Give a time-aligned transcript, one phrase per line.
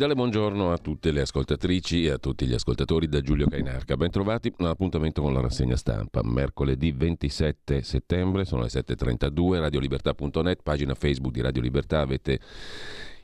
[0.00, 3.98] Cordiale buongiorno a tutte le ascoltatrici e a tutti gli ascoltatori da Giulio Cainarca.
[3.98, 6.22] Bentrovati all'appuntamento con la rassegna stampa.
[6.24, 12.00] Mercoledì 27 settembre, sono le 7.32, radiolibertà.net, pagina Facebook di Radio Libertà.
[12.00, 12.40] Avete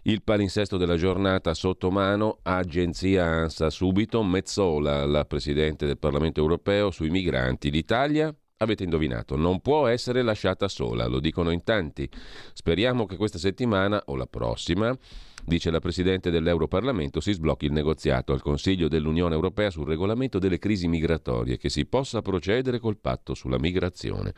[0.03, 6.91] il palinsesto della giornata sotto mano, agenzia ANSA subito, Mezzola, la Presidente del Parlamento europeo,
[6.91, 7.71] sui migranti.
[7.71, 12.09] L'Italia Avete indovinato, non può essere lasciata sola, lo dicono in tanti.
[12.55, 14.97] Speriamo che questa settimana o la prossima
[15.47, 20.59] dice la Presidente dell'Europarlamento, si sblocchi il negoziato al Consiglio dell'Unione Europea sul regolamento delle
[20.59, 24.35] crisi migratorie che si possa procedere col patto sulla migrazione.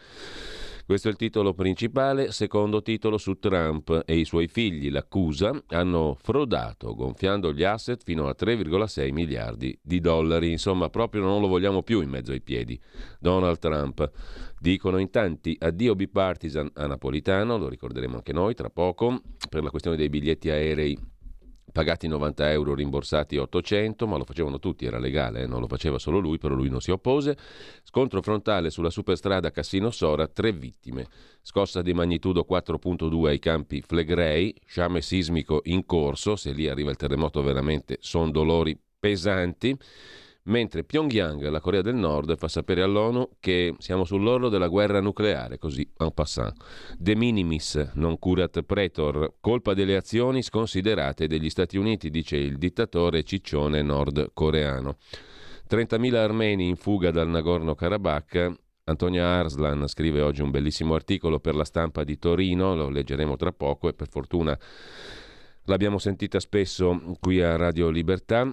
[0.88, 2.32] Questo è il titolo principale.
[2.32, 4.90] Secondo titolo su Trump e i suoi figli.
[4.90, 10.50] L'accusa hanno frodato, gonfiando gli asset fino a 3,6 miliardi di dollari.
[10.50, 12.80] Insomma, proprio non lo vogliamo più in mezzo ai piedi.
[13.20, 14.10] Donald Trump.
[14.58, 19.68] Dicono in tanti addio bipartisan a Napolitano, lo ricorderemo anche noi tra poco, per la
[19.68, 20.98] questione dei biglietti aerei
[21.72, 25.46] pagati 90 euro, rimborsati 800, ma lo facevano tutti, era legale, eh?
[25.46, 27.36] non lo faceva solo lui, però lui non si oppose.
[27.82, 31.06] Scontro frontale sulla superstrada Cassino-Sora, tre vittime.
[31.42, 36.96] Scossa di magnitudo 4.2 ai campi Flegrei, sciame sismico in corso, se lì arriva il
[36.96, 39.76] terremoto veramente sono dolori pesanti
[40.48, 45.58] mentre Pyongyang, la Corea del Nord, fa sapere all'ONU che siamo sull'orlo della guerra nucleare,
[45.58, 46.54] così en passant.
[46.98, 53.22] De minimis, non curat pretor, colpa delle azioni sconsiderate degli Stati Uniti, dice il dittatore
[53.22, 54.96] ciccione nordcoreano.
[55.70, 58.52] 30.000 armeni in fuga dal Nagorno-Karabakh.
[58.84, 63.52] Antonia Arslan scrive oggi un bellissimo articolo per la stampa di Torino, lo leggeremo tra
[63.52, 64.58] poco e per fortuna
[65.64, 68.50] l'abbiamo sentita spesso qui a Radio Libertà.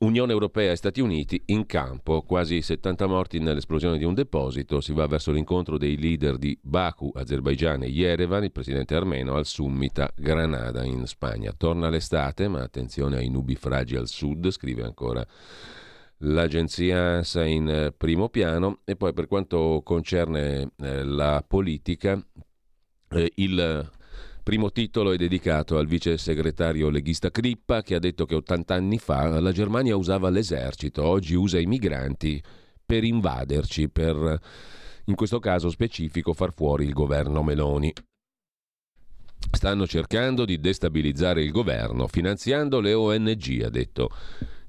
[0.00, 4.92] Unione Europea e Stati Uniti in campo, quasi 70 morti nell'esplosione di un deposito, si
[4.92, 9.98] va verso l'incontro dei leader di Baku, Azerbaijan e Yerevan, il presidente armeno, al summit
[9.98, 11.52] a Granada in Spagna.
[11.56, 15.24] Torna l'estate, ma attenzione ai nubi fragi al sud, scrive ancora
[16.18, 18.80] l'agenzia ANSA in eh, primo piano.
[18.84, 22.20] E poi per quanto concerne eh, la politica,
[23.10, 23.90] eh, il
[24.42, 28.98] Primo titolo è dedicato al vice segretario leghista Crippa che ha detto che 80 anni
[28.98, 32.42] fa la Germania usava l'esercito, oggi usa i migranti
[32.84, 34.40] per invaderci, per
[35.04, 37.92] in questo caso specifico far fuori il governo Meloni.
[39.52, 44.10] Stanno cercando di destabilizzare il governo finanziando le ONG, ha detto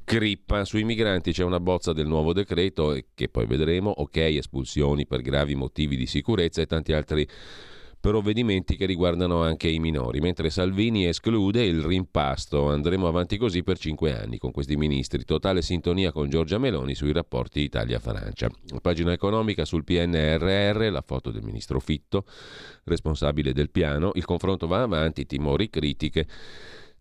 [0.04, 0.66] Crippa.
[0.66, 5.56] Sui migranti c'è una bozza del nuovo decreto che poi vedremo, ok, espulsioni per gravi
[5.56, 7.28] motivi di sicurezza e tanti altri
[8.04, 12.70] provvedimenti che riguardano anche i minori, mentre Salvini esclude il rimpasto.
[12.70, 15.24] Andremo avanti così per cinque anni con questi ministri.
[15.24, 18.50] Totale sintonia con Giorgia Meloni sui rapporti Italia-Francia.
[18.82, 22.26] Pagina economica sul PNRR, la foto del ministro Fitto,
[22.84, 24.12] responsabile del piano.
[24.16, 26.28] Il confronto va avanti, timori, critiche.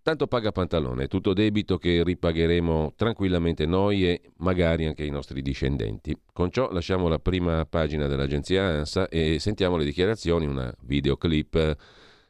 [0.04, 6.12] Tanto paga pantalone, tutto debito che ripagheremo tranquillamente noi e magari anche i nostri discendenti.
[6.32, 11.76] Con ciò lasciamo la prima pagina dell'agenzia ANSA e sentiamo le dichiarazioni, una videoclip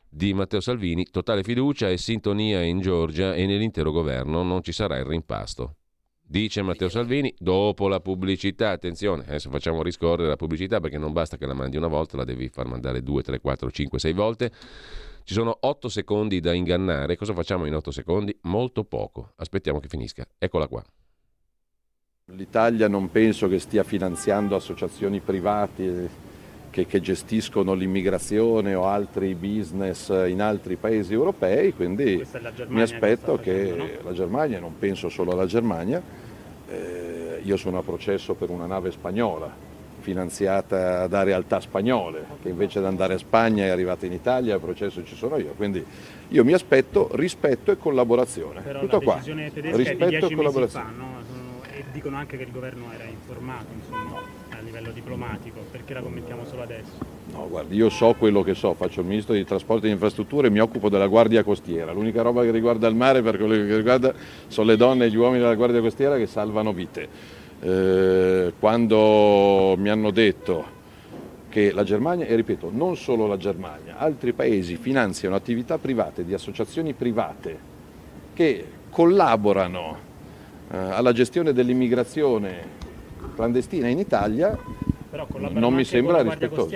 [0.06, 4.98] di Matteo Salvini, totale fiducia e sintonia in Georgia e nell'intero governo, non ci sarà
[4.98, 5.76] il rimpasto.
[6.20, 11.38] Dice Matteo Salvini, dopo la pubblicità, attenzione, adesso facciamo riscorrere la pubblicità perché non basta
[11.38, 14.52] che la mandi una volta, la devi far mandare due, tre, quattro, cinque, sei volte.
[15.24, 17.16] Ci sono 8 secondi da ingannare.
[17.16, 18.36] Cosa facciamo in 8 secondi?
[18.42, 19.32] Molto poco.
[19.36, 20.26] Aspettiamo che finisca.
[20.38, 20.82] Eccola qua.
[22.26, 26.30] L'Italia non penso che stia finanziando associazioni private
[26.70, 32.24] che, che, gestiscono l'immigrazione o altri business in altri paesi europei, quindi
[32.68, 34.08] mi aspetto che, facendo, che no?
[34.08, 36.02] la Germania, non penso solo alla Germania,
[36.68, 39.54] eh, io sono a processo per una nave spagnola,
[40.02, 44.60] finanziata da realtà spagnole, che invece di andare a Spagna è arrivata in Italia, al
[44.60, 45.54] processo ci sono io.
[45.56, 45.82] Quindi
[46.28, 48.60] io mi aspetto rispetto e collaborazione.
[48.60, 49.20] Però Tutto qua.
[49.24, 50.84] rispetto e collaborazione.
[50.84, 51.20] Fa, no?
[51.74, 54.20] E dicono anche che il governo era informato, insomma.
[54.72, 56.92] livello diplomatico, perché la commentiamo solo adesso?
[57.32, 60.50] No, guardi, io so quello che so, faccio il ministro di trasporti e infrastrutture e
[60.50, 61.92] mi occupo della guardia costiera.
[61.92, 64.14] L'unica roba che riguarda il mare per quello che riguarda
[64.46, 67.40] sono le donne e gli uomini della guardia costiera che salvano vite.
[67.64, 70.80] Eh, quando mi hanno detto
[71.48, 76.34] che la Germania, e ripeto, non solo la Germania, altri paesi finanziano attività private di
[76.34, 77.70] associazioni private
[78.34, 79.96] che collaborano
[80.70, 82.80] eh, alla gestione dell'immigrazione
[83.34, 84.58] clandestina in Italia,
[85.50, 86.74] non mi sembra rispettoso.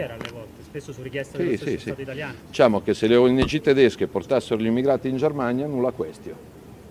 [0.60, 1.94] Spesso su richiesta sì, sì, sì.
[1.96, 2.34] italiano.
[2.48, 6.38] Diciamo che se le ONG tedesche portassero gli immigrati in Germania, nulla questione.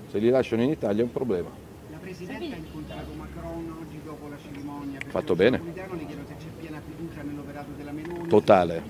[0.10, 1.50] Se li lasciano in Italia è un problema.
[1.92, 5.00] La Presidente ha incontrato Macron oggi dopo la cerimonia.
[5.16, 5.62] Fatto bene.
[8.28, 8.84] Totale.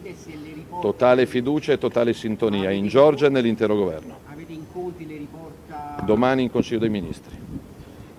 [0.81, 4.17] Totale fiducia e totale sintonia in Georgia e nell'intero governo.
[4.25, 6.01] Avete incontri, le riporta...
[6.03, 7.37] Domani in Consiglio dei Ministri.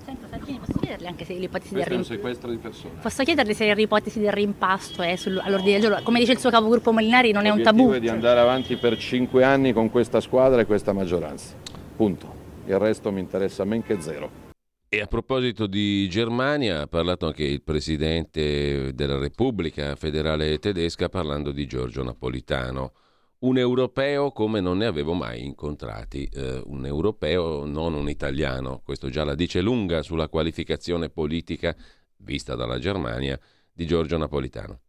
[0.05, 2.13] Senta Salvini, posso chiederle anche se l'ipotesi del rimpasto...
[2.13, 2.95] sequestro di persone.
[3.03, 6.03] Posso chiederle se l'ipotesi del rimpasto è all'ordine del giorno?
[6.05, 7.91] Come dice il suo capogruppo Molinari non è un tabù.
[7.91, 11.57] è di andare avanti per cinque anni con questa squadra e questa maggioranza.
[11.97, 12.33] Punto.
[12.67, 14.46] Il resto mi interessa men che zero.
[14.89, 21.51] E a proposito di Germania, ha parlato anche il presidente della Repubblica federale tedesca parlando
[21.51, 22.93] di Giorgio Napolitano.
[23.39, 29.11] Un europeo come non ne avevo mai incontrati, eh, un europeo non un italiano, questo
[29.11, 31.77] già la dice lunga sulla qualificazione politica
[32.19, 33.39] vista dalla Germania
[33.73, 34.81] di Giorgio Napolitano.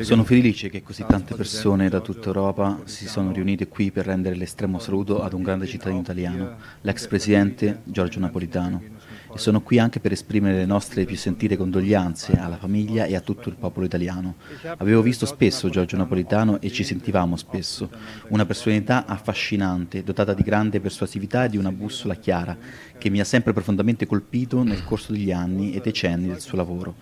[0.00, 4.36] Sono felice che così tante persone da tutta Europa si sono riunite qui per rendere
[4.36, 8.95] l'estremo saluto ad un grande cittadino italiano, l'ex presidente Giorgio Napolitano
[9.36, 13.20] e sono qui anche per esprimere le nostre più sentite condoglianze alla famiglia e a
[13.20, 14.36] tutto il popolo italiano.
[14.78, 17.90] Avevo visto spesso Giorgio Napolitano e ci sentivamo spesso.
[18.28, 22.56] Una personalità affascinante, dotata di grande persuasività e di una bussola chiara,
[22.96, 26.94] che mi ha sempre profondamente colpito nel corso degli anni e decenni del suo lavoro.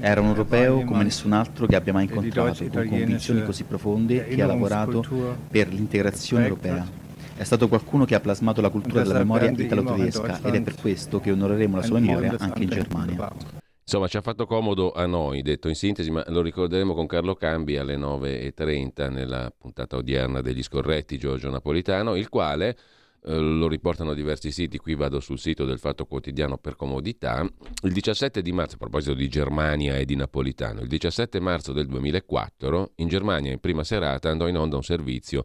[0.00, 4.42] Era un europeo come nessun altro che abbia mai incontrato, con convinzioni così profonde che
[4.42, 5.04] ha lavorato
[5.48, 7.00] per l'integrazione europea.
[7.34, 11.20] È stato qualcuno che ha plasmato la cultura della memoria italo-tedesca ed è per questo
[11.20, 13.60] che onoreremo la sua memoria anche in Germania.
[13.82, 17.34] Insomma, ci ha fatto comodo a noi, detto in sintesi, ma lo ricorderemo con Carlo
[17.34, 22.76] Cambi alle 9.30 nella puntata odierna degli scorretti Giorgio Napolitano, il quale
[23.24, 27.48] eh, lo riportano diversi siti, qui vado sul sito del Fatto Quotidiano per comodità,
[27.84, 31.86] il 17 di marzo, a proposito di Germania e di Napolitano, il 17 marzo del
[31.86, 35.44] 2004 in Germania in prima serata andò in onda un servizio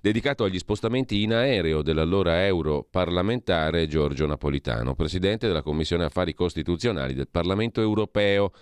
[0.00, 7.28] dedicato agli spostamenti in aereo dell'allora europarlamentare Giorgio Napolitano, presidente della Commissione Affari Costituzionali del
[7.28, 8.52] Parlamento Europeo.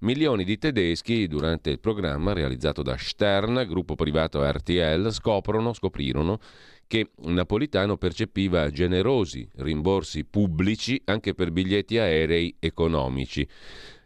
[0.00, 6.38] Milioni di tedeschi, durante il programma realizzato da Stern, gruppo privato RTL, scoprono, scoprirono
[6.86, 13.46] che Napolitano percepiva generosi rimborsi pubblici anche per biglietti aerei economici.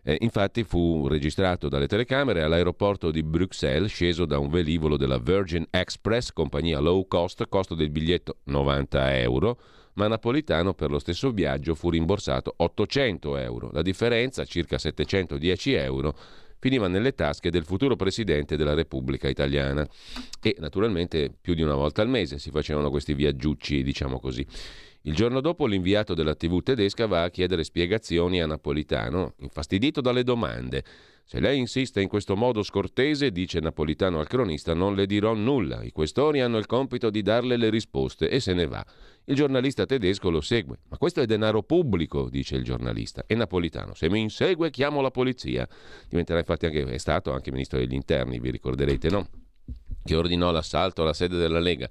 [0.03, 5.67] Eh, infatti fu registrato dalle telecamere all'aeroporto di Bruxelles, sceso da un velivolo della Virgin
[5.71, 9.61] Express, compagnia low cost, costo del biglietto 90 euro,
[9.95, 13.71] ma Napolitano per lo stesso viaggio fu rimborsato 800 euro.
[13.73, 16.17] La differenza, circa 710 euro,
[16.61, 19.85] finiva nelle tasche del futuro presidente della Repubblica Italiana.
[20.41, 24.47] E naturalmente più di una volta al mese si facevano questi viaggiucci, diciamo così.
[25.05, 30.23] Il giorno dopo l'inviato della TV tedesca va a chiedere spiegazioni a Napolitano, infastidito dalle
[30.23, 30.85] domande.
[31.25, 35.83] Se lei insiste in questo modo scortese, dice Napolitano al cronista, non le dirò nulla.
[35.83, 38.85] I questori hanno il compito di darle le risposte e se ne va.
[39.31, 40.81] Il giornalista tedesco lo segue.
[40.89, 43.23] Ma questo è denaro pubblico, dice il giornalista.
[43.29, 45.69] E Napolitano, se mi insegue chiamo la polizia.
[46.09, 49.29] Diventerà infatti anche, è stato anche ministro degli interni, vi ricorderete, no?
[50.03, 51.89] Che ordinò l'assalto alla sede della Lega.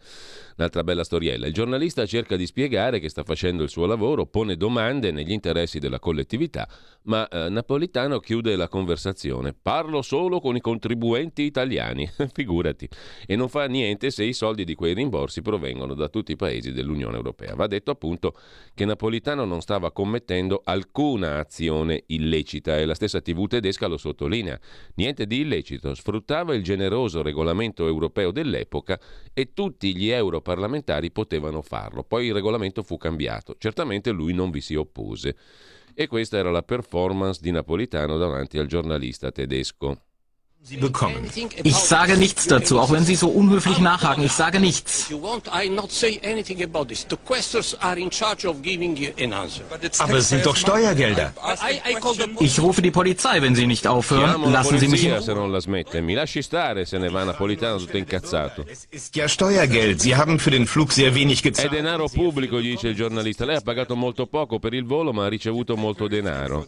[0.57, 1.47] Un'altra bella storiella.
[1.47, 5.79] Il giornalista cerca di spiegare che sta facendo il suo lavoro, pone domande negli interessi
[5.79, 6.67] della collettività,
[7.03, 9.53] ma eh, Napolitano chiude la conversazione.
[9.53, 12.89] Parlo solo con i contribuenti italiani, figurati.
[13.25, 16.73] E non fa niente se i soldi di quei rimborsi provengono da tutti i paesi
[16.73, 17.55] dell'Unione Europea.
[17.55, 18.35] Va detto appunto
[18.73, 24.59] che Napolitano non stava commettendo alcuna azione illecita e la stessa TV tedesca lo sottolinea.
[24.95, 27.98] Niente di illecito, sfruttava il generoso regolamento europeo
[28.31, 28.99] dell'epoca
[29.33, 32.03] e tutti gli euro parlamentari potevano farlo.
[32.03, 33.55] Poi il regolamento fu cambiato.
[33.57, 35.35] Certamente lui non vi si oppose.
[35.93, 40.08] E questa era la performance di Napolitano davanti al giornalista tedesco.
[40.61, 41.29] Sie bekommen.
[41.63, 44.23] Ich sage nichts dazu, auch wenn Sie so unhöflich nachhaken.
[44.23, 45.09] Ich sage nichts.
[49.97, 51.33] Aber es sind doch Steuergelder.
[52.39, 54.51] Ich rufe die Polizei, wenn Sie nicht aufhören.
[54.51, 56.01] Lassen Sie mich in se non la smette.
[56.01, 57.09] Mi lasci stare, se ne.
[58.69, 60.01] Es ist ja Steuergeld.
[60.01, 61.71] Sie haben für den Flug sehr wenig È gezahlt.
[61.71, 63.45] denaro pubblico, gli dice il giornalista.
[63.45, 66.67] Lei ha pagato molto poco per il volo, ma ha ricevuto molto denaro.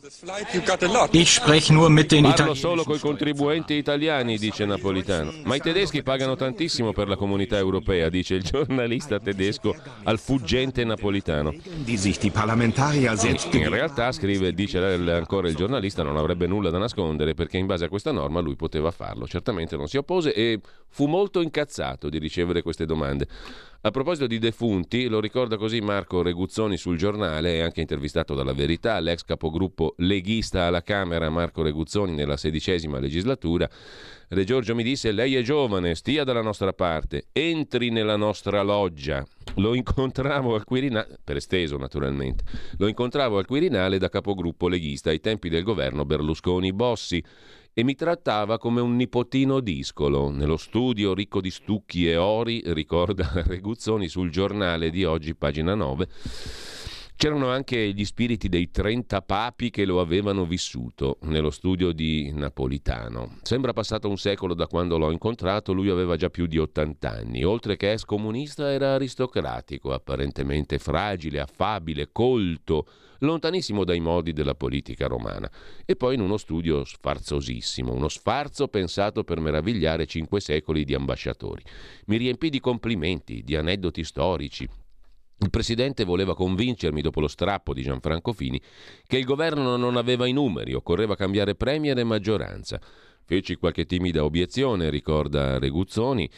[1.11, 3.80] Ich spreche nur mit den Italienern.
[3.81, 5.33] Italiani, dice Napolitano.
[5.43, 10.83] Ma i tedeschi pagano tantissimo per la comunità europea, dice il giornalista tedesco al fuggente
[10.83, 11.53] napolitano.
[13.57, 17.85] In realtà, scrive, dice ancora il giornalista, non avrebbe nulla da nascondere perché in base
[17.85, 19.27] a questa norma lui poteva farlo.
[19.27, 23.27] Certamente non si oppose e fu molto incazzato di ricevere queste domande.
[23.83, 28.99] A proposito di defunti, lo ricorda così Marco Reguzzoni sul giornale, anche intervistato dalla Verità,
[28.99, 33.67] l'ex capogruppo leghista alla Camera Marco Reguzzoni nella sedicesima legislatura.
[34.27, 39.25] Re Giorgio mi disse: Lei è giovane, stia dalla nostra parte, entri nella nostra loggia.
[39.55, 42.43] Lo incontravo al Quirinale, per esteso naturalmente,
[42.77, 47.23] lo incontravo al Quirinale da capogruppo leghista ai tempi del governo Berlusconi-Bossi
[47.73, 50.29] e mi trattava come un nipotino discolo.
[50.29, 56.07] Nello studio ricco di stucchi e ori, ricorda Reguzzoni sul giornale di oggi, pagina 9.
[57.21, 63.37] C'erano anche gli spiriti dei 30 papi che lo avevano vissuto nello studio di Napolitano.
[63.43, 67.43] Sembra passato un secolo da quando l'ho incontrato, lui aveva già più di 80 anni.
[67.43, 72.87] Oltre che ex comunista era aristocratico, apparentemente fragile, affabile, colto,
[73.19, 75.47] lontanissimo dai modi della politica romana.
[75.85, 81.61] E poi in uno studio sfarzosissimo, uno sfarzo pensato per meravigliare cinque secoli di ambasciatori.
[82.07, 84.67] Mi riempì di complimenti, di aneddoti storici,
[85.43, 88.61] il presidente voleva convincermi, dopo lo strappo di Gianfranco Fini,
[89.07, 92.79] che il governo non aveva i numeri, occorreva cambiare premier e maggioranza.
[93.23, 96.29] Feci qualche timida obiezione, ricorda Reguzzoni.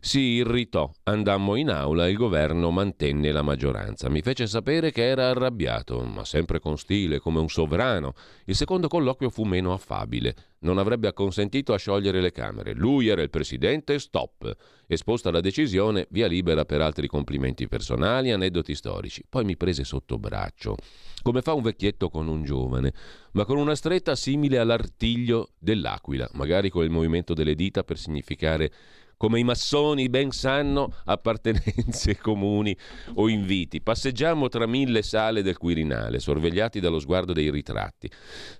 [0.00, 4.08] Si irritò, andammo in aula e il governo mantenne la maggioranza.
[4.08, 8.14] Mi fece sapere che era arrabbiato, ma sempre con stile, come un sovrano.
[8.46, 10.34] Il secondo colloquio fu meno affabile.
[10.62, 12.74] Non avrebbe acconsentito a sciogliere le Camere.
[12.74, 14.54] Lui era il presidente, stop.
[14.86, 19.24] Esposta la decisione, via libera per altri complimenti personali, aneddoti storici.
[19.26, 20.76] Poi mi prese sotto braccio,
[21.22, 22.92] come fa un vecchietto con un giovane,
[23.32, 28.70] ma con una stretta simile all'artiglio dell'aquila, magari con il movimento delle dita per significare
[29.20, 32.74] come i massoni ben sanno, appartenenze comuni
[33.16, 33.82] o inviti.
[33.82, 38.10] Passeggiamo tra mille sale del Quirinale, sorvegliati dallo sguardo dei ritratti.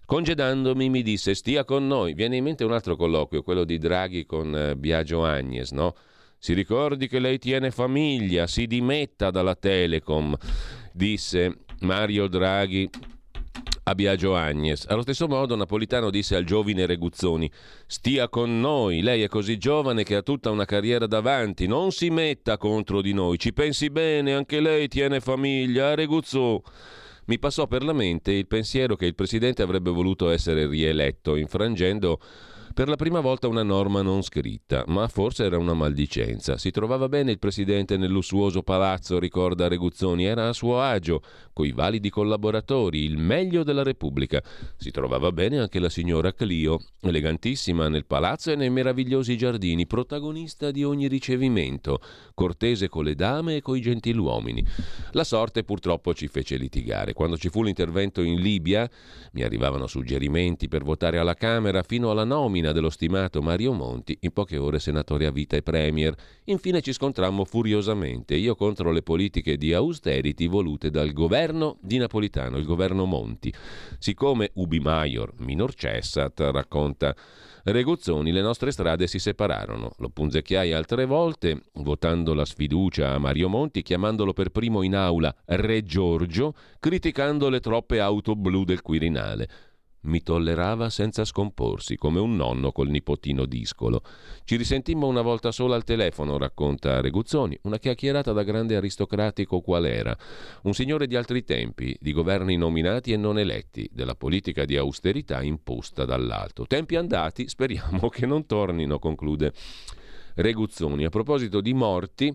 [0.04, 2.12] Congedandomi mi disse stia con noi.
[2.12, 5.94] Viene in mente un altro colloquio, quello di Draghi con eh, Biagio Agnes, no?
[6.36, 10.36] Si ricordi che lei tiene famiglia, si dimetta dalla Telecom,
[10.92, 12.90] disse Mario Draghi
[13.90, 14.87] a Biagio Agnes.
[14.88, 17.50] Allo stesso modo Napolitano disse al giovine Reguzzoni
[17.87, 22.09] stia con noi, lei è così giovane che ha tutta una carriera davanti, non si
[22.09, 26.62] metta contro di noi, ci pensi bene, anche lei tiene famiglia, Reguzzò.
[27.26, 32.20] Mi passò per la mente il pensiero che il presidente avrebbe voluto essere rieletto, infrangendo
[32.72, 36.56] per la prima volta una norma non scritta, ma forse era una maldicenza.
[36.56, 41.20] Si trovava bene il presidente nel lussuoso palazzo, ricorda Reguzzoni, era a suo agio,
[41.52, 44.40] coi validi collaboratori, il meglio della Repubblica.
[44.76, 50.70] Si trovava bene anche la signora Clio, elegantissima nel palazzo e nei meravigliosi giardini, protagonista
[50.70, 52.00] di ogni ricevimento,
[52.34, 54.64] cortese con le dame e coi gentiluomini.
[55.12, 57.14] La sorte purtroppo ci fece litigare.
[57.14, 58.88] Quando ci fu l'intervento in Libia,
[59.32, 64.32] mi arrivavano suggerimenti per votare alla Camera fino alla nomina dello stimato Mario Monti, in
[64.32, 66.14] poche ore senatore a vita e premier.
[66.44, 72.58] Infine ci scontrammo furiosamente, io contro le politiche di austerity volute dal governo di Napolitano,
[72.58, 73.52] il governo Monti.
[73.98, 77.16] Siccome ubi maior minor cessat, racconta
[77.64, 79.92] Reguzzoni, le nostre strade si separarono.
[79.98, 85.34] Lo punzecchiai altre volte, votando la sfiducia a Mario Monti, chiamandolo per primo in aula
[85.44, 89.48] Re Giorgio, criticando le troppe auto blu del Quirinale.
[90.02, 94.02] Mi tollerava senza scomporsi, come un nonno col nipotino discolo.
[94.45, 99.85] Ci risentimmo una volta sola al telefono, racconta Reguzzoni, una chiacchierata da grande aristocratico qual
[99.85, 100.16] era.
[100.62, 105.42] Un signore di altri tempi, di governi nominati e non eletti, della politica di austerità
[105.42, 106.66] imposta dall'alto.
[106.66, 109.52] Tempi andati, speriamo che non tornino, conclude
[110.37, 111.04] Reguzzoni.
[111.04, 112.35] A proposito di morti.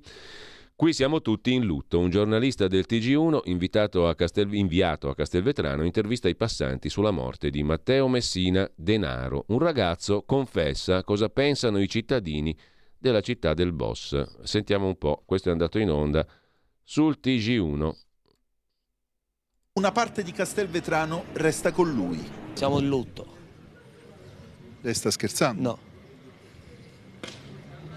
[0.77, 1.99] Qui siamo tutti in lutto.
[1.99, 4.53] Un giornalista del TG1 invitato a Castel...
[4.53, 9.45] inviato a Castelvetrano intervista i passanti sulla morte di Matteo Messina Denaro.
[9.47, 12.53] Un ragazzo confessa cosa pensano i cittadini
[12.97, 14.41] della città del boss.
[14.43, 16.27] Sentiamo un po', questo è andato in onda
[16.83, 17.91] sul TG1.
[19.75, 22.21] Una parte di Castelvetrano resta con lui.
[22.51, 23.25] Siamo in lutto.
[24.81, 25.61] Lei sta scherzando?
[25.61, 25.79] No.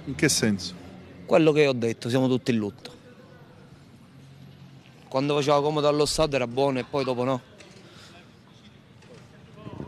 [0.04, 0.87] In che senso?
[1.28, 2.90] Quello che ho detto, siamo tutti in lutto.
[5.10, 7.42] Quando faceva comodo allo Stato era buono e poi dopo no.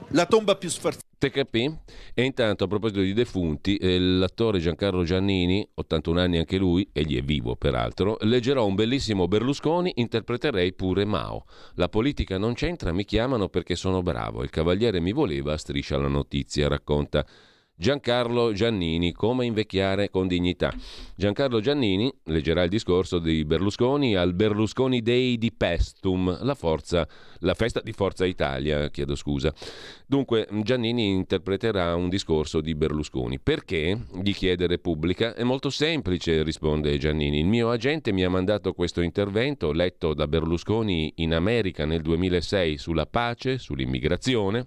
[0.08, 1.06] La tomba più sfarzata.
[1.16, 1.74] Te capì?
[2.12, 7.16] E intanto a proposito di defunti, eh, l'attore Giancarlo Giannini, 81 anni anche lui, egli
[7.16, 11.46] è vivo peraltro, leggerò un bellissimo Berlusconi, interpreterei pure Mao.
[11.76, 14.42] La politica non c'entra, mi chiamano perché sono bravo.
[14.42, 17.24] Il cavaliere mi voleva, striscia la notizia, racconta
[17.80, 20.70] Giancarlo Giannini, come invecchiare con dignità.
[21.16, 27.08] Giancarlo Giannini leggerà il discorso di Berlusconi al Berlusconi Day di Pestum, la, forza,
[27.38, 29.50] la festa di Forza Italia, chiedo scusa.
[30.06, 33.40] Dunque Giannini interpreterà un discorso di Berlusconi.
[33.40, 33.98] Perché?
[34.20, 35.32] gli chiede Repubblica.
[35.32, 37.38] È molto semplice, risponde Giannini.
[37.38, 42.76] Il mio agente mi ha mandato questo intervento letto da Berlusconi in America nel 2006
[42.76, 44.66] sulla pace, sull'immigrazione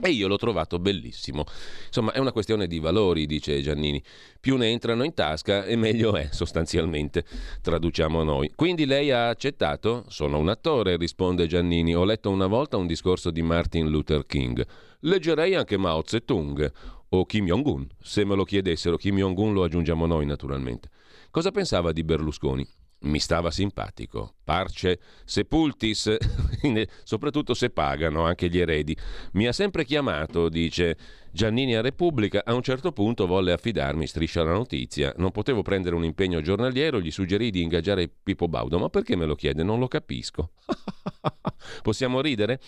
[0.00, 1.44] e io l'ho trovato bellissimo.
[1.86, 4.02] Insomma, è una questione di valori, dice Giannini.
[4.40, 7.24] Più ne entrano in tasca e meglio è, sostanzialmente,
[7.60, 8.52] traduciamo noi.
[8.54, 10.04] Quindi lei ha accettato?
[10.08, 11.94] Sono un attore, risponde Giannini.
[11.94, 14.64] Ho letto una volta un discorso di Martin Luther King.
[15.00, 16.72] Leggerei anche Mao Zedong
[17.10, 17.86] o Kim Jong-un.
[18.00, 20.88] Se me lo chiedessero, Kim Jong-un lo aggiungiamo noi, naturalmente.
[21.30, 22.66] Cosa pensava di Berlusconi?
[23.02, 24.34] Mi stava simpatico.
[24.44, 26.16] Parce sepultis,
[27.04, 28.96] soprattutto se pagano anche gli eredi.
[29.32, 30.96] Mi ha sempre chiamato, dice
[31.32, 32.42] Giannini a Repubblica.
[32.44, 35.14] A un certo punto volle affidarmi, striscia la notizia.
[35.16, 38.78] Non potevo prendere un impegno giornaliero, gli suggerì di ingaggiare Pippo Baudo.
[38.78, 39.62] Ma perché me lo chiede?
[39.62, 40.50] Non lo capisco.
[41.82, 42.60] Possiamo ridere?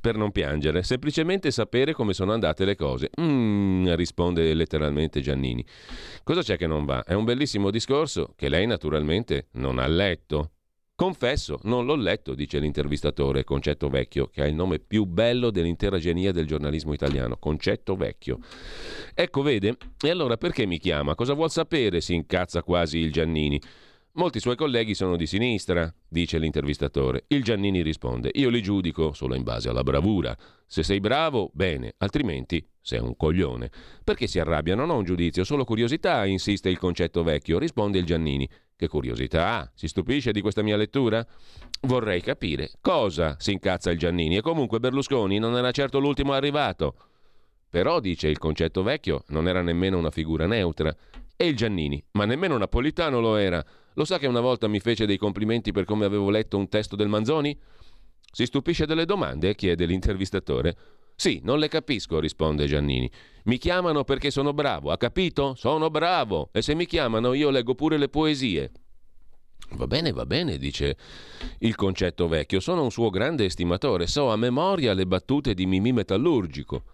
[0.00, 3.10] Per non piangere, semplicemente sapere come sono andate le cose.
[3.20, 5.64] Mm, risponde letteralmente Giannini.
[6.24, 7.04] Cosa c'è che non va?
[7.04, 10.50] È un bellissimo discorso che lei naturalmente non ha letto.
[10.98, 15.96] Confesso, non l'ho letto, dice l'intervistatore Concetto Vecchio, che ha il nome più bello dell'intera
[15.96, 18.40] genia del giornalismo italiano, Concetto Vecchio.
[19.14, 19.76] Ecco, vede?
[20.02, 21.14] E allora perché mi chiama?
[21.14, 22.00] Cosa vuol sapere?
[22.00, 23.62] si incazza quasi il Giannini.
[24.14, 27.26] Molti suoi colleghi sono di sinistra, dice l'intervistatore.
[27.28, 30.36] Il Giannini risponde: Io li giudico solo in base alla bravura.
[30.66, 33.70] Se sei bravo, bene, altrimenti sei un coglione.
[34.02, 34.84] Perché si arrabbiano?
[34.84, 37.60] Non ho un giudizio, solo curiosità, insiste il concetto vecchio.
[37.60, 38.50] Risponde il Giannini.
[38.78, 39.70] Che curiosità ha?
[39.74, 41.26] Si stupisce di questa mia lettura?
[41.80, 42.70] Vorrei capire.
[42.80, 43.34] Cosa?
[43.40, 44.36] si incazza il Giannini.
[44.36, 46.94] E comunque Berlusconi non era certo l'ultimo arrivato.
[47.68, 50.94] Però, dice il concetto vecchio, non era nemmeno una figura neutra.
[51.36, 53.64] E il Giannini, ma nemmeno Napolitano lo era.
[53.94, 56.94] Lo sa che una volta mi fece dei complimenti per come avevo letto un testo
[56.94, 57.58] del Manzoni?
[58.30, 59.56] Si stupisce delle domande?
[59.56, 60.76] chiede l'intervistatore.
[61.20, 63.10] Sì, non le capisco, risponde Giannini.
[63.46, 65.56] Mi chiamano perché sono bravo, ha capito?
[65.56, 66.50] Sono bravo.
[66.52, 68.70] E se mi chiamano io leggo pure le poesie.
[69.70, 70.96] Va bene, va bene, dice
[71.58, 72.60] il concetto vecchio.
[72.60, 76.84] Sono un suo grande estimatore, so a memoria le battute di Mimì Metallurgico.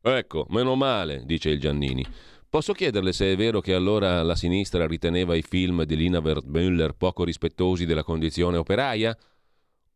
[0.00, 2.06] Ecco, meno male, dice il Giannini.
[2.48, 6.94] Posso chiederle se è vero che allora la sinistra riteneva i film di Lina Wertmüller
[6.94, 9.14] poco rispettosi della condizione operaia?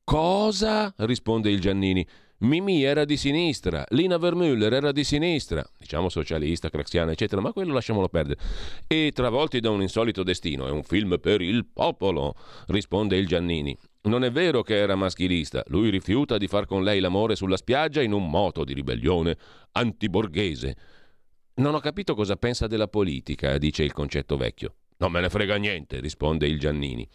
[0.05, 0.93] Cosa?
[0.99, 2.07] risponde il Giannini.
[2.41, 7.73] Mimì era di sinistra, Lina Vermüller era di sinistra, diciamo socialista, craxiana, eccetera, ma quello
[7.73, 8.39] lasciamolo perdere.
[8.87, 12.37] E Travolti da un insolito destino, è un film per il popolo,
[12.69, 13.77] risponde il Giannini.
[14.03, 18.03] Non è vero che era maschilista, lui rifiuta di far con lei l'amore sulla spiaggia
[18.03, 19.37] in un moto di ribellione
[19.73, 20.77] antiborghese.
[21.55, 24.75] Non ho capito cosa pensa della politica, dice il concetto vecchio.
[24.99, 27.09] Non me ne frega niente, risponde il Giannini,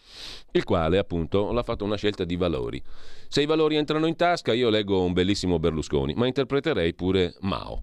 [0.52, 2.82] il quale appunto l'ha fatto una scelta di valori.
[3.28, 7.82] Se i valori entrano in tasca, io leggo un bellissimo Berlusconi, ma interpreterei pure Mao.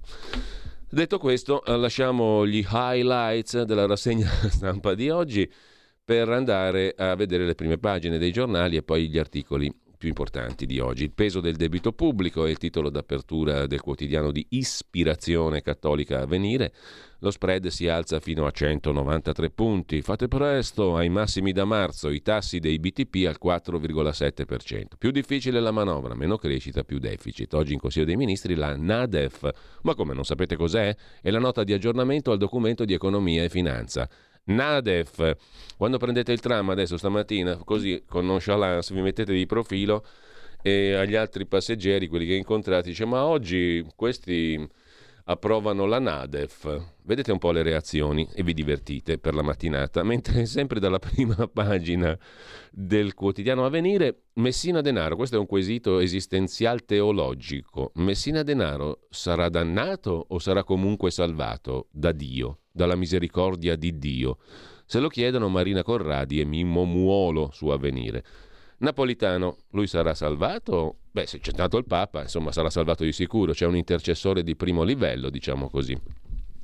[0.90, 5.50] Detto questo, lasciamo gli highlights della rassegna stampa di oggi
[6.04, 10.66] per andare a vedere le prime pagine dei giornali e poi gli articoli più importanti
[10.66, 11.04] di oggi.
[11.04, 16.26] Il peso del debito pubblico è il titolo d'apertura del quotidiano di ispirazione cattolica a
[16.26, 16.74] venire.
[17.20, 20.02] Lo spread si alza fino a 193 punti.
[20.02, 24.86] Fate presto, ai massimi da marzo, i tassi dei BTP al 4,7%.
[24.98, 27.54] Più difficile la manovra, meno crescita, più deficit.
[27.54, 29.50] Oggi in Consiglio dei Ministri la NADEF.
[29.84, 30.96] Ma come non sapete cos'è?
[31.22, 34.10] È la nota di aggiornamento al documento di economia e finanza.
[34.46, 35.36] Nadef.
[35.78, 40.06] Quando prendete il tram adesso stamattina, così con nonchalance vi mettete di profilo
[40.62, 44.68] e agli altri passeggeri, quelli che incontrate, dice ma oggi questi
[45.26, 46.90] approvano la Nadef.
[47.04, 51.48] Vedete un po' le reazioni e vi divertite per la mattinata, mentre sempre dalla prima
[51.48, 52.18] pagina
[52.72, 57.92] del quotidiano Avvenire, Messina Denaro, questo è un quesito esistenzial teologico.
[57.96, 62.62] Messina Denaro sarà dannato o sarà comunque salvato da Dio?
[62.72, 64.38] dalla misericordia di Dio.
[64.86, 68.24] Se lo chiedono Marina Corradi e Mimmo Muolo su Avvenire.
[68.78, 71.01] Napolitano, lui sarà salvato?
[71.14, 73.52] Beh, se c'è stato il Papa, insomma, sarà salvato di sicuro.
[73.52, 75.98] C'è un intercessore di primo livello, diciamo così.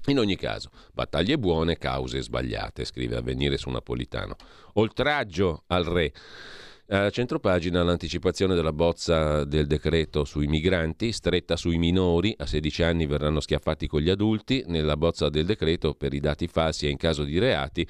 [0.05, 4.35] In ogni caso, battaglie buone, cause sbagliate, scrive Avvenire su Napolitano.
[4.73, 6.13] Oltraggio al re.
[6.89, 13.05] A centropagina l'anticipazione della bozza del decreto sui migranti, stretta sui minori, a 16 anni
[13.05, 16.95] verranno schiaffati con gli adulti, nella bozza del decreto per i dati falsi e in
[16.95, 17.85] caso di reati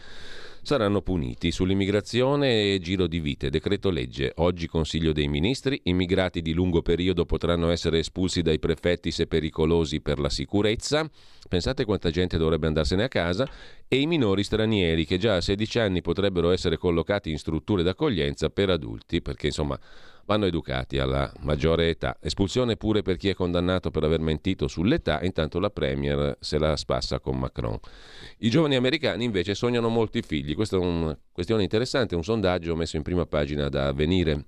[0.68, 1.50] saranno puniti.
[1.50, 4.34] Sull'immigrazione e giro di vite, decreto legge.
[4.36, 5.80] Oggi Consiglio dei Ministri.
[5.84, 11.10] Immigrati di lungo periodo potranno essere espulsi dai prefetti se pericolosi per la sicurezza.
[11.48, 13.50] Pensate quanta gente dovrebbe andarsene a casa.
[13.88, 18.50] E i minori stranieri che già a 16 anni potrebbero essere collocati in strutture d'accoglienza
[18.50, 19.80] per adulti, perché insomma
[20.28, 22.18] vanno educati alla maggiore età.
[22.22, 26.76] Espulsione pure per chi è condannato per aver mentito sull'età, intanto la Premier se la
[26.76, 27.80] spassa con Macron.
[28.40, 32.98] I giovani americani invece sognano molti figli, questa è una questione interessante, un sondaggio messo
[32.98, 34.46] in prima pagina da Avvenire.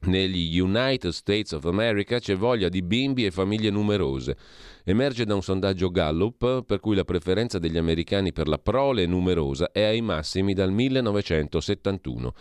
[0.00, 4.36] Negli United States of America c'è voglia di bimbi e famiglie numerose.
[4.84, 9.72] Emerge da un sondaggio Gallup per cui la preferenza degli americani per la prole numerosa
[9.72, 12.32] è ai massimi dal 1971.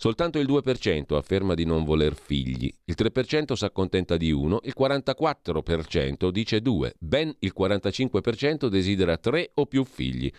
[0.00, 4.74] Soltanto il 2% afferma di non voler figli, il 3% si accontenta di uno, il
[4.78, 10.30] 44% dice due, ben il 45% desidera tre o più figli.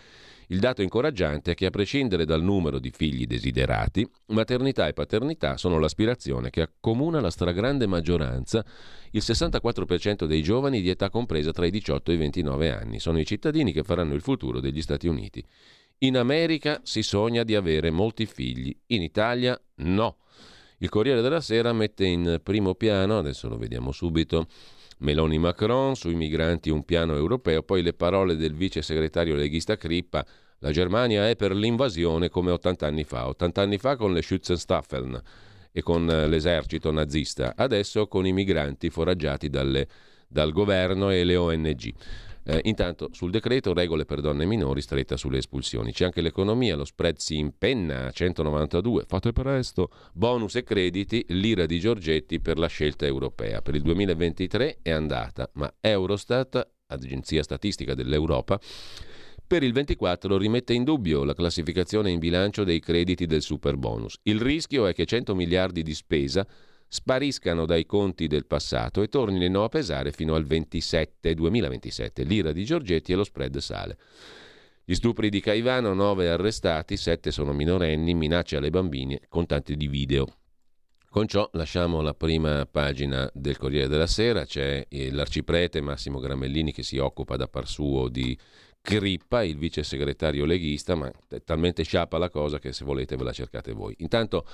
[0.46, 5.58] Il dato incoraggiante è che a prescindere dal numero di figli desiderati, maternità e paternità
[5.58, 8.64] sono l'aspirazione che accomuna la stragrande maggioranza,
[9.10, 12.98] il 64% dei giovani di età compresa tra i 18 e i 29 anni.
[12.98, 15.44] Sono i cittadini che faranno il futuro degli Stati Uniti.
[16.02, 20.16] In America si sogna di avere molti figli, in Italia no.
[20.78, 24.46] Il Corriere della Sera mette in primo piano, adesso lo vediamo subito,
[25.00, 30.24] Meloni Macron, sui migranti un piano europeo, poi le parole del vice segretario leghista Crippa,
[30.60, 35.20] la Germania è per l'invasione come 80 anni fa, 80 anni fa con le Schützenstaffeln
[35.70, 39.86] e con l'esercito nazista, adesso con i migranti foraggiati dalle,
[40.26, 41.92] dal governo e le ONG.
[42.50, 45.92] Eh, intanto sul decreto regole per donne minori stretta sulle espulsioni.
[45.92, 51.64] C'è anche l'economia, lo spread si impenna a 192, fate presto, bonus e crediti, l'ira
[51.64, 53.62] di Giorgetti per la scelta europea.
[53.62, 58.58] Per il 2023 è andata, ma Eurostat, agenzia statistica dell'Europa,
[59.46, 64.18] per il 24 rimette in dubbio la classificazione in bilancio dei crediti del super bonus.
[64.24, 66.44] Il rischio è che 100 miliardi di spesa
[66.92, 72.24] spariscano dai conti del passato e tornino a pesare fino al 27, 2027.
[72.24, 73.96] L'ira di Giorgetti e lo spread sale.
[74.84, 79.86] Gli stupri di Caivano, 9 arrestati, 7 sono minorenni, minacce alle bambine, con tanti di
[79.86, 80.26] video.
[81.08, 86.82] Con ciò lasciamo la prima pagina del Corriere della Sera, c'è l'arciprete Massimo Gramellini che
[86.82, 88.36] si occupa da par suo di
[88.82, 93.24] Crippa, il vice segretario leghista, ma è talmente sciappa la cosa che se volete ve
[93.24, 93.94] la cercate voi.
[93.98, 94.46] Intanto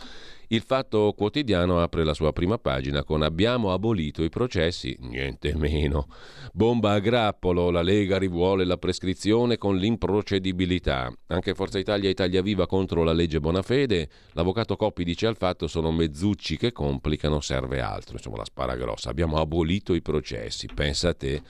[0.49, 6.07] il Fatto Quotidiano apre la sua prima pagina con Abbiamo abolito i processi, niente meno.
[6.53, 11.13] Bomba a grappolo, la Lega rivuole la prescrizione con l'improcedibilità.
[11.27, 14.09] Anche Forza Italia e Italia Viva contro la legge Bonafede.
[14.35, 18.15] L'avvocato Coppi dice al Fatto sono mezzucci che complicano, serve altro.
[18.15, 19.11] Insomma la spara grossa.
[19.11, 21.43] Abbiamo abolito i processi, pensa a te.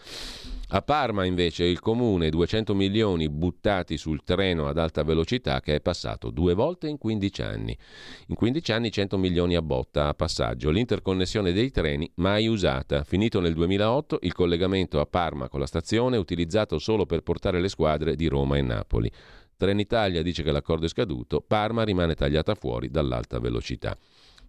[0.71, 5.81] A Parma invece il comune 200 milioni buttati sul treno ad alta velocità che è
[5.81, 7.79] passato due volte in 15 anni.
[8.27, 10.71] In 15 anni 100 milioni a botta a passaggio.
[10.71, 13.05] L'interconnessione dei treni mai usata.
[13.05, 17.69] Finito nel 2008 il collegamento a Parma con la stazione utilizzato solo per portare le
[17.69, 19.11] squadre di Roma e Napoli.
[19.57, 23.97] Trenitalia dice che l'accordo è scaduto, Parma rimane tagliata fuori dall'alta velocità.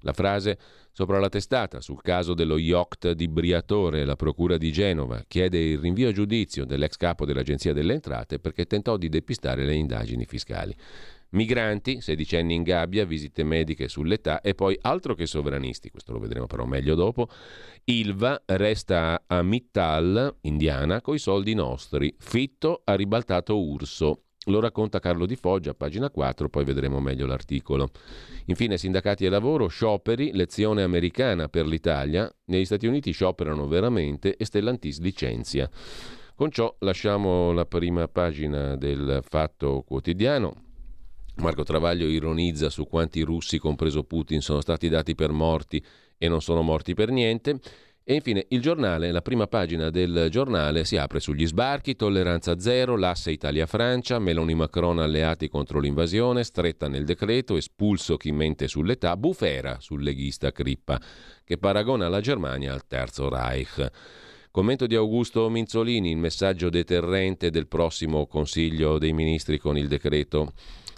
[0.01, 0.57] La frase
[0.91, 5.79] sopra la testata sul caso dello yacht di Briatore, la Procura di Genova chiede il
[5.79, 10.75] rinvio a giudizio dell'ex capo dell'Agenzia delle Entrate perché tentò di depistare le indagini fiscali.
[11.31, 16.45] Migranti, sedicenni in gabbia, visite mediche sull'età e poi altro che sovranisti, questo lo vedremo
[16.45, 17.27] però meglio dopo.
[17.85, 22.13] Ilva resta a Mittal, indiana, coi soldi nostri.
[22.17, 24.21] Fitto ha ribaltato Urso.
[24.47, 27.89] Lo racconta Carlo Di Foggia, pagina 4, poi vedremo meglio l'articolo.
[28.45, 32.33] Infine, sindacati e lavoro, scioperi, lezione americana per l'Italia.
[32.45, 35.69] Negli Stati Uniti scioperano veramente e Stellantis licenzia.
[36.33, 40.66] Con ciò lasciamo la prima pagina del Fatto Quotidiano.
[41.39, 45.83] Marco Travaglio ironizza su quanti russi, compreso Putin, sono stati dati per morti
[46.17, 47.59] e non sono morti per niente.
[48.09, 52.95] E infine il giornale, la prima pagina del giornale si apre sugli sbarchi, tolleranza zero,
[52.95, 59.81] l'asse Italia-Francia, Meloni Macron alleati contro l'invasione, stretta nel decreto, espulso chi mente sull'età, bufera
[59.81, 60.99] sul leghista Crippa,
[61.43, 63.91] che paragona la Germania al Terzo Reich.
[64.51, 70.53] Commento di Augusto Minzolini, il messaggio deterrente del prossimo Consiglio dei Ministri con il decreto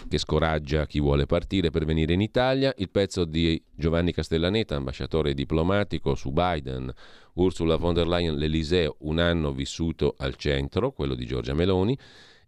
[0.08, 5.34] che scoraggia chi vuole partire per venire in Italia, il pezzo di Giovanni Castellaneta, ambasciatore
[5.34, 6.92] diplomatico su Biden,
[7.34, 11.98] Ursula von der Leyen, l'Eliseo, un anno vissuto al centro, quello di Giorgia Meloni,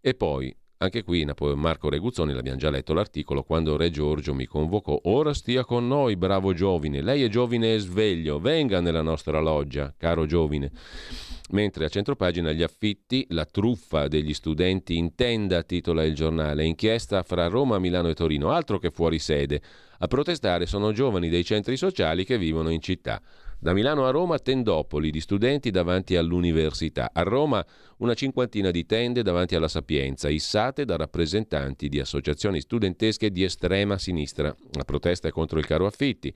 [0.00, 4.98] e poi anche qui Marco Reguzzoni, l'abbiamo già letto l'articolo, quando Re Giorgio mi convocò,
[5.04, 9.94] ora stia con noi, bravo giovine, lei è giovine e sveglio, venga nella nostra loggia,
[9.96, 10.70] caro giovine.
[11.50, 17.46] Mentre a centropagina gli affitti, la truffa degli studenti intenda, titola il giornale, inchiesta fra
[17.46, 19.60] Roma, Milano e Torino, altro che fuori sede.
[19.98, 23.20] A protestare sono giovani dei centri sociali che vivono in città.
[23.62, 27.10] Da Milano a Roma tendopoli di studenti davanti all'università.
[27.12, 27.64] A Roma
[27.98, 33.98] una cinquantina di tende davanti alla Sapienza, issate da rappresentanti di associazioni studentesche di estrema
[33.98, 34.52] sinistra.
[34.72, 36.34] La protesta è contro il caro affitti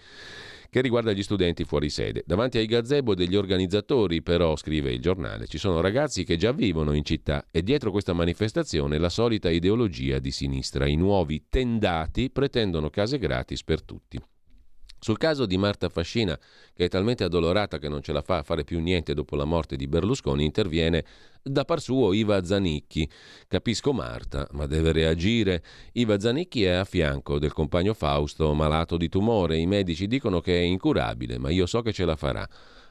[0.71, 2.23] che riguarda gli studenti fuori sede.
[2.25, 6.93] Davanti ai gazebo degli organizzatori, però, scrive il giornale, ci sono ragazzi che già vivono
[6.93, 10.87] in città e dietro questa manifestazione la solita ideologia di sinistra.
[10.87, 14.21] I nuovi tendati pretendono case gratis per tutti.
[14.99, 16.39] Sul caso di Marta Fascina,
[16.75, 19.45] che è talmente addolorata che non ce la fa a fare più niente dopo la
[19.45, 21.05] morte di Berlusconi, interviene
[21.43, 23.09] da par suo Iva Zanicchi.
[23.47, 25.63] Capisco Marta, ma deve reagire.
[25.93, 29.59] Iva Zanicchi è a fianco del compagno Fausto, malato di tumore.
[29.59, 32.49] I medici dicono che è incurabile, ma io so che ce la farà.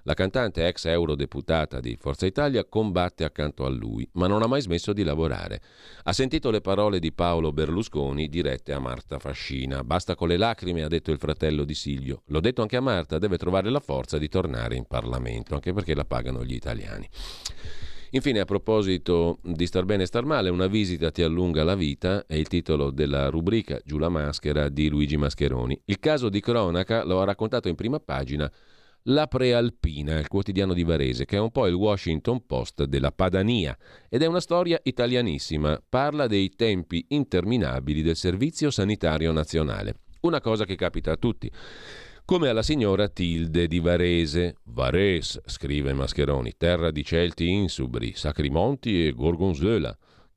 [0.08, 4.62] La cantante ex eurodeputata di Forza Italia combatte accanto a lui, ma non ha mai
[4.62, 5.60] smesso di lavorare.
[6.04, 9.84] Ha sentito le parole di Paolo Berlusconi dirette a Marta Fascina.
[9.84, 12.22] Basta con le lacrime, ha detto il fratello di Silvio.
[12.28, 15.96] L'ho detto anche a Marta, deve trovare la forza di tornare in Parlamento, anche perché
[15.96, 17.10] la pagano gli italiani.
[18.12, 22.28] Infine, a proposito di star bene e star male, una visita ti allunga la vita
[22.28, 25.82] è il titolo della rubrica Giù la maschera di Luigi Mascheroni.
[25.86, 28.50] Il caso di cronaca lo ha raccontato in prima pagina
[29.08, 33.78] la Prealpina, il quotidiano di Varese, che è un po' il Washington Post della Padania
[34.10, 35.82] ed è una storia italianissima.
[35.88, 40.00] Parla dei tempi interminabili del Servizio Sanitario Nazionale.
[40.22, 41.52] Una cosa che capita a tutti.
[42.24, 44.56] Come alla signora Tilde di Varese.
[44.64, 49.96] Vares, scrive Mascheroni, terra di Celti insubri, Sacrimonti e Gorgonzola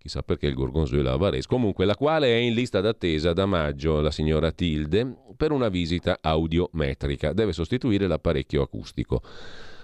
[0.09, 4.01] chissà perché il Gorgonzola a Varese, comunque la quale è in lista d'attesa da maggio,
[4.01, 9.23] la signora Tilde, per una visita audiometrica, deve sostituire l'apparecchio acustico.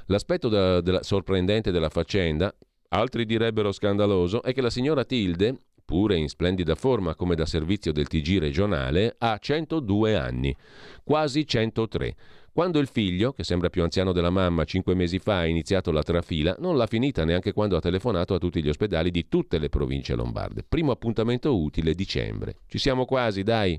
[0.07, 2.53] L'aspetto da, della, sorprendente della faccenda,
[2.89, 7.93] altri direbbero scandaloso, è che la signora Tilde, pure in splendida forma come da servizio
[7.93, 10.57] del TG regionale, ha 102 anni,
[11.05, 12.17] quasi 103
[12.55, 16.05] quando il figlio, che sembra più anziano della mamma, cinque mesi fa ha iniziato la
[16.05, 19.69] trafila, non l'ha finita neanche quando ha telefonato a tutti gli ospedali di tutte le
[19.69, 20.63] province lombarde.
[20.63, 22.59] Primo appuntamento utile, dicembre.
[22.69, 23.77] Ci siamo quasi, dai.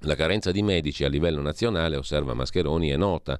[0.00, 3.38] La carenza di medici a livello nazionale, osserva Mascheroni, è nota.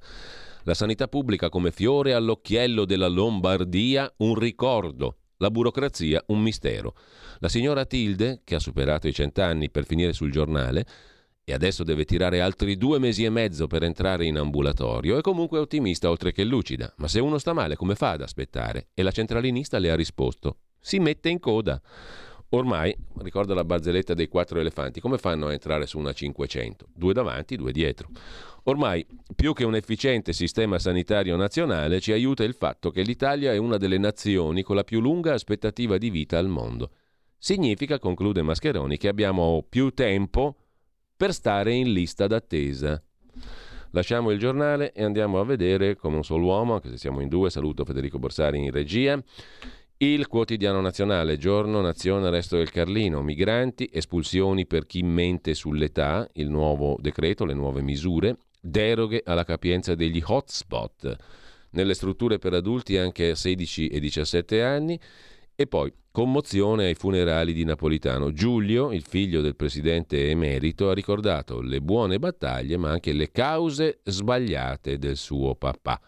[0.63, 5.17] La sanità pubblica come fiore all'occhiello della Lombardia, un ricordo.
[5.39, 6.95] La burocrazia, un mistero.
[7.41, 10.87] La signora Tilde, che ha superato i cent'anni per finire sul giornale,
[11.45, 15.59] e adesso deve tirare altri due mesi e mezzo per entrare in ambulatorio, è comunque
[15.59, 16.93] ottimista oltre che lucida.
[16.97, 18.89] Ma se uno sta male, come fa ad aspettare?
[18.95, 21.81] E la centralinista le ha risposto: si mette in coda.
[22.51, 26.87] Ormai, ricorda la barzelletta dei quattro elefanti, come fanno a entrare su una 500?
[26.95, 28.09] Due davanti, due dietro.
[28.65, 29.05] Ormai,
[29.35, 33.77] più che un efficiente sistema sanitario nazionale, ci aiuta il fatto che l'Italia è una
[33.77, 36.91] delle nazioni con la più lunga aspettativa di vita al mondo.
[37.37, 40.64] Significa, conclude Mascheroni, che abbiamo più tempo
[41.17, 43.03] per stare in lista d'attesa.
[43.91, 47.29] Lasciamo il giornale e andiamo a vedere come un solo uomo, anche se siamo in
[47.29, 49.23] due, saluto Federico Borsari in regia.
[49.97, 56.51] Il quotidiano nazionale, giorno, nazione, resto del Carlino, migranti, espulsioni per chi mente sull'età, il
[56.51, 61.17] nuovo decreto, le nuove misure, deroghe alla capienza degli hotspot
[61.71, 64.99] nelle strutture per adulti anche a 16 e 17 anni
[65.55, 68.31] e poi Commozione ai funerali di Napolitano.
[68.31, 73.99] Giulio, il figlio del presidente emerito, ha ricordato le buone battaglie ma anche le cause
[74.05, 76.01] sbagliate del suo papà.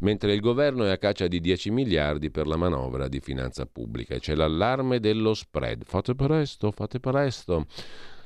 [0.00, 4.14] Mentre il governo è a caccia di 10 miliardi per la manovra di finanza pubblica
[4.14, 5.84] e c'è l'allarme dello spread.
[5.86, 7.64] Fate presto, fate presto.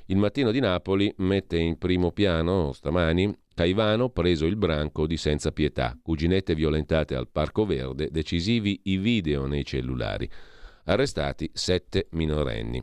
[0.06, 5.52] Il mattino di Napoli mette in primo piano stamani Caivano preso il branco di senza
[5.52, 10.26] pietà, cuginette violentate al Parco Verde, decisivi i video nei cellulari.
[10.84, 12.80] Arrestati sette minorenni.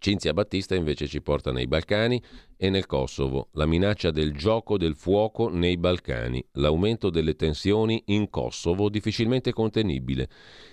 [0.00, 2.22] Cinzia Battista invece ci porta nei Balcani
[2.56, 8.30] e nel Kosovo, la minaccia del gioco del fuoco nei Balcani, l'aumento delle tensioni in
[8.30, 10.28] Kosovo difficilmente contenibile.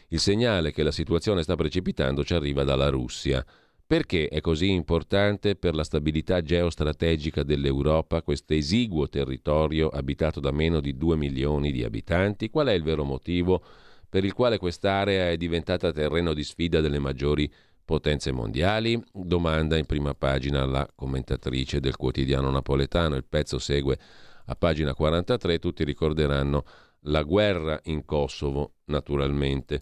[0.08, 3.46] Il segnale che la situazione sta precipitando ci arriva dalla Russia.
[3.86, 10.80] Perché è così importante per la stabilità geostrategica dell'Europa questo esiguo territorio abitato da meno
[10.80, 12.50] di 2 milioni di abitanti?
[12.50, 13.62] Qual è il vero motivo?
[14.10, 17.52] Per il quale quest'area è diventata terreno di sfida delle maggiori
[17.84, 19.02] potenze mondiali?
[19.12, 23.16] Domanda in prima pagina la commentatrice del quotidiano napoletano.
[23.16, 23.98] Il pezzo segue
[24.46, 26.64] a pagina 43, tutti ricorderanno
[27.02, 29.82] la guerra in Kosovo, naturalmente.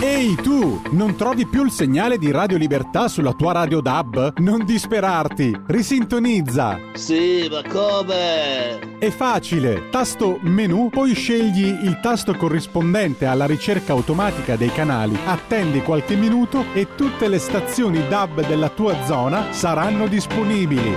[0.00, 4.38] Ehi tu, non trovi più il segnale di Radio Libertà sulla tua radio DAB?
[4.38, 6.78] Non disperarti, risintonizza.
[6.92, 8.96] Sì, ma come?
[9.00, 15.82] È facile, tasto menu, poi scegli il tasto corrispondente alla ricerca automatica dei canali, attendi
[15.82, 20.94] qualche minuto e tutte le stazioni DAB della tua zona saranno disponibili.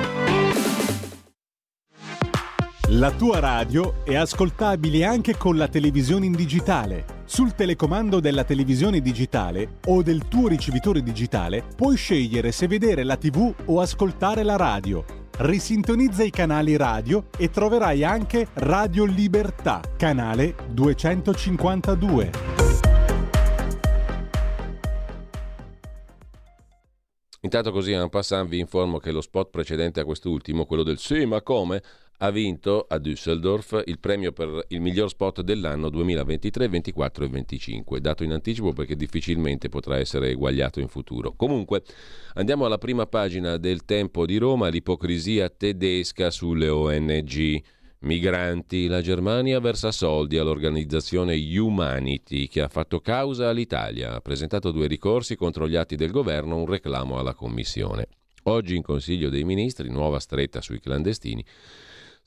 [2.89, 7.20] La tua radio è ascoltabile anche con la televisione in digitale.
[7.31, 13.15] Sul telecomando della televisione digitale o del tuo ricevitore digitale puoi scegliere se vedere la
[13.15, 15.29] TV o ascoltare la radio.
[15.37, 22.31] Risintonizza i canali radio e troverai anche Radio Libertà, canale 252.
[27.43, 31.25] Intanto così en passant vi informo che lo spot precedente a quest'ultimo, quello del sì
[31.25, 31.81] ma come,
[32.23, 37.99] ha vinto a Düsseldorf il premio per il miglior spot dell'anno 2023, 24 e 25,
[37.99, 41.33] dato in anticipo perché difficilmente potrà essere eguagliato in futuro.
[41.35, 41.81] Comunque,
[42.35, 47.63] andiamo alla prima pagina del Tempo di Roma, l'ipocrisia tedesca sulle ONG.
[48.03, 54.15] Migranti, la Germania versa soldi all'organizzazione Humanity che ha fatto causa all'Italia.
[54.15, 58.07] Ha presentato due ricorsi contro gli atti del governo, un reclamo alla Commissione.
[58.43, 61.45] Oggi in Consiglio dei Ministri, nuova stretta sui clandestini,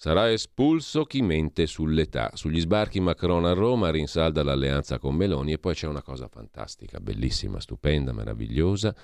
[0.05, 2.33] Sarà espulso chi mente sull'età.
[2.35, 7.01] Sugli sbarchi Macron a Roma rinsalda l'alleanza con Meloni e poi c'è una cosa fantastica,
[7.01, 8.95] bellissima, stupenda, meravigliosa.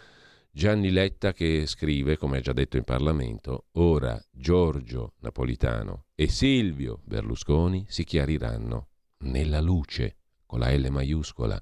[0.51, 7.01] Gianni Letta che scrive, come ha già detto in Parlamento, ora Giorgio Napolitano e Silvio
[7.03, 8.89] Berlusconi si chiariranno
[9.21, 11.59] nella luce, con la L maiuscola,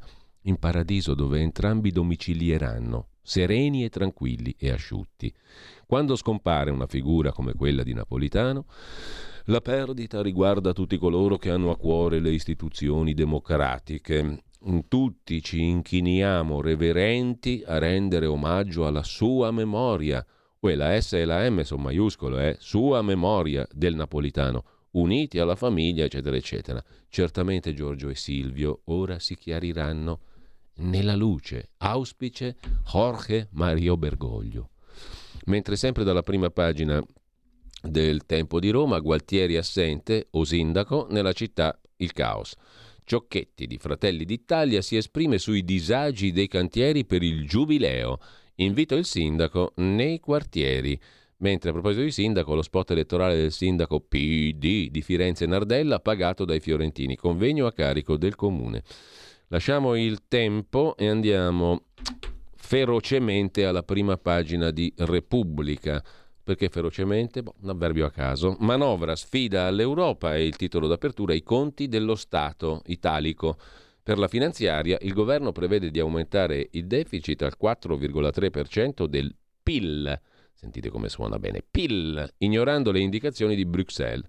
[0.48, 5.32] in paradiso dove entrambi domicilieranno, sereni e tranquilli e asciutti.
[5.88, 8.66] Quando scompare una figura come quella di Napolitano,
[9.44, 14.42] la perdita riguarda tutti coloro che hanno a cuore le istituzioni democratiche.
[14.86, 20.22] Tutti ci inchiniamo reverenti a rendere omaggio alla sua memoria.
[20.58, 22.56] Uè, la S e la M sono maiuscole, eh?
[22.60, 26.84] Sua memoria del napolitano, uniti alla famiglia, eccetera, eccetera.
[27.08, 30.20] Certamente Giorgio e Silvio ora si chiariranno
[30.80, 31.70] nella luce.
[31.78, 34.68] Auspice Jorge Mario Bergoglio.
[35.48, 37.02] Mentre sempre dalla prima pagina
[37.82, 42.54] del Tempo di Roma, Gualtieri assente o sindaco, nella città il caos.
[43.02, 48.18] Ciocchetti di Fratelli d'Italia si esprime sui disagi dei cantieri per il giubileo.
[48.56, 51.00] Invito il sindaco nei quartieri.
[51.38, 56.44] Mentre a proposito di sindaco, lo spot elettorale del sindaco PD di Firenze Nardella pagato
[56.44, 58.82] dai fiorentini, convegno a carico del comune.
[59.46, 61.84] Lasciamo il tempo e andiamo
[62.68, 66.04] ferocemente alla prima pagina di Repubblica.
[66.44, 67.42] Perché ferocemente?
[67.42, 68.56] Boh, un avverbio a caso.
[68.58, 73.56] Manovra sfida all'Europa è il titolo d'apertura, i conti dello Stato italico.
[74.02, 80.20] Per la finanziaria il governo prevede di aumentare il deficit al 4,3% del PIL.
[80.60, 81.62] Sentite come suona bene.
[81.62, 84.26] PIL, ignorando le indicazioni di Bruxelles.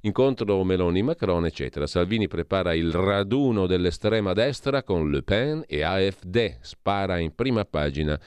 [0.00, 1.86] Incontro Meloni-Macron, eccetera.
[1.86, 6.58] Salvini prepara il raduno dell'estrema destra con Le Pen e AfD.
[6.62, 8.20] Spara in prima pagina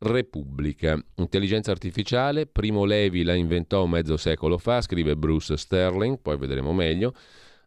[0.00, 1.02] Repubblica.
[1.14, 7.14] Intelligenza artificiale, Primo Levi la inventò mezzo secolo fa, scrive Bruce Sterling, poi vedremo meglio.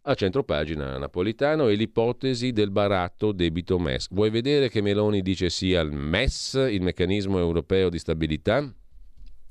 [0.03, 4.09] A centropagina napolitano e l'ipotesi del baratto debito MES.
[4.11, 8.71] Vuoi vedere che Meloni dice sì al MES, il meccanismo europeo di stabilità?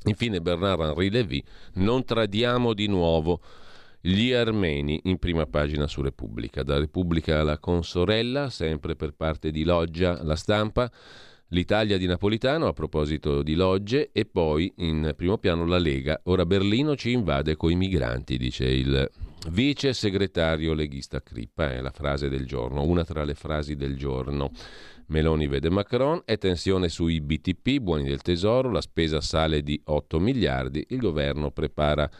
[0.04, 1.42] Infine Bernard-Henri Lévy,
[1.74, 3.40] non tradiamo di nuovo
[4.00, 6.62] gli armeni in prima pagina su Repubblica.
[6.62, 10.90] Da Repubblica alla consorella, sempre per parte di Loggia, la stampa.
[11.52, 16.18] L'Italia di Napolitano a proposito di logge e poi in primo piano la Lega.
[16.24, 19.10] Ora Berlino ci invade coi migranti, dice il
[19.48, 24.50] vice segretario leghista Crippa, è la frase del giorno, una tra le frasi del giorno.
[25.12, 30.18] Meloni vede Macron, è tensione sui BTP, buoni del tesoro, la spesa sale di 8
[30.18, 32.10] miliardi, il governo prepara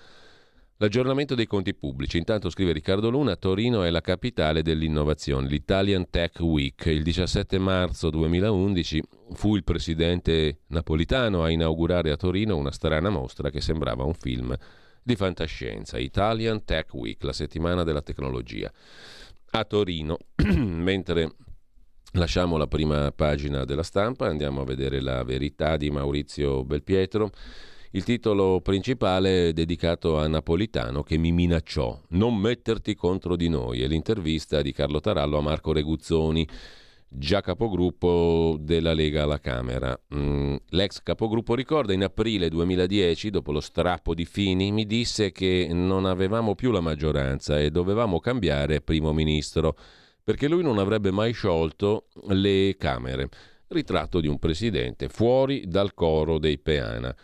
[0.83, 2.19] L'aggiornamento dei conti pubblici.
[2.19, 5.47] Intanto scrive Riccardo Luna, Torino è la capitale dell'innovazione.
[5.47, 6.87] L'Italian Tech Week.
[6.87, 9.01] Il 17 marzo 2011
[9.35, 14.57] fu il presidente napolitano a inaugurare a Torino una strana mostra che sembrava un film
[15.01, 15.99] di fantascienza.
[15.99, 18.69] Italian Tech Week, la settimana della tecnologia.
[19.51, 20.17] A Torino,
[20.57, 21.31] mentre
[22.13, 27.31] lasciamo la prima pagina della stampa, andiamo a vedere la verità di Maurizio Belpietro.
[27.95, 33.83] Il titolo principale è dedicato a Napolitano che mi minacciò non metterti contro di noi
[33.83, 36.49] e l'intervista di Carlo Tarallo a Marco Reguzzoni.
[37.15, 39.95] già capogruppo della Lega alla Camera.
[40.15, 45.69] Mm, l'ex capogruppo ricorda in aprile 2010, dopo lo strappo di Fini, mi disse che
[45.71, 49.77] non avevamo più la maggioranza e dovevamo cambiare primo ministro,
[50.25, 53.29] perché lui non avrebbe mai sciolto le Camere.
[53.69, 57.15] Ritratto di un presidente fuori dal coro dei Peana.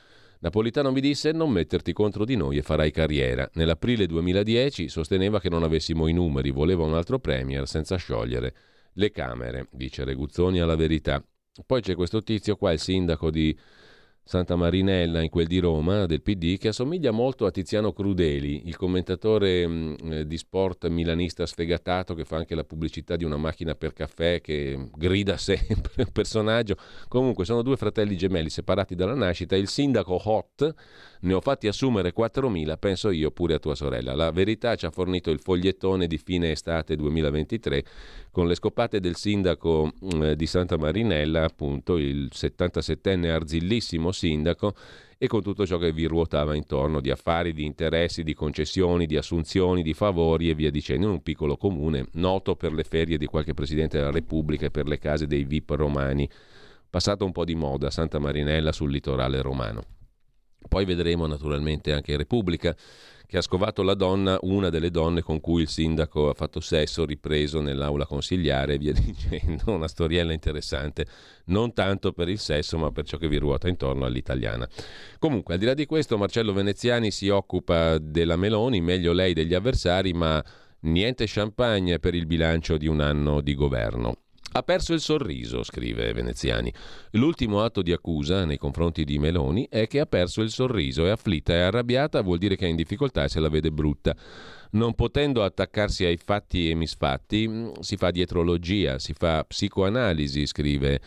[0.41, 3.49] Napolitano mi disse non metterti contro di noi e farai carriera.
[3.55, 8.55] Nell'aprile 2010 sosteneva che non avessimo i numeri, voleva un altro premier senza sciogliere
[8.93, 11.23] le Camere, dice Reguzzoni alla verità.
[11.67, 13.57] Poi c'è questo tizio qua, il sindaco di
[14.29, 18.77] Santa Marinella, in quel di Roma, del PD, che assomiglia molto a Tiziano Crudeli, il
[18.77, 23.75] commentatore mh, eh, di sport milanista sfegatato che fa anche la pubblicità di una macchina
[23.75, 26.77] per caffè, che grida sempre un personaggio.
[27.09, 29.57] Comunque sono due fratelli gemelli separati dalla nascita.
[29.57, 30.75] Il sindaco Hot
[31.21, 34.15] ne ho fatti assumere 4.000, penso io pure a tua sorella.
[34.15, 37.85] La verità ci ha fornito il fogliettone di fine estate 2023
[38.31, 39.93] con le scopate del sindaco
[40.23, 44.75] eh, di Santa Marinella, appunto il 77enne arzillissimo sindaco,
[45.21, 49.17] e con tutto ciò che vi ruotava intorno di affari, di interessi, di concessioni, di
[49.17, 53.27] assunzioni, di favori e via dicendo, in un piccolo comune noto per le ferie di
[53.27, 56.29] qualche Presidente della Repubblica e per le case dei VIP romani,
[56.89, 59.98] passato un po' di moda Santa Marinella sul litorale romano.
[60.69, 62.77] Poi vedremo naturalmente anche Repubblica
[63.29, 67.05] che ha scovato la donna, una delle donne con cui il sindaco ha fatto sesso
[67.05, 71.07] ripreso nell'aula consigliare e via dicendo, una storiella interessante,
[71.47, 74.67] non tanto per il sesso ma per ciò che vi ruota intorno all'italiana.
[75.19, 79.53] Comunque, al di là di questo, Marcello Veneziani si occupa della Meloni, meglio lei degli
[79.53, 80.43] avversari, ma
[80.81, 84.23] niente champagne per il bilancio di un anno di governo.
[84.53, 86.73] Ha perso il sorriso, scrive Veneziani.
[87.13, 91.07] L'ultimo atto di accusa nei confronti di Meloni è che ha perso il sorriso.
[91.07, 94.17] È afflitta e arrabbiata, vuol dire che è in difficoltà e se la vede brutta.
[94.71, 101.01] Non potendo attaccarsi ai fatti e misfatti, mm, si fa dietrologia, si fa psicoanalisi, scrive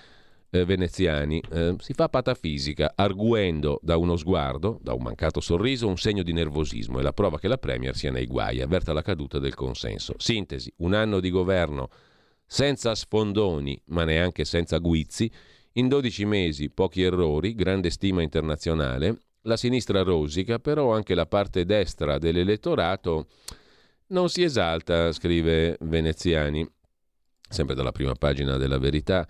[0.52, 5.98] eh, Veneziani, eh, si fa patafisica, arguendo da uno sguardo, da un mancato sorriso, un
[5.98, 9.40] segno di nervosismo e la prova che la Premier sia nei guai, avverta la caduta
[9.40, 10.14] del consenso.
[10.18, 11.90] Sintesi, un anno di governo
[12.54, 15.32] senza sfondoni, ma neanche senza guizzi,
[15.76, 21.64] in 12 mesi pochi errori, grande stima internazionale, la sinistra rosica, però anche la parte
[21.64, 23.28] destra dell'elettorato
[24.08, 26.70] non si esalta, scrive Veneziani,
[27.48, 29.26] sempre dalla prima pagina della verità.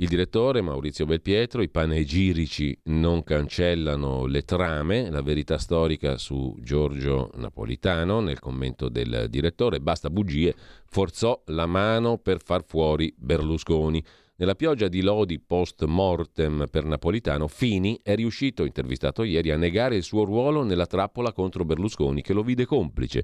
[0.00, 7.30] Il direttore Maurizio Belpietro, i panegirici non cancellano le trame, la verità storica su Giorgio
[7.34, 10.54] Napolitano nel commento del direttore, basta bugie,
[10.86, 14.02] forzò la mano per far fuori Berlusconi.
[14.40, 19.96] Nella pioggia di lodi post mortem per Napolitano, Fini è riuscito, intervistato ieri, a negare
[19.96, 23.22] il suo ruolo nella trappola contro Berlusconi, che lo vide complice.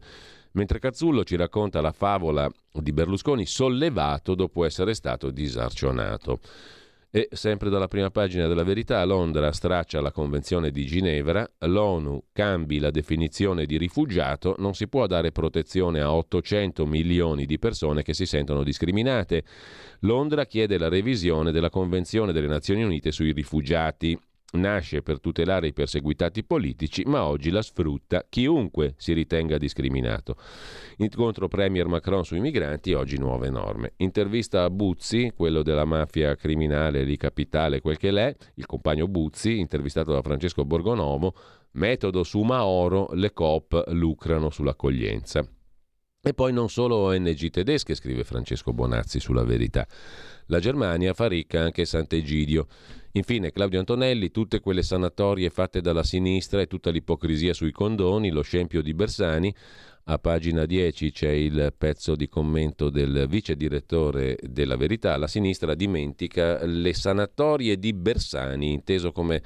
[0.52, 6.38] Mentre Cazzullo ci racconta la favola di Berlusconi sollevato dopo essere stato disarcionato.
[7.16, 12.78] E sempre dalla prima pagina della verità, Londra straccia la Convenzione di Ginevra, l'ONU cambi
[12.78, 18.12] la definizione di rifugiato, non si può dare protezione a 800 milioni di persone che
[18.12, 19.44] si sentono discriminate.
[20.00, 24.20] Londra chiede la revisione della Convenzione delle Nazioni Unite sui rifugiati.
[24.52, 30.36] Nasce per tutelare i perseguitati politici, ma oggi la sfrutta chiunque si ritenga discriminato.
[30.98, 33.94] Incontro Premier Macron sui migranti, oggi nuove norme.
[33.96, 39.58] Intervista a Buzzi, quello della mafia criminale di capitale, quel che l'è, il compagno Buzzi,
[39.58, 41.34] intervistato da Francesco Borgonovo,
[41.72, 45.46] metodo su Maoro, le COP lucrano sull'accoglienza.
[46.26, 49.86] E poi non solo ONG tedesche, scrive Francesco Bonazzi sulla verità.
[50.46, 52.66] La Germania fa ricca anche Sant'Egidio.
[53.16, 58.42] Infine Claudio Antonelli, tutte quelle sanatorie fatte dalla sinistra e tutta l'ipocrisia sui condoni, lo
[58.42, 59.54] scempio di Bersani.
[60.08, 65.16] A pagina 10 c'è il pezzo di commento del vice direttore della Verità.
[65.16, 69.42] La sinistra dimentica le sanatorie di Bersani, inteso come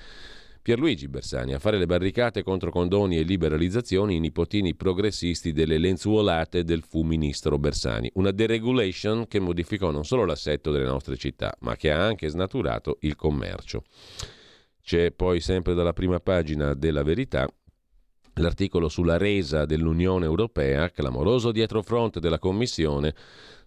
[0.63, 6.65] Pierluigi Bersani a fare le barricate contro condoni e liberalizzazioni i nipotini progressisti delle lenzuolate
[6.65, 8.11] del fu ministro Bersani.
[8.15, 12.99] Una deregulation che modificò non solo l'assetto delle nostre città, ma che ha anche snaturato
[13.01, 13.85] il commercio.
[14.83, 17.49] C'è poi sempre dalla prima pagina della verità
[18.35, 23.15] l'articolo sulla resa dell'Unione Europea, clamoroso dietrofront della Commissione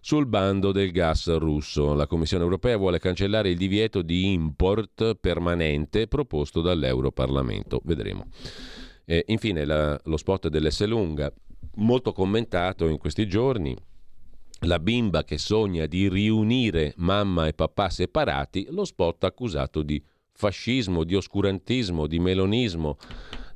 [0.04, 1.94] sul bando del gas russo.
[1.94, 7.80] La Commissione europea vuole cancellare il divieto di import permanente proposto dall'Europarlamento.
[7.84, 8.26] Vedremo.
[9.06, 11.32] E infine la, lo spot dell'Esselunga,
[11.76, 13.74] molto commentato in questi giorni.
[14.66, 21.04] La bimba che sogna di riunire mamma e papà separati, lo spot accusato di fascismo,
[21.04, 22.98] di oscurantismo, di melonismo,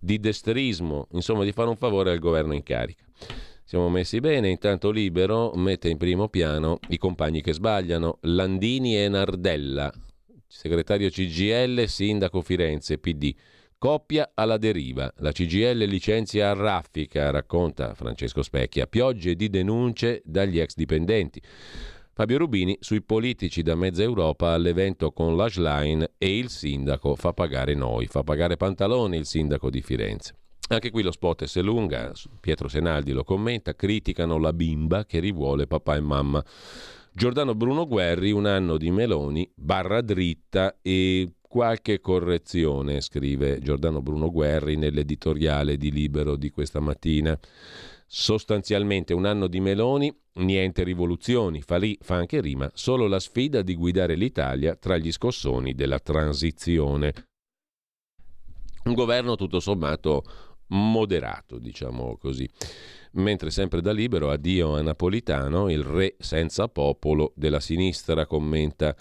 [0.01, 3.05] di destrismo, insomma di fare un favore al governo in carica.
[3.69, 9.11] Siamo messi bene, intanto Libero mette in primo piano i compagni che sbagliano, Landini e
[9.11, 9.93] Nardella,
[10.47, 13.35] segretario CGL, sindaco Firenze, PD.
[13.77, 15.13] Coppia alla deriva.
[15.19, 18.87] La CGL licenzia a raffica, racconta Francesco Specchia.
[18.87, 21.39] Piogge di denunce dagli ex dipendenti.
[22.15, 27.75] Fabio Rubini sui politici da mezza Europa all'evento con l'Ashline e il sindaco fa pagare
[27.75, 30.48] noi, fa pagare Pantaloni il sindaco di Firenze.
[30.71, 35.67] Anche qui lo spot è lunga, Pietro Senaldi lo commenta, criticano la bimba che rivuole
[35.67, 36.45] papà e mamma.
[37.11, 44.31] Giordano Bruno Guerri, un anno di Meloni, barra dritta e qualche correzione, scrive Giordano Bruno
[44.31, 47.37] Guerri nell'editoriale di Libero di questa mattina.
[48.07, 53.63] Sostanzialmente un anno di Meloni, niente rivoluzioni, fa lì, fa anche rima, solo la sfida
[53.63, 57.15] di guidare l'Italia tra gli scossoni della transizione.
[58.85, 60.23] Un governo tutto sommato
[60.69, 62.49] moderato, diciamo così.
[63.13, 68.95] Mentre sempre da libero, addio a Napolitano, il re senza popolo della sinistra, commenta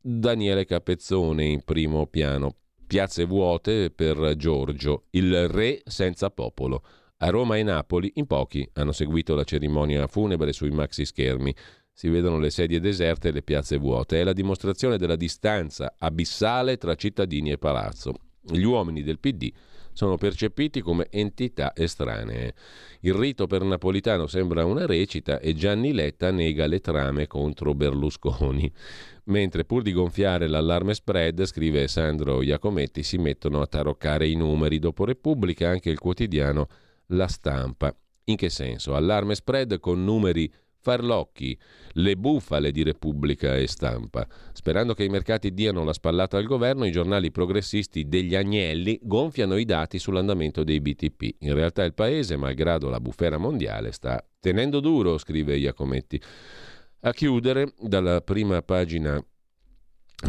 [0.00, 2.54] Daniele Capezzone in primo piano.
[2.86, 6.82] Piazze vuote per Giorgio, il re senza popolo.
[7.18, 11.54] A Roma e Napoli in pochi hanno seguito la cerimonia funebre sui maxi schermi.
[11.92, 14.20] Si vedono le sedie deserte e le piazze vuote.
[14.20, 18.14] È la dimostrazione della distanza abissale tra cittadini e palazzo.
[18.40, 19.52] Gli uomini del PD
[19.98, 22.54] sono percepiti come entità estranee.
[23.00, 28.72] Il rito per Napolitano sembra una recita e Gianni Letta nega le trame contro Berlusconi.
[29.24, 34.78] Mentre pur di gonfiare l'allarme spread, scrive Sandro Iacometti, si mettono a taroccare i numeri.
[34.78, 36.68] Dopo Repubblica anche il quotidiano
[37.06, 37.92] La Stampa.
[38.26, 38.94] In che senso?
[38.94, 40.48] Allarme spread con numeri
[40.80, 41.58] farlocchi,
[41.92, 44.26] le bufale di Repubblica e Stampa.
[44.52, 49.56] Sperando che i mercati diano la spallata al governo, i giornali progressisti degli agnelli gonfiano
[49.56, 51.36] i dati sull'andamento dei BTP.
[51.40, 56.20] In realtà il paese, malgrado la bufera mondiale, sta tenendo duro, scrive Iacometti.
[57.00, 59.22] A chiudere, dalla prima pagina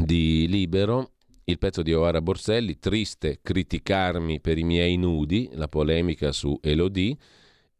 [0.03, 1.13] di Libero,
[1.45, 7.17] il pezzo di Oara Borselli, triste criticarmi per i miei nudi, la polemica su Elodie,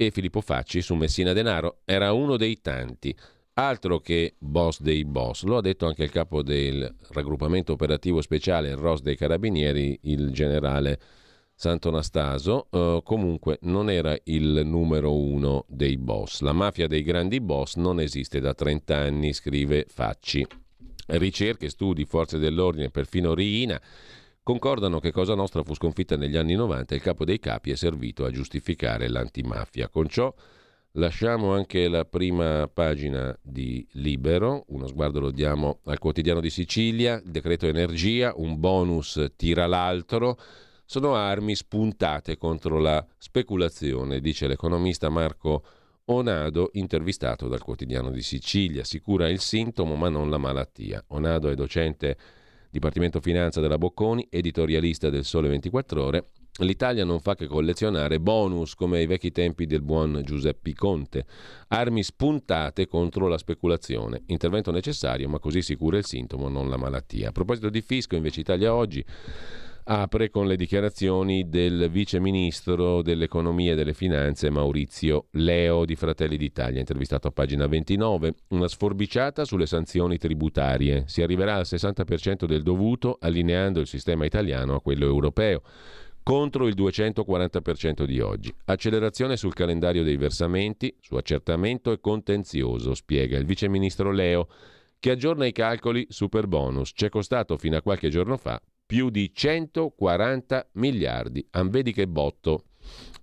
[0.02, 1.80] e Filippo Facci su Messina Denaro.
[1.84, 3.14] Era uno dei tanti.
[3.56, 8.76] Altro che boss dei boss, lo ha detto anche il capo del raggruppamento operativo speciale,
[8.76, 10.98] ROS dei Carabinieri, il generale
[11.54, 12.68] Sant'Anastaso.
[12.70, 16.40] Uh, comunque non era il numero uno dei boss.
[16.40, 20.48] La mafia dei grandi boss non esiste da 30 anni, scrive Facci.
[21.08, 23.82] Ricerche, studi, forze dell'ordine, perfino Riina
[24.44, 27.76] concordano che Cosa Nostra fu sconfitta negli anni 90 e il capo dei capi è
[27.76, 29.90] servito a giustificare l'antimafia.
[29.90, 30.34] Con ciò
[30.94, 37.22] lasciamo anche la prima pagina di Libero, uno sguardo lo diamo al quotidiano di Sicilia,
[37.24, 40.38] il decreto energia, un bonus tira l'altro,
[40.86, 45.64] sono armi spuntate contro la speculazione, dice l'economista Marco
[46.06, 48.84] Onado, intervistato dal quotidiano di Sicilia.
[48.84, 51.04] Si cura il sintomo ma non la malattia.
[51.10, 52.18] Onado è docente
[52.72, 58.76] Dipartimento Finanza della Bocconi, editorialista del Sole 24 Ore, l'Italia non fa che collezionare bonus
[58.76, 61.26] come ai vecchi tempi del buon Giuseppe Conte,
[61.70, 66.78] armi spuntate contro la speculazione, intervento necessario ma così si cura il sintomo, non la
[66.78, 67.30] malattia.
[67.30, 69.04] A proposito di fisco, invece Italia oggi
[69.92, 76.38] apre con le dichiarazioni del vice ministro dell'economia e delle finanze Maurizio Leo di Fratelli
[76.38, 78.34] d'Italia, intervistato a pagina 29.
[78.50, 81.06] Una sforbiciata sulle sanzioni tributarie.
[81.08, 85.64] Si arriverà al 60% del dovuto allineando il sistema italiano a quello europeo
[86.22, 88.54] contro il 240% di oggi.
[88.66, 94.48] Accelerazione sul calendario dei versamenti, su accertamento e contenzioso, spiega il vice ministro Leo,
[95.00, 96.94] che aggiorna i calcoli super bonus.
[96.94, 101.48] C'è costato fino a qualche giorno fa più di 140 miliardi.
[101.66, 102.64] Vedi che botto.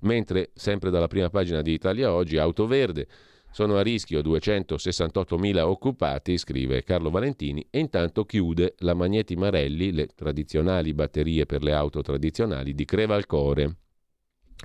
[0.02, 3.08] Mentre, sempre dalla prima pagina di Italia Oggi, Auto Verde,
[3.50, 10.06] sono a rischio 268.000 occupati, scrive Carlo Valentini, e intanto chiude la Magneti Marelli, le
[10.14, 13.76] tradizionali batterie per le auto tradizionali di Crevalcore.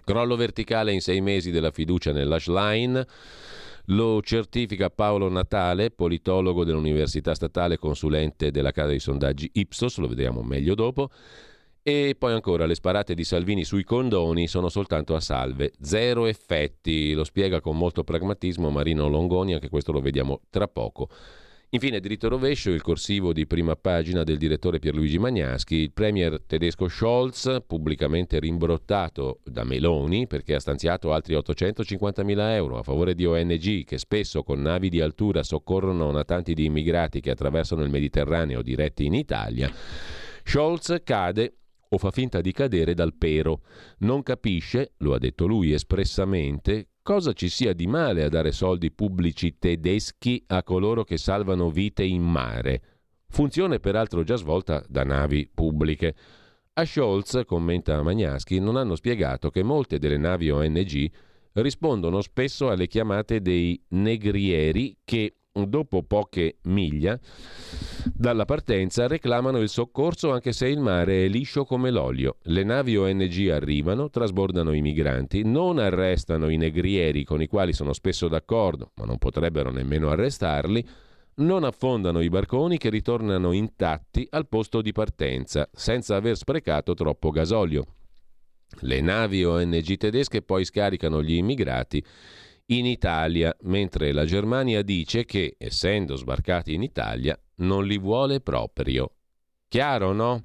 [0.05, 3.07] Crollo verticale in sei mesi della fiducia nell'Ash Line.
[3.91, 10.41] Lo certifica Paolo Natale, politologo dell'Università Statale, consulente della casa dei sondaggi Ipsos, lo vedremo
[10.43, 11.09] meglio dopo.
[11.83, 17.11] E poi ancora le sparate di Salvini sui condoni sono soltanto a salve, zero effetti,
[17.11, 21.09] lo spiega con molto pragmatismo Marino Longoni, anche questo lo vediamo tra poco.
[21.73, 26.89] Infine, diritto rovescio, il corsivo di prima pagina del direttore Pierluigi Magnaschi, il premier tedesco
[26.89, 33.25] Scholz, pubblicamente rimbrottato da Meloni perché ha stanziato altri 850 mila euro a favore di
[33.25, 38.61] ONG che spesso con navi di altura soccorrono natanti di immigrati che attraversano il Mediterraneo
[38.61, 39.71] diretti in Italia.
[40.43, 41.53] Scholz cade
[41.87, 43.61] o fa finta di cadere dal pero.
[43.99, 48.91] Non capisce, lo ha detto lui espressamente, cosa ci sia di male a dare soldi
[48.91, 52.81] pubblici tedeschi a coloro che salvano vite in mare.
[53.27, 56.15] Funzione peraltro già svolta da navi pubbliche.
[56.73, 61.11] A Scholz, commenta Magnaschi, non hanno spiegato che molte delle navi ONG
[61.53, 67.19] rispondono spesso alle chiamate dei negrieri che dopo poche miglia
[68.13, 72.37] dalla partenza reclamano il soccorso anche se il mare è liscio come l'olio.
[72.43, 77.93] Le navi ONG arrivano, trasbordano i migranti, non arrestano i negrieri con i quali sono
[77.93, 80.87] spesso d'accordo, ma non potrebbero nemmeno arrestarli,
[81.35, 87.29] non affondano i barconi che ritornano intatti al posto di partenza, senza aver sprecato troppo
[87.29, 87.85] gasolio.
[88.81, 92.03] Le navi ONG tedesche poi scaricano gli immigrati
[92.71, 99.11] in Italia, mentre la Germania dice che, essendo sbarcati in Italia, non li vuole proprio.
[99.67, 100.43] Chiaro, no?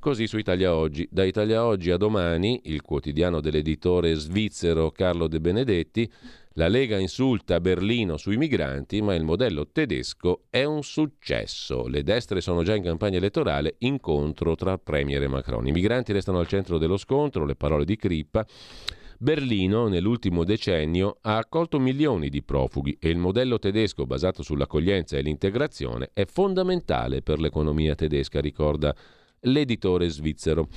[0.00, 1.06] Così su Italia Oggi.
[1.10, 6.10] Da Italia Oggi a domani, il quotidiano dell'editore svizzero Carlo De Benedetti,
[6.54, 11.86] la Lega insulta Berlino sui migranti, ma il modello tedesco è un successo.
[11.86, 15.66] Le destre sono già in campagna elettorale, incontro tra Premier e Macron.
[15.66, 18.46] I migranti restano al centro dello scontro, le parole di Crippa.
[19.18, 25.22] Berlino nell'ultimo decennio ha accolto milioni di profughi e il modello tedesco basato sull'accoglienza e
[25.22, 28.94] l'integrazione è fondamentale per l'economia tedesca, ricorda
[29.40, 30.68] l'editore svizzero.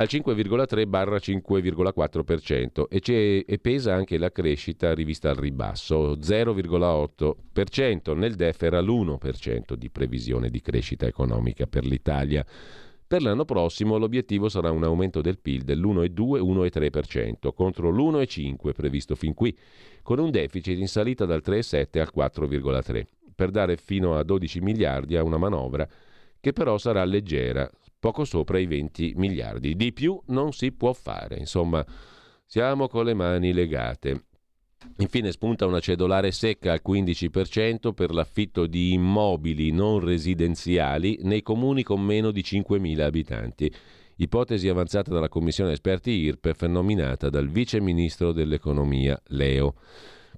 [0.00, 8.80] al 5,3-5,4% e, e pesa anche la crescita rivista al ribasso, 0,8%, nel DEF era
[8.80, 12.42] l'1% di previsione di crescita economica per l'Italia.
[13.06, 19.54] Per l'anno prossimo l'obiettivo sarà un aumento del PIL dell'1,2-1,3% contro l'1,5% previsto fin qui,
[20.02, 25.16] con un deficit in salita dal 3,7 al 4,3%, per dare fino a 12 miliardi
[25.16, 25.86] a una manovra
[26.40, 27.70] che però sarà leggera,
[28.00, 29.76] poco sopra i 20 miliardi.
[29.76, 31.36] Di più non si può fare.
[31.36, 31.84] Insomma,
[32.46, 34.24] siamo con le mani legate.
[34.96, 41.82] Infine spunta una cedolare secca al 15% per l'affitto di immobili non residenziali nei comuni
[41.82, 43.72] con meno di 5.000 abitanti.
[44.16, 49.74] Ipotesi avanzata dalla commissione esperti IRPEF nominata dal vice ministro dell'economia Leo.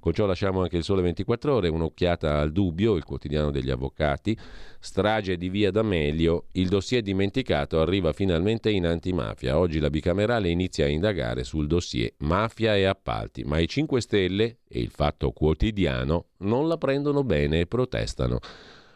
[0.03, 4.37] Con ciò lasciamo anche il Sole 24 Ore, un'occhiata al dubbio, il quotidiano degli avvocati.
[4.81, 9.57] Strage di Via D'Amelio, il dossier dimenticato arriva finalmente in antimafia.
[9.57, 14.59] Oggi la bicamerale inizia a indagare sul dossier mafia e appalti, ma i 5 Stelle
[14.67, 18.41] e il Fatto Quotidiano non la prendono bene e protestano.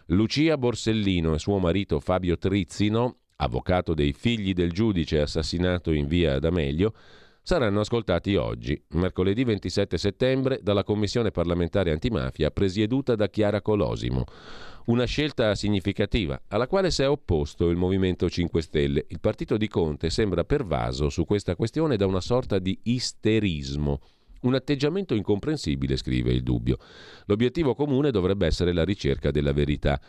[0.07, 6.41] Lucia Borsellino e suo marito Fabio Trizzino, avvocato dei figli del giudice assassinato in via
[6.41, 6.93] D'Amelio,
[7.47, 14.25] saranno ascoltati oggi, mercoledì 27 settembre, dalla Commissione parlamentare antimafia presieduta da Chiara Colosimo.
[14.87, 19.07] Una scelta significativa, alla quale si è opposto il Movimento 5 Stelle.
[19.11, 24.01] Il partito di Conte sembra pervaso su questa questione da una sorta di isterismo.
[24.41, 26.79] Un atteggiamento incomprensibile, scrive il dubbio.
[27.27, 30.01] L'obiettivo comune dovrebbe essere la ricerca della verità.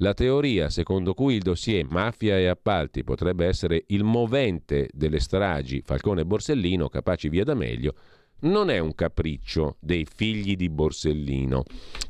[0.00, 5.80] La teoria secondo cui il dossier mafia e appalti potrebbe essere il movente delle stragi
[5.82, 7.94] Falcone e Borsellino, capaci via D'Amelio,
[8.40, 11.62] non è un capriccio dei figli di Borsellino.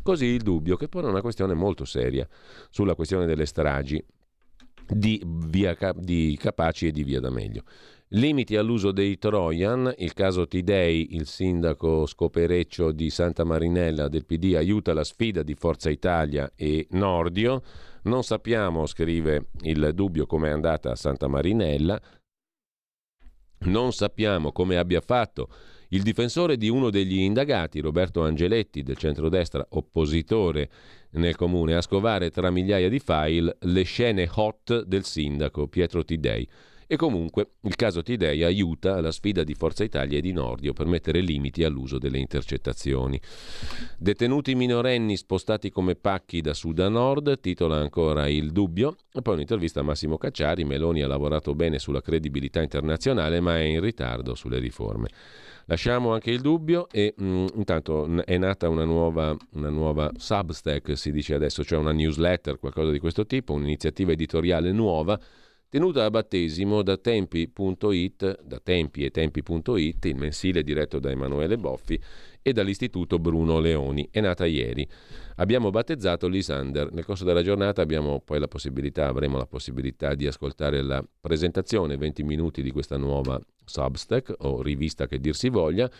[0.02, 2.26] Così il dubbio, che pone una questione molto seria
[2.70, 4.04] sulla questione delle stragi
[4.88, 7.62] di, via, di Capaci e di Via D'Amelio.
[8.10, 14.54] Limiti all'uso dei Trojan, il caso Tidei, il sindaco scopereccio di Santa Marinella del PD
[14.54, 17.62] aiuta la sfida di Forza Italia e Nordio.
[18.02, 22.00] Non sappiamo, scrive il dubbio, come è andata a Santa Marinella.
[23.58, 25.48] Non sappiamo come abbia fatto
[25.88, 30.70] il difensore di uno degli indagati, Roberto Angeletti, del centrodestra, oppositore
[31.12, 36.48] nel comune, a scovare tra migliaia di file le scene hot del sindaco Pietro Tidei.
[36.88, 40.86] E comunque il caso Tidei aiuta la sfida di Forza Italia e di Nordio per
[40.86, 43.20] mettere limiti all'uso delle intercettazioni.
[43.98, 49.34] Detenuti minorenni spostati come pacchi da sud a nord, titola ancora il dubbio, e poi
[49.34, 54.36] un'intervista a Massimo Cacciari, Meloni ha lavorato bene sulla credibilità internazionale ma è in ritardo
[54.36, 55.08] sulle riforme.
[55.68, 60.96] Lasciamo anche il dubbio e mh, mm, intanto è nata una nuova, una nuova Substack,
[60.96, 65.18] si dice adesso, cioè una newsletter, qualcosa di questo tipo, un'iniziativa editoriale nuova
[65.68, 72.00] tenuta a battesimo da tempi.it, da tempi e tempi.it, il mensile diretto da Emanuele Boffi
[72.42, 74.08] e dall'Istituto Bruno Leoni.
[74.10, 74.88] È nata ieri.
[75.36, 76.92] Abbiamo battezzato Lisander.
[76.92, 81.96] Nel corso della giornata abbiamo poi la possibilità, avremo la possibilità di ascoltare la presentazione,
[81.96, 85.90] 20 minuti di questa nuova Substack o rivista che dir si voglia.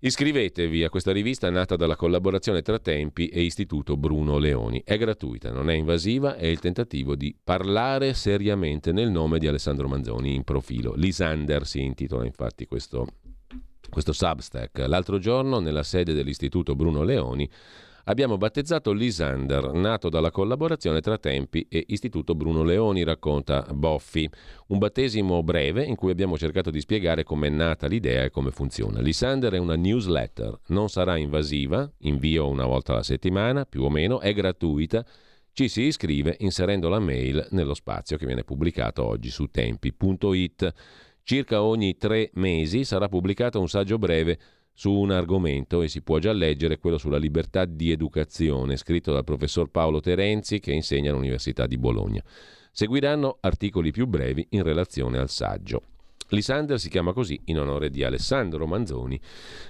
[0.00, 4.80] Iscrivetevi a questa rivista nata dalla collaborazione tra Tempi e Istituto Bruno Leoni.
[4.84, 9.88] È gratuita, non è invasiva, è il tentativo di parlare seriamente nel nome di Alessandro
[9.88, 10.94] Manzoni in profilo.
[10.94, 13.06] Lisander si intitola infatti questo
[13.90, 14.84] questo Substack.
[14.86, 17.50] L'altro giorno, nella sede dell'Istituto Bruno Leoni,
[18.08, 24.28] abbiamo battezzato Lisander, nato dalla collaborazione tra Tempi e Istituto Bruno Leoni, racconta Boffi.
[24.68, 29.00] Un battesimo breve in cui abbiamo cercato di spiegare com'è nata l'idea e come funziona.
[29.00, 34.20] Lisander è una newsletter, non sarà invasiva, invio una volta alla settimana, più o meno,
[34.20, 35.04] è gratuita.
[35.52, 40.72] Ci si iscrive inserendo la mail nello spazio che viene pubblicato oggi su tempi.it.
[41.22, 44.38] Circa ogni tre mesi sarà pubblicato un saggio breve
[44.78, 49.24] su un argomento e si può già leggere quello sulla libertà di educazione, scritto dal
[49.24, 52.22] professor Paolo Terenzi che insegna all'Università di Bologna.
[52.70, 55.82] Seguiranno articoli più brevi in relazione al saggio.
[56.28, 59.20] Lisander si chiama così in onore di Alessandro Manzoni,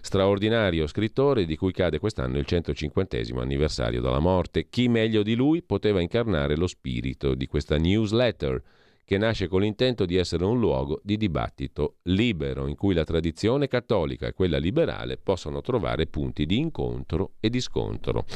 [0.02, 4.68] straordinario scrittore di cui cade quest'anno il 150 anniversario dalla morte.
[4.68, 8.62] Chi meglio di lui poteva incarnare lo spirito di questa newsletter
[9.09, 13.66] che nasce con l'intento di essere un luogo di dibattito libero, in cui la tradizione
[13.66, 18.26] cattolica e quella liberale possono trovare punti di incontro e di scontro.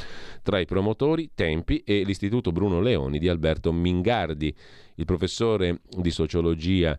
[0.42, 4.56] Tra i promotori Tempi e l'Istituto Bruno Leoni di Alberto Mingardi,
[4.94, 6.98] il professore di sociologia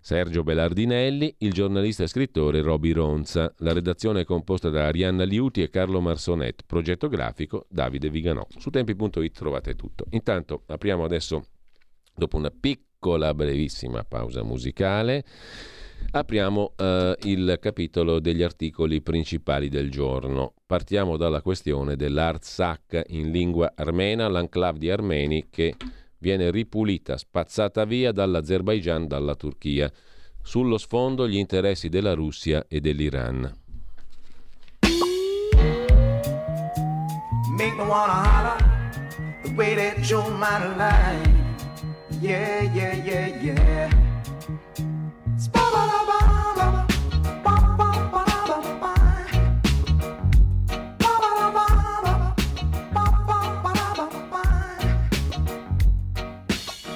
[0.00, 3.54] Sergio Belardinelli, il giornalista e scrittore Roby Ronza.
[3.60, 8.46] La redazione è composta da Arianna Liuti e Carlo Marsonet, progetto grafico Davide Viganò.
[8.58, 10.04] Su tempi.it trovate tutto.
[10.10, 11.46] Intanto apriamo adesso,
[12.14, 15.24] dopo una piccola piccola, brevissima pausa musicale.
[16.10, 20.54] Apriamo eh, il capitolo degli articoli principali del giorno.
[20.64, 25.74] Partiamo dalla questione dell'Artsakh in lingua armena, l'enclave di armeni che
[26.18, 29.90] viene ripulita, spazzata via dall'Azerbaigian, dalla Turchia.
[30.42, 33.62] Sullo sfondo gli interessi della Russia e dell'Iran.
[37.56, 38.56] Make me wanna holler
[39.42, 41.43] the way that you're my life.
[42.24, 43.90] Yeah, yeah, yeah, yeah.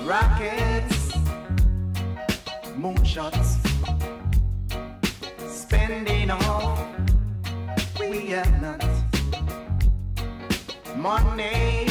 [0.07, 1.12] Rockets,
[2.81, 3.61] moonshots,
[5.47, 6.79] spending all
[8.01, 8.83] we have not.
[10.97, 11.87] Money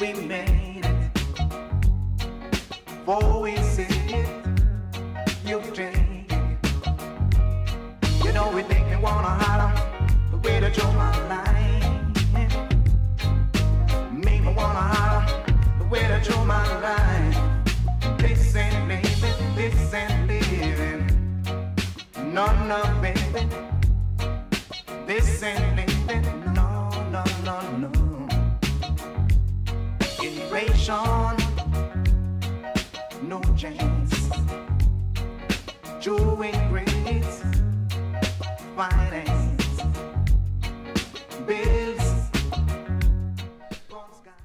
[0.00, 0.61] we made.
[3.04, 3.61] Before we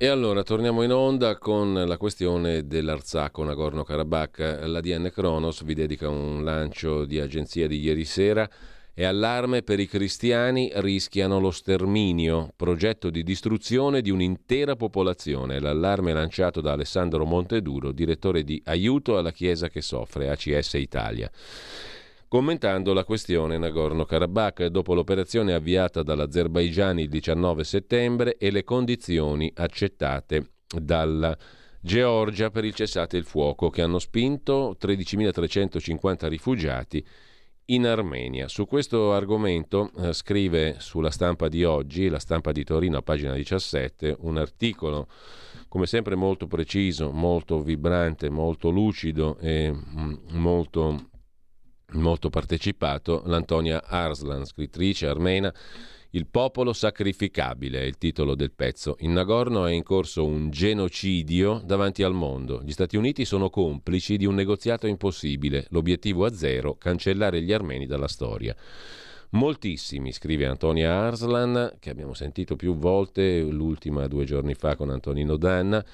[0.09, 4.61] Allora torniamo in onda con la questione dell'Artsakh Nagorno-Karabakh.
[4.63, 8.49] L'ADN Kronos vi dedica un lancio di agenzia di ieri sera
[8.93, 15.59] e allarme per i cristiani rischiano lo sterminio, progetto di distruzione di un'intera popolazione.
[15.59, 21.29] L'allarme lanciato da Alessandro Monteduro, direttore di Aiuto alla Chiesa che soffre, ACS Italia.
[22.29, 30.55] Commentando la questione Nagorno-Karabakh dopo l'operazione avviata dall'Azerbaigian il 19 settembre e le condizioni accettate
[30.67, 31.37] dalla
[31.79, 37.05] Georgia per il cessate il fuoco che hanno spinto 13.350 rifugiati
[37.67, 38.49] in Armenia.
[38.49, 43.33] Su questo argomento eh, scrive sulla stampa di oggi, la stampa di Torino a pagina
[43.33, 45.07] 17, un articolo
[45.69, 51.09] come sempre molto preciso, molto vibrante, molto lucido e mm, molto,
[51.93, 55.53] molto partecipato, l'Antonia Arslan, scrittrice armena
[56.11, 58.95] il popolo sacrificabile è il titolo del pezzo.
[58.99, 62.61] In Nagorno è in corso un genocidio davanti al mondo.
[62.63, 65.67] Gli Stati Uniti sono complici di un negoziato impossibile.
[65.69, 68.55] L'obiettivo a zero, cancellare gli armeni dalla storia.
[69.31, 75.35] Moltissimi, scrive Antonia Arslan, che abbiamo sentito più volte, l'ultima due giorni fa con Antonino
[75.35, 75.85] Danna,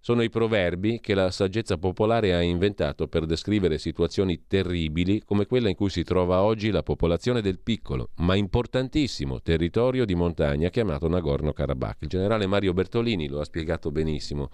[0.00, 5.68] sono i proverbi che la saggezza popolare ha inventato per descrivere situazioni terribili come quella
[5.68, 11.06] in cui si trova oggi la popolazione del piccolo, ma importantissimo territorio di montagna chiamato
[11.06, 11.98] Nagorno-Karabakh.
[12.00, 14.48] Il generale Mario Bertolini lo ha spiegato benissimo,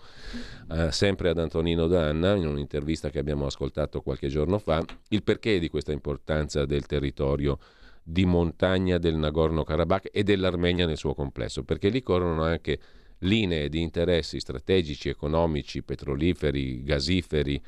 [0.70, 5.60] eh, sempre ad Antonino Danna, in un'intervista che abbiamo ascoltato qualche giorno fa, il perché
[5.60, 7.58] di questa importanza del territorio
[8.02, 12.78] di montagna del Nagorno-Karabakh e dell'Armenia nel suo complesso, perché lì corrono anche
[13.20, 17.60] linee di interessi strategici, economici, petroliferi, gasiferi,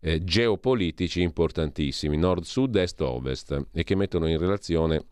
[0.00, 5.04] eh, geopolitici importantissimi, nord, sud, est, ovest, e che mettono in relazione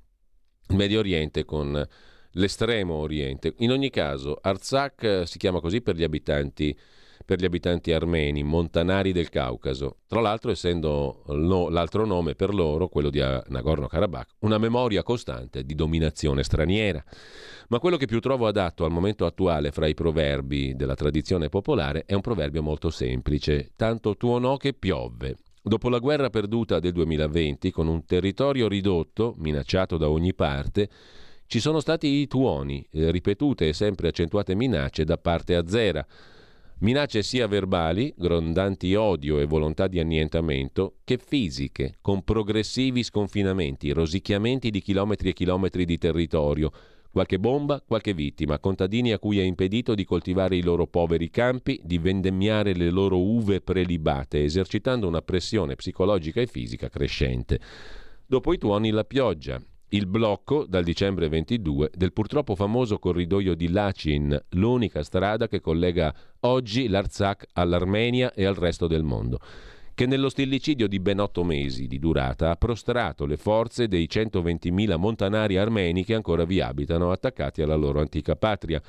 [0.68, 1.86] il Medio Oriente con
[2.32, 3.54] l'estremo Oriente.
[3.58, 6.76] In ogni caso, Artsakh eh, si chiama così per gli abitanti
[7.28, 13.10] per gli abitanti armeni, montanari del Caucaso, tra l'altro essendo l'altro nome per loro, quello
[13.10, 17.04] di Nagorno-Karabakh, una memoria costante di dominazione straniera.
[17.68, 22.04] Ma quello che più trovo adatto al momento attuale fra i proverbi della tradizione popolare
[22.06, 25.36] è un proverbio molto semplice, tanto tuonò che piovve.
[25.60, 30.88] Dopo la guerra perduta del 2020, con un territorio ridotto, minacciato da ogni parte,
[31.46, 36.06] ci sono stati i tuoni, eh, ripetute e sempre accentuate minacce da parte azera
[36.80, 44.70] Minacce sia verbali, grondanti odio e volontà di annientamento, che fisiche, con progressivi sconfinamenti, rosicchiamenti
[44.70, 46.70] di chilometri e chilometri di territorio,
[47.10, 51.80] qualche bomba, qualche vittima, contadini a cui è impedito di coltivare i loro poveri campi,
[51.82, 57.58] di vendemmiare le loro uve prelibate, esercitando una pressione psicologica e fisica crescente.
[58.24, 59.60] Dopo i tuoni la pioggia,
[59.90, 66.14] il blocco dal dicembre 22 del purtroppo famoso corridoio di Lachin, l'unica strada che collega
[66.40, 69.38] oggi l'Arzakh all'Armenia e al resto del mondo,
[69.94, 74.98] che nello stillicidio di ben otto mesi di durata ha prostrato le forze dei 120.000
[74.98, 78.82] montanari armeni che ancora vi abitano, attaccati alla loro antica patria.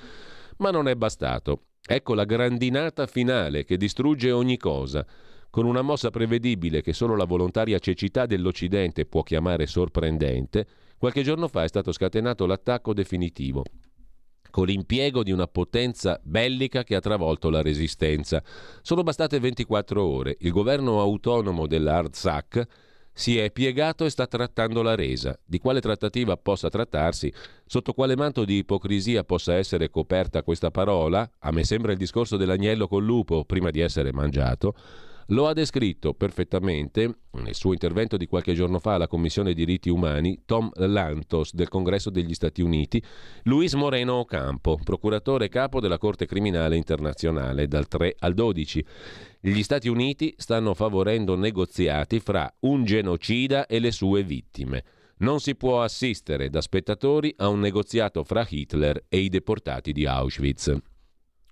[0.58, 1.62] Ma non è bastato.
[1.88, 5.06] Ecco la grandinata finale che distrugge ogni cosa
[5.50, 10.68] con una mossa prevedibile che solo la volontaria cecità dell'Occidente può chiamare sorprendente,
[11.00, 13.64] Qualche giorno fa è stato scatenato l'attacco definitivo
[14.50, 18.44] con l'impiego di una potenza bellica che ha travolto la resistenza.
[18.82, 20.36] Sono bastate 24 ore.
[20.40, 22.68] Il governo autonomo dell'Artsakh
[23.14, 25.38] si è piegato e sta trattando la resa.
[25.46, 27.32] Di quale trattativa possa trattarsi,
[27.66, 32.38] sotto quale manto di ipocrisia possa essere coperta questa parola, a me sembra il discorso
[32.38, 34.74] dell'agnello col lupo prima di essere mangiato,
[35.30, 40.42] lo ha descritto perfettamente nel suo intervento di qualche giorno fa alla Commissione diritti umani
[40.46, 43.02] Tom Lantos del Congresso degli Stati Uniti,
[43.44, 48.86] Luis Moreno Ocampo, procuratore capo della Corte Criminale Internazionale dal 3 al 12.
[49.42, 54.84] Gli Stati Uniti stanno favorendo negoziati fra un genocida e le sue vittime.
[55.18, 60.06] Non si può assistere da spettatori a un negoziato fra Hitler e i deportati di
[60.06, 60.76] Auschwitz.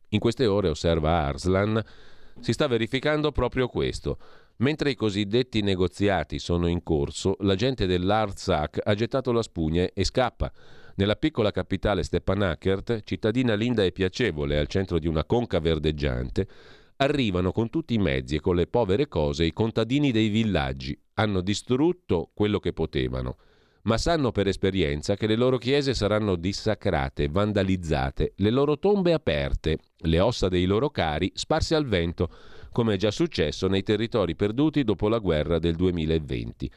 [0.10, 1.84] In queste ore, osserva Arslan,
[2.40, 4.18] si sta verificando proprio questo.
[4.58, 10.04] Mentre i cosiddetti negoziati sono in corso, la gente dell'Artsakh ha gettato la spugna e
[10.04, 10.52] scappa.
[10.96, 16.48] Nella piccola capitale Stepanakert, cittadina linda e piacevole al centro di una conca verdeggiante,
[16.98, 21.00] arrivano con tutti i mezzi e con le povere cose i contadini dei villaggi.
[21.16, 23.38] Hanno distrutto quello che potevano
[23.88, 29.78] ma sanno per esperienza che le loro chiese saranno dissacrate, vandalizzate, le loro tombe aperte,
[30.00, 32.30] le ossa dei loro cari sparse al vento,
[32.74, 36.70] come è già successo nei territori perduti dopo la guerra del 2020.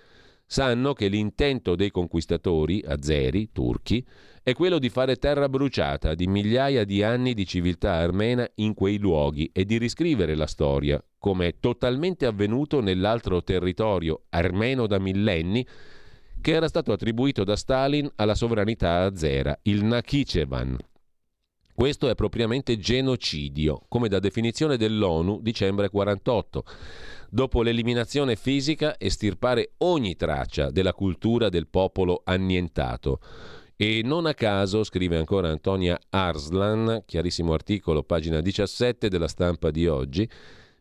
[0.46, 4.04] Sanno che l'intento dei conquistatori, azeri, turchi,
[4.42, 8.98] è quello di fare terra bruciata di migliaia di anni di civiltà armena in quei
[8.98, 15.66] luoghi e di riscrivere la storia, come è totalmente avvenuto nell'altro territorio armeno da millenni,
[16.40, 20.76] che era stato attribuito da Stalin alla sovranità azera, il Nakhichevan.
[21.74, 26.64] Questo è propriamente genocidio, come da definizione dell'ONU dicembre 48.
[27.30, 33.20] Dopo l'eliminazione fisica, estirpare ogni traccia della cultura del popolo annientato.
[33.76, 39.86] E non a caso, scrive ancora Antonia Arslan, chiarissimo articolo, pagina 17 della stampa di
[39.86, 40.28] oggi,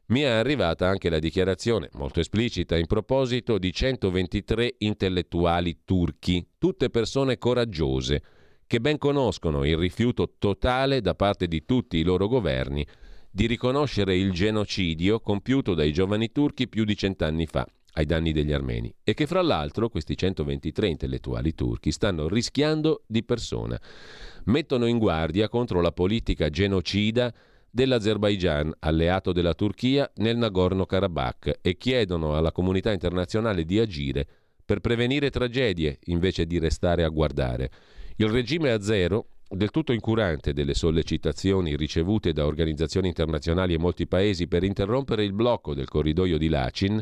[0.09, 6.89] mi è arrivata anche la dichiarazione, molto esplicita, in proposito di 123 intellettuali turchi, tutte
[6.89, 8.21] persone coraggiose,
[8.65, 12.85] che ben conoscono il rifiuto totale da parte di tutti i loro governi
[13.31, 18.51] di riconoscere il genocidio compiuto dai giovani turchi più di cent'anni fa ai danni degli
[18.51, 23.79] armeni e che fra l'altro questi 123 intellettuali turchi stanno rischiando di persona.
[24.45, 27.31] Mettono in guardia contro la politica genocida
[27.71, 34.27] dell'Azerbaigian, alleato della Turchia nel Nagorno-Karabakh, e chiedono alla comunità internazionale di agire
[34.65, 37.71] per prevenire tragedie invece di restare a guardare.
[38.17, 44.47] Il regime azero del tutto incurante delle sollecitazioni ricevute da organizzazioni internazionali e molti paesi
[44.47, 47.01] per interrompere il blocco del corridoio di Lachin,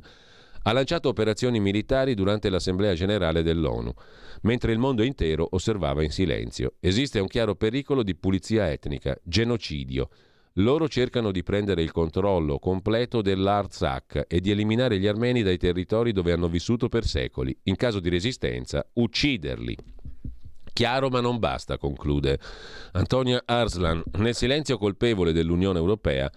[0.63, 3.91] ha lanciato operazioni militari durante l'Assemblea generale dell'ONU,
[4.41, 6.75] mentre il mondo intero osservava in silenzio.
[6.79, 10.09] Esiste un chiaro pericolo di pulizia etnica, genocidio.
[10.59, 16.11] Loro cercano di prendere il controllo completo dell'Artsakh e di eliminare gli armeni dai territori
[16.11, 17.55] dove hanno vissuto per secoli.
[17.63, 19.77] In caso di resistenza, ucciderli.
[20.73, 22.39] Chiaro ma non basta, conclude
[22.93, 24.01] Antonia Arslan.
[24.13, 26.31] Nel silenzio colpevole dell'Unione Europea,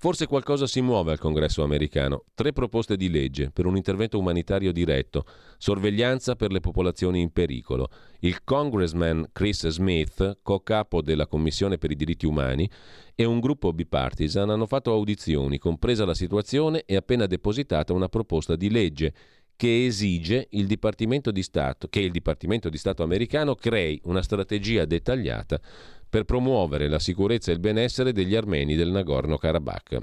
[0.00, 2.22] Forse qualcosa si muove al congresso americano.
[2.32, 5.24] Tre proposte di legge per un intervento umanitario diretto,
[5.56, 7.88] sorveglianza per le popolazioni in pericolo.
[8.20, 12.70] Il congressman Chris Smith, co-capo della Commissione per i diritti umani,
[13.16, 18.54] e un gruppo bipartisan hanno fatto audizioni, compresa la situazione e appena depositata una proposta
[18.54, 19.12] di legge
[19.58, 24.84] che esige il Dipartimento di Stato, che il Dipartimento di Stato americano crei una strategia
[24.84, 25.60] dettagliata
[26.08, 29.98] per promuovere la sicurezza e il benessere degli armeni del Nagorno-Karabakh.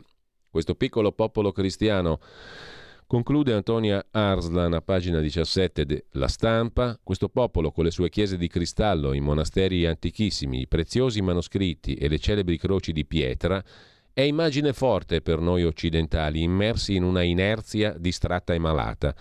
[0.50, 2.20] Questo piccolo popolo cristiano
[3.08, 8.50] Conclude Antonia Arslan a pagina 17 della stampa, questo popolo con le sue chiese di
[8.50, 13.64] cristallo, i monasteri antichissimi, i preziosi manoscritti e le celebri croci di pietra,
[14.16, 19.14] è immagine forte per noi occidentali, immersi in una inerzia distratta e malata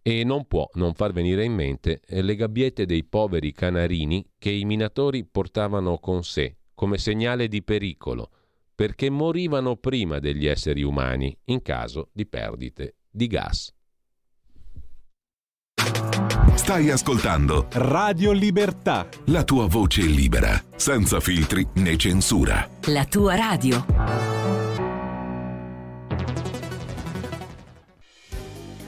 [0.00, 4.48] e non può non far venire in mente eh, le gabbiette dei poveri canarini che
[4.48, 8.30] i minatori portavano con sé come segnale di pericolo,
[8.74, 13.70] perché morivano prima degli esseri umani in caso di perdite di gas.
[16.54, 22.66] Stai ascoltando Radio Libertà, la tua voce libera, senza filtri né censura.
[22.86, 24.37] La tua radio.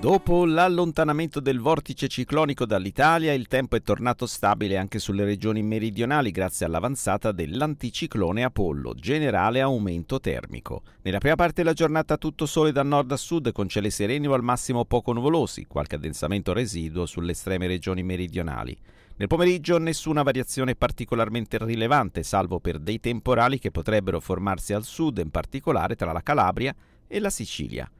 [0.00, 6.30] Dopo l'allontanamento del vortice ciclonico dall'Italia, il tempo è tornato stabile anche sulle regioni meridionali
[6.30, 10.82] grazie all'avanzata dell'anticiclone Apollo, generale aumento termico.
[11.02, 14.34] Nella prima parte della giornata tutto sole da nord a sud con cieli sereni o
[14.34, 18.78] al massimo poco nuvolosi, qualche addensamento residuo sulle estreme regioni meridionali.
[19.16, 25.18] Nel pomeriggio nessuna variazione particolarmente rilevante, salvo per dei temporali che potrebbero formarsi al sud,
[25.18, 26.72] in particolare tra la Calabria
[27.08, 27.90] e la Sicilia.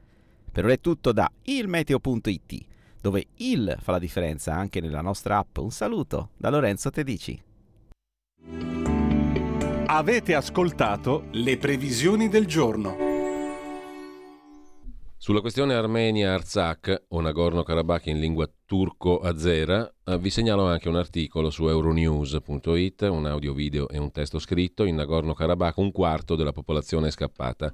[0.51, 2.65] Per ora è tutto da ilmeteo.it,
[3.01, 5.57] dove il fa la differenza anche nella nostra app.
[5.57, 7.41] Un saluto da Lorenzo Tedici.
[9.85, 13.07] Avete ascoltato le previsioni del giorno.
[15.21, 21.67] Sulla questione Armenia-Artsakh o Nagorno-Karabakh in lingua turco-azera, eh, vi segnalo anche un articolo su
[21.67, 24.85] euronews.it, un audio video e un testo scritto.
[24.85, 27.69] In Nagorno-Karabakh un quarto della popolazione è scappata.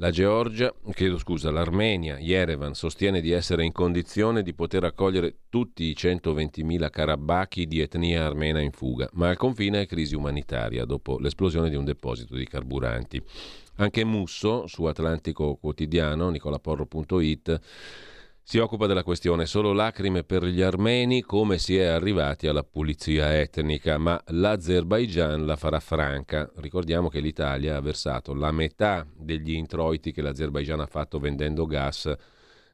[0.00, 5.82] La Georgia, chiedo scusa, l'Armenia, Yerevan, sostiene di essere in condizione di poter accogliere tutti
[5.86, 11.18] i 120.000 carabacchi di etnia armena in fuga, ma al confine è crisi umanitaria dopo
[11.18, 13.20] l'esplosione di un deposito di carburanti.
[13.78, 17.60] Anche Musso, su Atlantico Quotidiano, nicolaporro.it,
[18.48, 23.38] si occupa della questione solo lacrime per gli armeni come si è arrivati alla pulizia
[23.38, 26.50] etnica, ma l'Azerbaigian la farà franca.
[26.56, 32.10] Ricordiamo che l'Italia ha versato la metà degli introiti che l'Azerbaigian ha fatto vendendo gas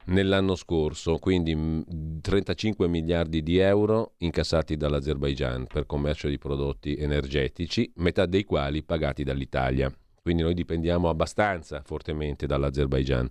[0.04, 1.82] nell'anno scorso, quindi
[2.20, 9.24] 35 miliardi di euro incassati dall'Azerbaigian per commercio di prodotti energetici, metà dei quali pagati
[9.24, 9.92] dall'Italia.
[10.22, 13.28] Quindi noi dipendiamo abbastanza fortemente dall'Azerbaigian.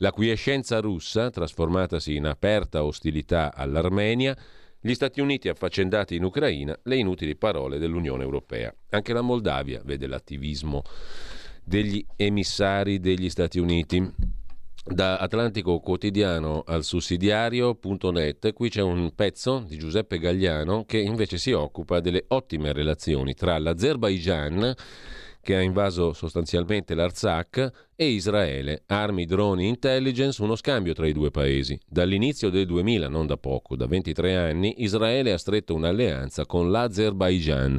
[0.00, 4.36] La quiescenza russa, trasformatasi in aperta ostilità all'Armenia,
[4.78, 8.74] gli Stati Uniti affaccendati in Ucraina, le inutili parole dell'Unione Europea.
[8.90, 10.82] Anche la Moldavia vede l'attivismo
[11.64, 14.34] degli emissari degli Stati Uniti.
[14.84, 21.52] Da Atlantico Quotidiano al sussidiario.net, qui c'è un pezzo di Giuseppe Gagliano che invece si
[21.52, 24.74] occupa delle ottime relazioni tra l'Azerbaigian
[25.46, 31.30] che ha invaso sostanzialmente l'Arzak, e Israele, armi, droni, intelligence, uno scambio tra i due
[31.30, 31.78] paesi.
[31.86, 37.78] Dall'inizio del 2000, non da poco, da 23 anni, Israele ha stretto un'alleanza con l'Azerbaijan,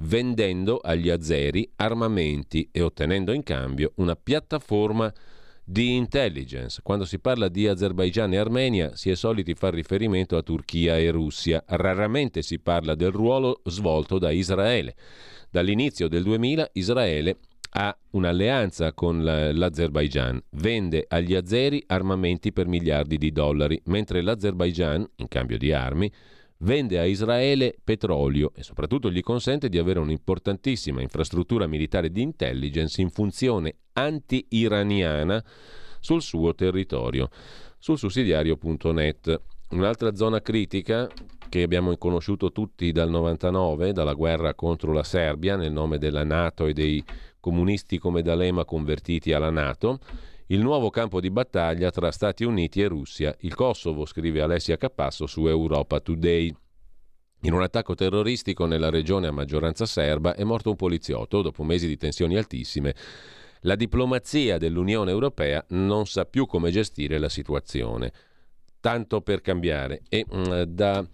[0.00, 5.10] vendendo agli azeri armamenti e ottenendo in cambio una piattaforma
[5.64, 6.82] di intelligence.
[6.82, 11.10] Quando si parla di Azerbaigian e Armenia si è soliti far riferimento a Turchia e
[11.10, 14.94] Russia, raramente si parla del ruolo svolto da Israele.
[15.50, 17.38] Dall'inizio del 2000 Israele
[17.70, 25.28] ha un'alleanza con l'Azerbaigian, vende agli azeri armamenti per miliardi di dollari, mentre l'Azerbaigian, in
[25.28, 26.10] cambio di armi,
[26.58, 33.00] vende a Israele petrolio e soprattutto gli consente di avere un'importantissima infrastruttura militare di intelligence
[33.00, 35.44] in funzione anti-iraniana
[36.00, 37.28] sul suo territorio.
[37.78, 39.40] Sul sussidiario.net.
[39.70, 41.06] Un'altra zona critica
[41.50, 46.66] che abbiamo conosciuto tutti dal 99, dalla guerra contro la Serbia nel nome della Nato
[46.66, 47.04] e dei
[47.38, 49.98] comunisti come D'Alema convertiti alla Nato,
[50.46, 55.26] il nuovo campo di battaglia tra Stati Uniti e Russia, il Kosovo, scrive Alessia Capasso
[55.26, 56.54] su Europa Today.
[57.42, 61.86] In un attacco terroristico nella regione a maggioranza serba è morto un poliziotto dopo mesi
[61.86, 62.94] di tensioni altissime.
[63.62, 68.12] La diplomazia dell'Unione Europea non sa più come gestire la situazione.
[68.80, 70.02] Tanto per cambiare.
[70.08, 71.06] E mm, da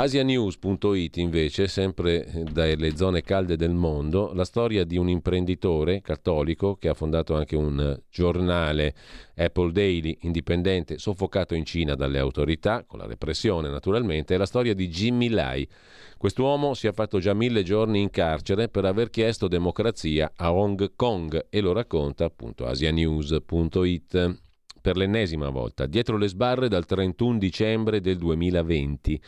[0.00, 6.88] Asianews.it invece, sempre dalle zone calde del mondo, la storia di un imprenditore cattolico che
[6.88, 8.94] ha fondato anche un giornale
[9.34, 14.72] Apple Daily indipendente soffocato in Cina dalle autorità, con la repressione naturalmente, è la storia
[14.72, 15.68] di Jimmy Lai.
[16.16, 20.92] Quest'uomo si è fatto già mille giorni in carcere per aver chiesto democrazia a Hong
[20.94, 24.46] Kong e lo racconta appunto asianews.it
[24.88, 29.20] per l'ennesima volta, dietro le sbarre dal 31 dicembre del 2020.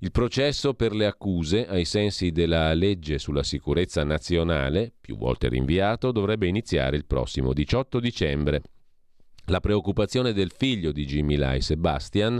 [0.00, 6.12] Il processo per le accuse, ai sensi della legge sulla sicurezza nazionale, più volte rinviato,
[6.12, 8.60] dovrebbe iniziare il prossimo 18 dicembre.
[9.46, 12.38] La preoccupazione del figlio di Jimmy Lai, Sebastian,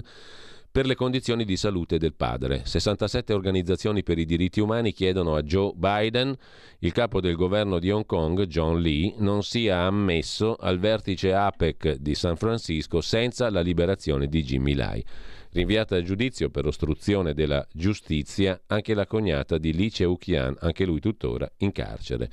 [0.73, 2.62] per le condizioni di salute del padre.
[2.64, 6.37] 67 organizzazioni per i diritti umani chiedono a Joe Biden,
[6.81, 11.97] il capo del governo di Hong Kong, John Lee, non sia ammesso al vertice APEC
[11.97, 15.05] di San Francisco senza la liberazione di Jimmy Lai.
[15.53, 21.01] Rinviata a giudizio per ostruzione della giustizia anche la cognata di Lee Cheu-kian, anche lui
[21.01, 22.31] tuttora in carcere.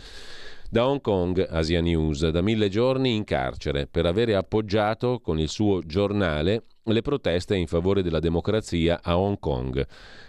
[0.70, 5.48] Da Hong Kong, Asia News, da mille giorni in carcere per avere appoggiato con il
[5.48, 9.88] suo giornale le proteste in favore della democrazia a Hong Kong.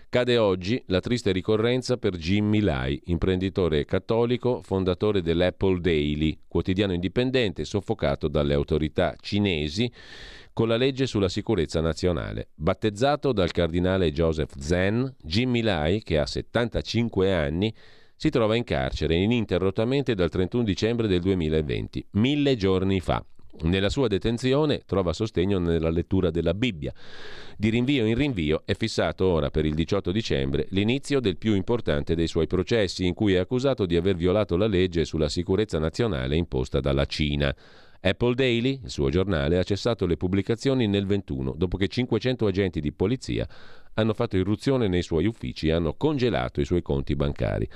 [0.08, 7.64] Cade oggi la triste ricorrenza per Jimmy Lai, imprenditore cattolico, fondatore dell'Apple Daily, quotidiano indipendente
[7.64, 9.90] soffocato dalle autorità cinesi
[10.52, 12.50] con la legge sulla sicurezza nazionale.
[12.54, 17.74] Battezzato dal cardinale Joseph Zen, Jimmy Lai, che ha 75 anni,
[18.18, 23.24] si trova in carcere ininterrottamente dal 31 dicembre del 2020, mille giorni fa.
[23.60, 26.92] Nella sua detenzione trova sostegno nella lettura della Bibbia.
[27.56, 32.16] Di rinvio in rinvio è fissato ora per il 18 dicembre l'inizio del più importante
[32.16, 36.34] dei suoi processi, in cui è accusato di aver violato la legge sulla sicurezza nazionale
[36.34, 37.54] imposta dalla Cina.
[38.00, 42.80] Apple Daily, il suo giornale, ha cessato le pubblicazioni nel 21 dopo che 500 agenti
[42.80, 43.46] di polizia
[43.94, 47.68] hanno fatto irruzione nei suoi uffici e hanno congelato i suoi conti bancari.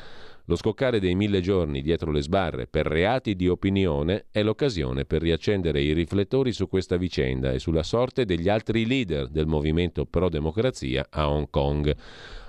[0.47, 5.22] Lo scoccare dei mille giorni dietro le sbarre per reati di opinione è l'occasione per
[5.22, 11.07] riaccendere i riflettori su questa vicenda e sulla sorte degli altri leader del movimento pro-democrazia
[11.11, 11.95] a Hong Kong.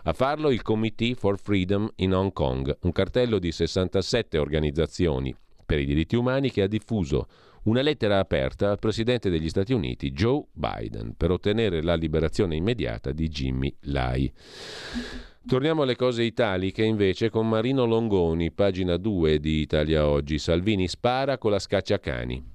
[0.05, 5.79] A farlo il Committee for Freedom in Hong Kong, un cartello di 67 organizzazioni per
[5.79, 7.27] i diritti umani che ha diffuso
[7.63, 13.11] una lettera aperta al presidente degli Stati Uniti Joe Biden per ottenere la liberazione immediata
[13.11, 14.31] di Jimmy Lai.
[15.45, 20.39] Torniamo alle cose italiche invece con Marino Longoni, pagina 2 di Italia Oggi.
[20.39, 22.51] Salvini spara con la scacciacani.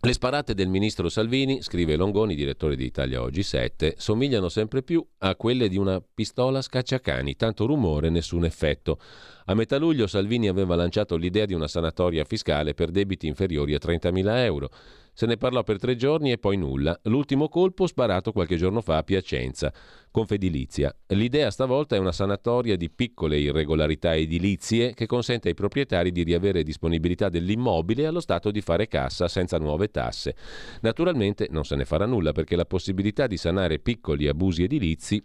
[0.00, 5.04] Le sparate del ministro Salvini, scrive Longoni, direttore di Italia Oggi 7, somigliano sempre più
[5.18, 8.98] a quelle di una pistola scacciacani, tanto rumore, nessun effetto.
[9.44, 13.78] A metà luglio Salvini aveva lanciato l'idea di una sanatoria fiscale per debiti inferiori a
[13.80, 14.70] 30.000 euro.
[15.18, 16.96] Se ne parlò per tre giorni e poi nulla.
[17.06, 19.74] L'ultimo colpo sparato qualche giorno fa a Piacenza,
[20.12, 20.94] Confedilizia.
[21.08, 26.62] L'idea stavolta è una sanatoria di piccole irregolarità edilizie che consente ai proprietari di riavere
[26.62, 30.36] disponibilità dell'immobile e allo Stato di fare cassa senza nuove tasse.
[30.82, 35.20] Naturalmente non se ne farà nulla perché la possibilità di sanare piccoli abusi edilizi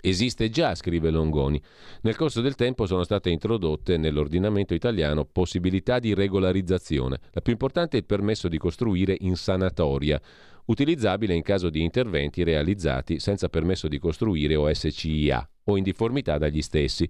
[0.00, 1.60] Esiste già, scrive Longoni.
[2.02, 7.18] Nel corso del tempo sono state introdotte nell'ordinamento italiano possibilità di regolarizzazione.
[7.32, 10.20] La più importante è il permesso di costruire in sanatoria,
[10.66, 16.38] utilizzabile in caso di interventi realizzati senza permesso di costruire o SCIA o in difformità
[16.38, 17.08] dagli stessi.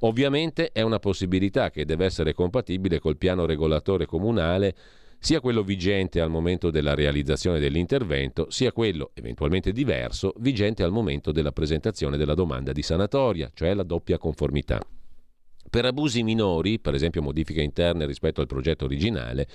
[0.00, 4.74] Ovviamente è una possibilità che deve essere compatibile col piano regolatore comunale
[5.18, 11.32] sia quello vigente al momento della realizzazione dell'intervento, sia quello, eventualmente diverso, vigente al momento
[11.32, 14.80] della presentazione della domanda di sanatoria, cioè la doppia conformità.
[15.70, 19.46] Per abusi minori, per esempio modifiche interne rispetto al progetto originale,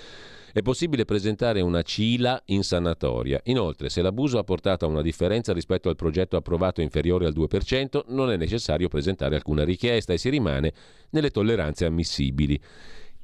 [0.53, 3.41] è possibile presentare una CILA in sanatoria.
[3.45, 8.03] Inoltre, se l'abuso ha portato a una differenza rispetto al progetto approvato inferiore al 2%,
[8.09, 10.73] non è necessario presentare alcuna richiesta e si rimane
[11.09, 12.61] nelle tolleranze ammissibili.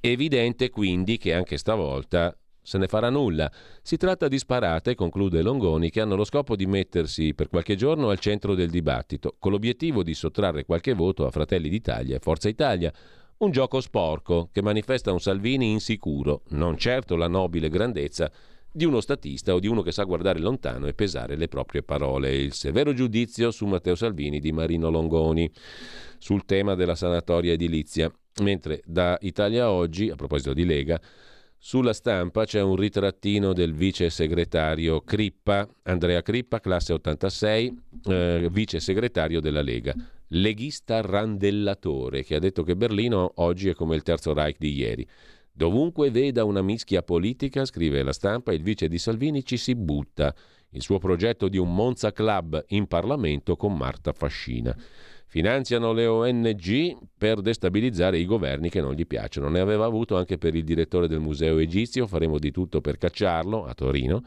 [0.01, 3.51] Evidente quindi che anche stavolta se ne farà nulla.
[3.81, 8.09] Si tratta di sparate, conclude Longoni, che hanno lo scopo di mettersi per qualche giorno
[8.09, 12.47] al centro del dibattito, con l'obiettivo di sottrarre qualche voto a Fratelli d'Italia e Forza
[12.47, 12.93] Italia.
[13.37, 18.31] Un gioco sporco che manifesta un Salvini insicuro, non certo la nobile grandezza
[18.71, 22.35] di uno statista o di uno che sa guardare lontano e pesare le proprie parole.
[22.35, 25.51] Il severo giudizio su Matteo Salvini di Marino Longoni
[26.19, 28.11] sul tema della sanatoria edilizia.
[28.41, 30.99] Mentre da Italia Oggi, a proposito di Lega,
[31.61, 38.79] sulla stampa c'è un ritrattino del vice segretario Crippa, Andrea Crippa, classe 86, eh, vice
[38.79, 39.93] segretario della Lega,
[40.29, 45.05] leghista randellatore, che ha detto che Berlino oggi è come il terzo Reich di ieri.
[45.51, 50.33] Dovunque veda una mischia politica, scrive la stampa, il vice di Salvini ci si butta.
[50.69, 54.73] Il suo progetto di un Monza Club in Parlamento con Marta Fascina.
[55.31, 59.47] Finanziano le ONG per destabilizzare i governi che non gli piacciono.
[59.47, 63.65] Ne aveva avuto anche per il direttore del museo egizio, faremo di tutto per cacciarlo
[63.65, 64.23] a Torino.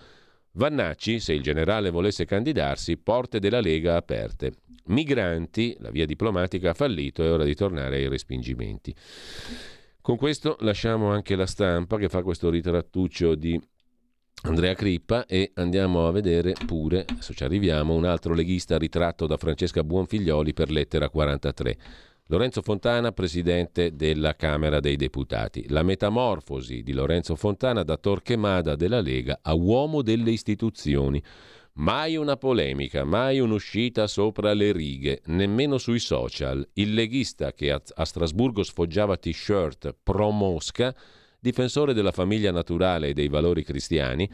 [0.52, 4.52] Vannacci, se il generale volesse candidarsi, porte della Lega aperte.
[4.86, 8.94] Migranti, la via diplomatica ha fallito, è ora di tornare ai respingimenti.
[10.00, 13.60] Con questo lasciamo anche la stampa che fa questo ritrattuccio di
[14.44, 19.36] Andrea Crippa e andiamo a vedere pure, adesso ci arriviamo, un altro leghista ritratto da
[19.36, 21.76] Francesca Buonfiglioli per lettera 43.
[22.26, 25.68] Lorenzo Fontana, presidente della Camera dei Deputati.
[25.68, 31.22] La metamorfosi di Lorenzo Fontana da Torquemada della Lega a uomo delle istituzioni.
[31.74, 36.68] Mai una polemica, mai un'uscita sopra le righe, nemmeno sui social.
[36.74, 40.92] Il leghista che a Strasburgo sfoggiava t-shirt pro Mosca
[41.42, 44.30] difensore della famiglia naturale e dei valori cristiani,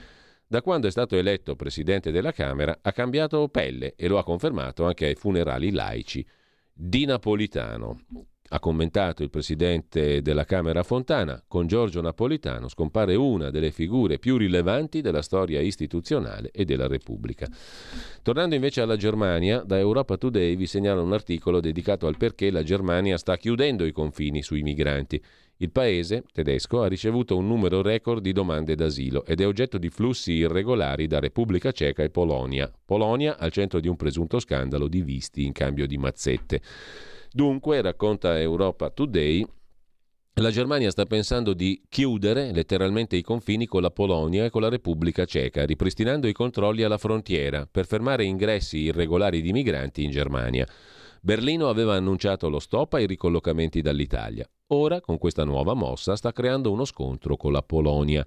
[0.46, 4.84] da quando è stato eletto presidente della Camera ha cambiato pelle e lo ha confermato
[4.84, 6.24] anche ai funerali laici.
[6.70, 8.02] Di Napolitano.
[8.50, 14.38] Ha commentato il presidente della Camera Fontana, con Giorgio Napolitano scompare una delle figure più
[14.38, 17.46] rilevanti della storia istituzionale e della Repubblica.
[18.22, 22.62] Tornando invece alla Germania, da Europa Today vi segnala un articolo dedicato al perché la
[22.62, 25.22] Germania sta chiudendo i confini sui migranti.
[25.60, 29.90] Il paese tedesco ha ricevuto un numero record di domande d'asilo ed è oggetto di
[29.90, 32.72] flussi irregolari da Repubblica Ceca e Polonia.
[32.84, 36.60] Polonia al centro di un presunto scandalo di visti in cambio di mazzette.
[37.32, 39.44] Dunque, racconta Europa Today,
[40.34, 44.68] la Germania sta pensando di chiudere letteralmente i confini con la Polonia e con la
[44.68, 50.68] Repubblica Ceca, ripristinando i controlli alla frontiera per fermare ingressi irregolari di migranti in Germania.
[51.20, 54.48] Berlino aveva annunciato lo stop ai ricollocamenti dall'Italia.
[54.70, 58.26] Ora, con questa nuova mossa, sta creando uno scontro con la Polonia.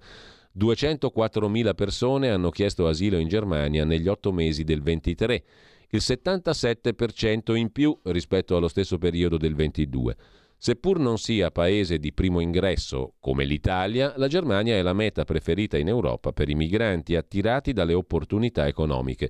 [0.58, 5.44] 204.000 persone hanno chiesto asilo in Germania negli otto mesi del 23,
[5.90, 10.16] il 77% in più rispetto allo stesso periodo del 22.
[10.58, 15.78] Seppur non sia paese di primo ingresso come l'Italia, la Germania è la meta preferita
[15.78, 19.30] in Europa per i migranti attirati dalle opportunità economiche.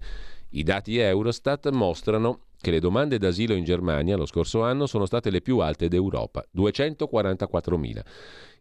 [0.52, 5.30] I dati Eurostat mostrano che le domande d'asilo in Germania lo scorso anno sono state
[5.30, 8.02] le più alte d'Europa, 244.000.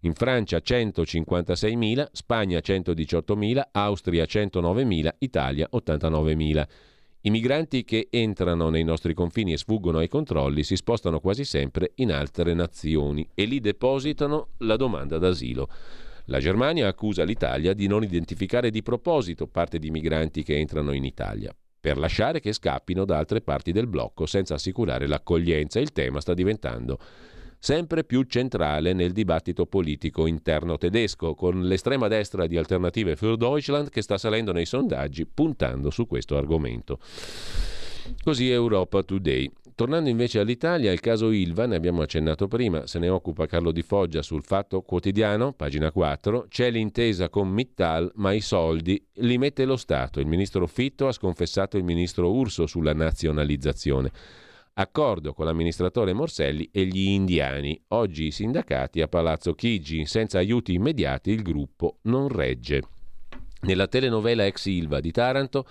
[0.00, 6.66] In Francia 156.000, Spagna 118.000, Austria 109.000, Italia 89.000.
[7.22, 11.92] I migranti che entrano nei nostri confini e sfuggono ai controlli si spostano quasi sempre
[11.96, 15.68] in altre nazioni e lì depositano la domanda d'asilo.
[16.26, 21.04] La Germania accusa l'Italia di non identificare di proposito parte di migranti che entrano in
[21.04, 25.80] Italia per lasciare che scappino da altre parti del blocco senza assicurare l'accoglienza.
[25.80, 26.98] Il tema sta diventando
[27.58, 33.90] sempre più centrale nel dibattito politico interno tedesco, con l'estrema destra di Alternative für Deutschland
[33.90, 36.98] che sta salendo nei sondaggi puntando su questo argomento.
[38.22, 39.50] Così Europa Today.
[39.80, 43.80] Tornando invece all'Italia, il caso Ilva, ne abbiamo accennato prima, se ne occupa Carlo Di
[43.80, 49.64] Foggia sul Fatto Quotidiano, pagina 4, c'è l'intesa con Mittal, ma i soldi li mette
[49.64, 50.20] lo Stato.
[50.20, 54.10] Il ministro Fitto ha sconfessato il ministro Urso sulla nazionalizzazione.
[54.74, 57.82] Accordo con l'amministratore Morselli e gli indiani.
[57.88, 62.82] Oggi i sindacati a Palazzo Chigi, senza aiuti immediati il gruppo non regge.
[63.62, 65.64] Nella telenovela ex Ilva di Taranto,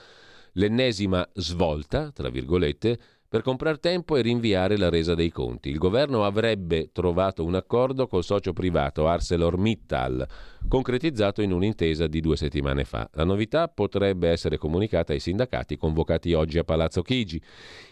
[0.54, 3.00] l'ennesima svolta, tra virgolette,
[3.30, 5.70] per comprare tempo e rinviare la resa dei conti.
[5.70, 10.28] Il governo avrebbe trovato un accordo col socio privato ArcelorMittal,
[10.68, 13.08] concretizzato in un'intesa di due settimane fa.
[13.14, 17.40] La novità potrebbe essere comunicata ai sindacati convocati oggi a Palazzo Chigi,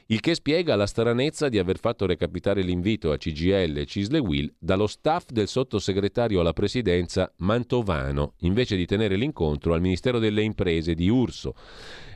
[0.10, 4.54] il che spiega la stranezza di aver fatto recapitare l'invito a CGL e Cisle Will
[4.58, 10.94] dallo staff del sottosegretario alla presidenza Mantovano, invece di tenere l'incontro al Ministero delle Imprese
[10.94, 11.56] di Urso.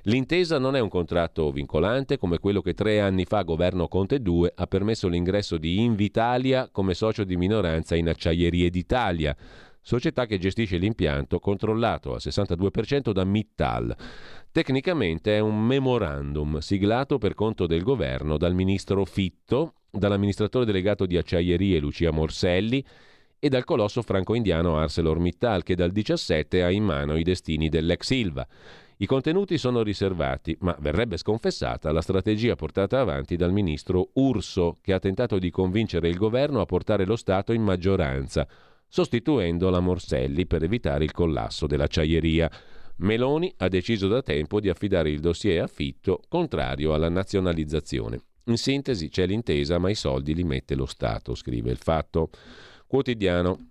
[0.04, 4.54] L'intesa non è un contratto vincolante come quello che tre anni fa governo Conte 2
[4.56, 9.36] ha permesso l'ingresso di Invitalia come socio di minoranza in Acciaierie d'Italia,
[9.82, 13.96] società che gestisce l'impianto controllato al 62% da Mittal.
[14.52, 21.18] Tecnicamente è un memorandum siglato per conto del governo dal ministro Fitto, dall'amministratore delegato di
[21.18, 22.86] Acciaierie Lucia Morselli
[23.40, 28.48] e dal colosso franco-indiano ArcelorMittal che dal 17 ha in mano i destini dell'ex Silva.
[28.98, 34.94] I contenuti sono riservati, ma verrebbe sconfessata la strategia portata avanti dal ministro Urso, che
[34.94, 38.48] ha tentato di convincere il governo a portare lo Stato in maggioranza,
[38.92, 42.52] sostituendo la Morselli per evitare il collasso dell'acciaieria.
[42.98, 48.20] Meloni ha deciso da tempo di affidare il dossier a Fitto, contrario alla nazionalizzazione.
[48.46, 52.30] In sintesi c'è l'intesa, ma i soldi li mette lo Stato, scrive il fatto
[52.86, 53.70] quotidiano.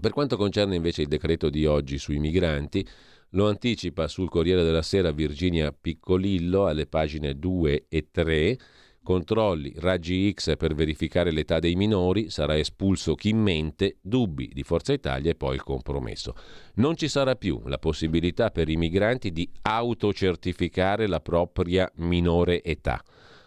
[0.00, 2.84] Per quanto concerne invece il decreto di oggi sui migranti,
[3.30, 8.58] lo anticipa sul Corriere della Sera Virginia Piccolillo alle pagine 2 e 3.
[9.10, 14.92] Controlli, raggi X per verificare l'età dei minori, sarà espulso chi mente, dubbi di Forza
[14.92, 16.36] Italia e poi il compromesso.
[16.74, 23.02] Non ci sarà più la possibilità per i migranti di autocertificare la propria minore età.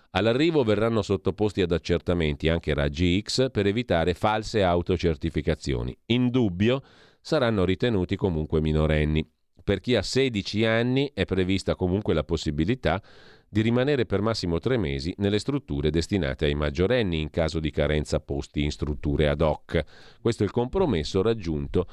[0.10, 5.98] All'arrivo verranno sottoposti ad accertamenti anche raggi X per evitare false autocertificazioni.
[6.08, 6.82] In dubbio
[7.22, 9.26] saranno ritenuti comunque minorenni.
[9.64, 13.02] Per chi ha 16 anni è prevista comunque la possibilità
[13.54, 18.20] di rimanere per massimo tre mesi nelle strutture destinate ai maggiorenni in caso di carenza
[18.20, 19.84] posti in strutture ad hoc.
[20.20, 21.86] Questo è il compromesso raggiunto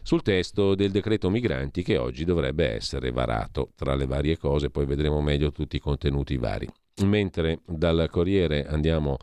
[0.00, 3.72] sul testo del decreto migranti che oggi dovrebbe essere varato.
[3.76, 6.66] Tra le varie cose poi vedremo meglio tutti i contenuti vari.
[7.04, 9.18] Mentre dal Corriere andiamo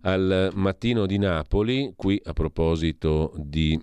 [0.00, 3.80] al mattino di Napoli, qui a proposito di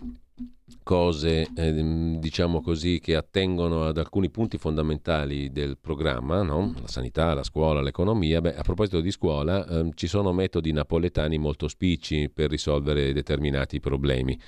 [0.84, 6.74] cose, eh, diciamo così, che attengono ad alcuni punti fondamentali del programma, no?
[6.80, 8.42] la sanità, la scuola, l'economia.
[8.42, 13.80] Beh, a proposito di scuola, eh, ci sono metodi napoletani molto spicci per risolvere determinati
[13.80, 14.40] problemi.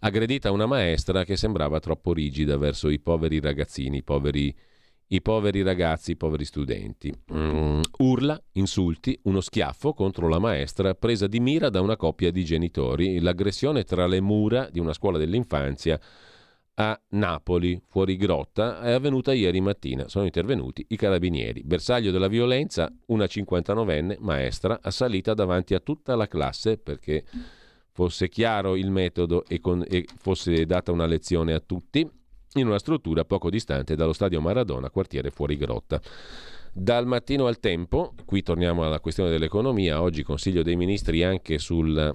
[0.00, 4.54] Aggredita una maestra che sembrava troppo rigida verso i poveri ragazzini, i poveri
[5.08, 7.12] i poveri ragazzi, i poveri studenti.
[7.32, 12.44] Mm, urla, insulti, uno schiaffo contro la maestra presa di mira da una coppia di
[12.44, 15.98] genitori, l'aggressione tra le mura di una scuola dell'infanzia
[16.80, 20.08] a Napoli, fuori grotta, è avvenuta ieri mattina.
[20.08, 21.62] Sono intervenuti i carabinieri.
[21.64, 27.24] Bersaglio della violenza, una 59enne maestra assalita davanti a tutta la classe perché
[27.90, 32.08] fosse chiaro il metodo e, con, e fosse data una lezione a tutti
[32.60, 36.00] in una struttura poco distante dallo stadio Maradona, quartiere fuori grotta.
[36.72, 42.14] Dal mattino al tempo, qui torniamo alla questione dell'economia, oggi Consiglio dei Ministri anche sulla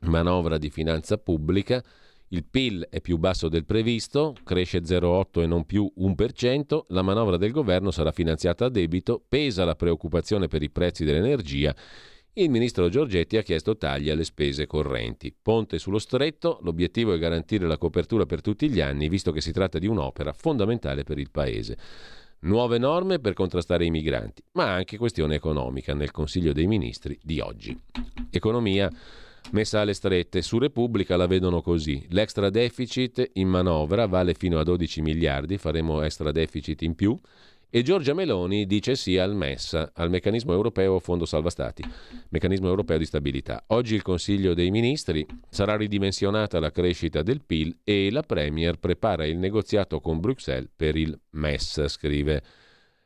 [0.00, 1.82] manovra di finanza pubblica,
[2.30, 7.36] il PIL è più basso del previsto, cresce 0,8 e non più 1%, la manovra
[7.36, 11.74] del governo sarà finanziata a debito, pesa la preoccupazione per i prezzi dell'energia
[12.38, 15.34] il ministro Giorgetti ha chiesto tagli alle spese correnti.
[15.40, 19.52] Ponte sullo stretto, l'obiettivo è garantire la copertura per tutti gli anni, visto che si
[19.52, 21.78] tratta di un'opera fondamentale per il Paese.
[22.40, 27.40] Nuove norme per contrastare i migranti, ma anche questione economica nel Consiglio dei Ministri di
[27.40, 27.74] oggi.
[28.30, 28.90] Economia
[29.52, 30.42] messa alle strette.
[30.42, 32.04] Su Repubblica la vedono così.
[32.10, 37.18] L'extra deficit in manovra vale fino a 12 miliardi, faremo extra deficit in più.
[37.68, 41.82] E Giorgia Meloni dice sì al MES, al meccanismo europeo Fondo Salva Stati,
[42.28, 43.64] meccanismo europeo di stabilità.
[43.68, 49.26] Oggi il Consiglio dei Ministri sarà ridimensionata la crescita del PIL e la Premier prepara
[49.26, 52.42] il negoziato con Bruxelles per il MES, scrive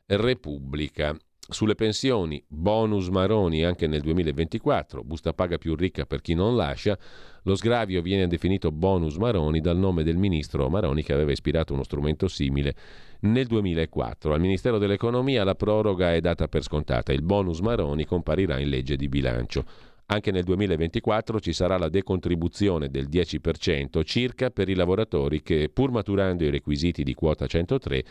[0.07, 1.17] Repubblica.
[1.51, 6.97] Sulle pensioni, bonus Maroni anche nel 2024, busta paga più ricca per chi non lascia.
[7.43, 11.83] Lo sgravio viene definito bonus Maroni dal nome del ministro Maroni che aveva ispirato uno
[11.83, 12.75] strumento simile
[13.23, 14.33] nel 2004.
[14.33, 17.13] Al Ministero dell'Economia la proroga è data per scontata.
[17.13, 19.65] Il bonus Maroni comparirà in legge di bilancio.
[20.07, 25.91] Anche nel 2024 ci sarà la decontribuzione del 10% circa per i lavoratori che, pur
[25.91, 28.05] maturando i requisiti di quota 103,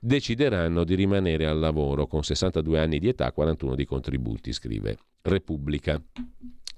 [0.00, 6.02] decideranno di rimanere al lavoro con 62 anni di età, 41 di contributi, scrive Repubblica.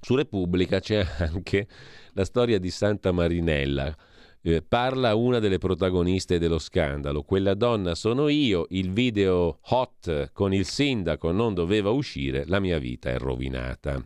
[0.01, 1.67] Su Repubblica c'è anche
[2.11, 3.95] la storia di Santa Marinella.
[4.41, 7.23] eh, parla una delle protagoniste dello scandalo.
[7.23, 12.77] Quella donna sono io, il video hot con il sindaco non doveva uscire, la mia
[12.77, 14.05] vita è rovinata.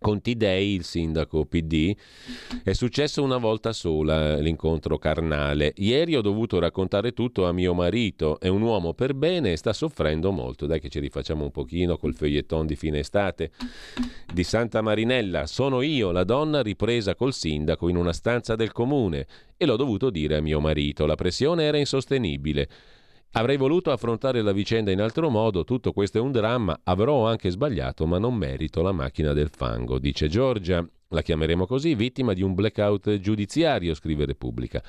[0.00, 1.94] Con Tidei, il sindaco PD,
[2.64, 5.74] è successo una volta sola l'incontro carnale.
[5.76, 9.74] Ieri ho dovuto raccontare tutto a mio marito, è un uomo per bene e sta
[9.74, 10.64] soffrendo molto.
[10.64, 13.50] Dai che ci rifacciamo un pochino col feuilleton di fine estate
[14.32, 15.46] di Santa Marinella.
[15.46, 19.26] Sono io, la donna ripresa col sindaco in una stanza del comune
[19.58, 21.04] e l'ho dovuto dire a mio marito.
[21.04, 22.68] La pressione era insostenibile.
[23.32, 27.50] Avrei voluto affrontare la vicenda in altro modo, tutto questo è un dramma, avrò anche
[27.50, 30.84] sbagliato, ma non merito la macchina del fango, dice Giorgia.
[31.12, 34.82] La chiameremo così, vittima di un blackout giudiziario, scrive Repubblica.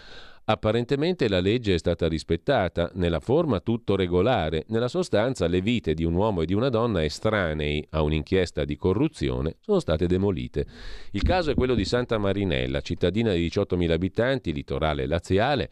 [0.45, 6.03] Apparentemente la legge è stata rispettata, nella forma tutto regolare, nella sostanza le vite di
[6.03, 10.65] un uomo e di una donna estranei a un'inchiesta di corruzione sono state demolite.
[11.11, 15.69] Il caso è quello di Santa Marinella, cittadina di 18.000 abitanti, litorale laziale.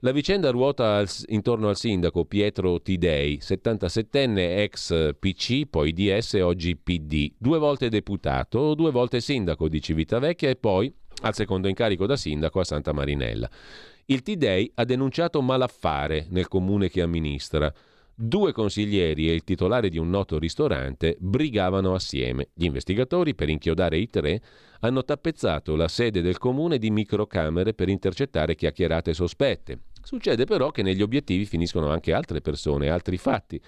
[0.00, 6.76] La vicenda ruota al, intorno al sindaco Pietro Tidei, 77enne ex PC, poi DS, oggi
[6.76, 10.92] PD, due volte deputato, due volte sindaco di Civitavecchia e poi
[11.22, 13.50] al secondo incarico da sindaco a Santa Marinella.
[14.06, 17.72] Il T-Day ha denunciato malaffare nel comune che amministra.
[18.14, 22.48] Due consiglieri e il titolare di un noto ristorante brigavano assieme.
[22.52, 24.42] Gli investigatori, per inchiodare i tre,
[24.80, 29.78] hanno tappezzato la sede del comune di microcamere per intercettare chiacchierate sospette.
[30.02, 33.58] Succede però che negli obiettivi finiscono anche altre persone, altri fatti.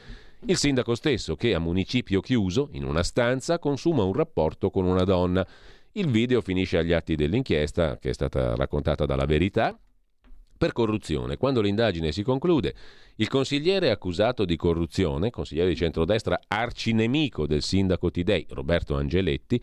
[0.45, 5.05] Il sindaco stesso, che a municipio chiuso, in una stanza, consuma un rapporto con una
[5.05, 5.45] donna.
[5.93, 9.77] Il video finisce agli atti dell'inchiesta, che è stata raccontata dalla verità,
[10.57, 11.37] per corruzione.
[11.37, 12.75] Quando l'indagine si conclude,
[13.17, 19.61] il consigliere accusato di corruzione, consigliere di centrodestra arcinemico del sindaco Tidei, Roberto Angeletti,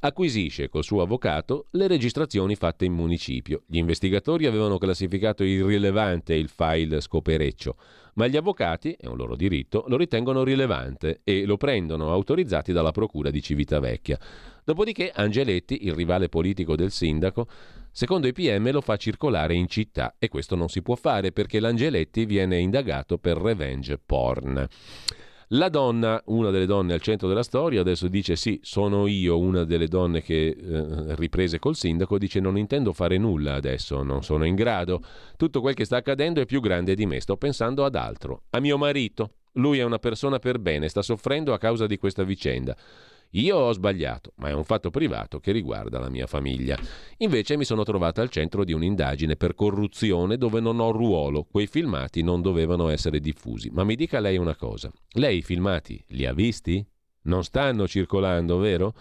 [0.00, 3.62] acquisisce col suo avvocato le registrazioni fatte in municipio.
[3.66, 7.76] Gli investigatori avevano classificato irrilevante il file scopereccio,
[8.14, 12.92] ma gli avvocati, è un loro diritto, lo ritengono rilevante e lo prendono autorizzati dalla
[12.92, 14.18] procura di Civitavecchia.
[14.64, 17.46] Dopodiché Angeletti, il rivale politico del sindaco,
[17.92, 21.60] Secondo i PM lo fa circolare in città e questo non si può fare perché
[21.60, 24.66] l'Angeletti viene indagato per revenge porn.
[25.54, 29.64] La donna, una delle donne al centro della storia, adesso dice sì, sono io una
[29.64, 34.44] delle donne che eh, riprese col sindaco, dice non intendo fare nulla adesso, non sono
[34.44, 35.02] in grado,
[35.36, 38.60] tutto quel che sta accadendo è più grande di me, sto pensando ad altro, a
[38.60, 39.32] mio marito.
[39.54, 42.76] Lui è una persona per bene, sta soffrendo a causa di questa vicenda.
[43.34, 46.76] Io ho sbagliato, ma è un fatto privato che riguarda la mia famiglia.
[47.18, 51.44] Invece mi sono trovata al centro di un'indagine per corruzione dove non ho ruolo.
[51.44, 53.70] Quei filmati non dovevano essere diffusi.
[53.70, 54.90] Ma mi dica lei una cosa.
[55.12, 56.84] Lei i filmati li ha visti?
[57.22, 58.94] Non stanno circolando, vero?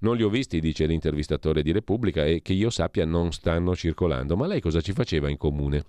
[0.00, 4.36] Non li ho visti, dice l'intervistatore di Repubblica, e che io sappia non stanno circolando.
[4.36, 5.84] Ma lei cosa ci faceva in comune?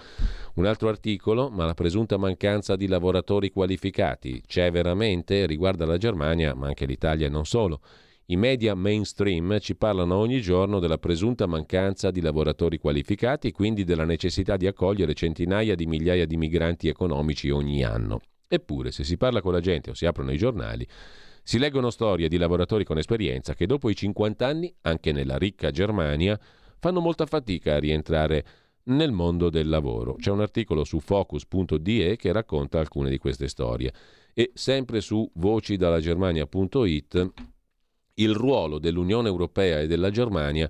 [0.55, 5.45] Un altro articolo, ma la presunta mancanza di lavoratori qualificati c'è veramente?
[5.45, 7.81] Riguarda la Germania, ma anche l'Italia e non solo.
[8.33, 13.83] I media mainstream ci parlano ogni giorno della presunta mancanza di lavoratori qualificati e quindi
[13.83, 18.21] della necessità di accogliere centinaia di migliaia di migranti economici ogni anno.
[18.47, 20.83] Eppure, se si parla con la gente o si aprono i giornali,
[21.43, 25.69] si leggono storie di lavoratori con esperienza che dopo i 50 anni, anche nella ricca
[25.69, 26.39] Germania,
[26.79, 28.45] fanno molta fatica a rientrare
[28.85, 30.15] nel mondo del lavoro.
[30.15, 33.93] C'è un articolo su focus.de che racconta alcune di queste storie.
[34.33, 37.51] E sempre su vocidalagermania.it
[38.15, 40.69] il ruolo dell'Unione Europea e della Germania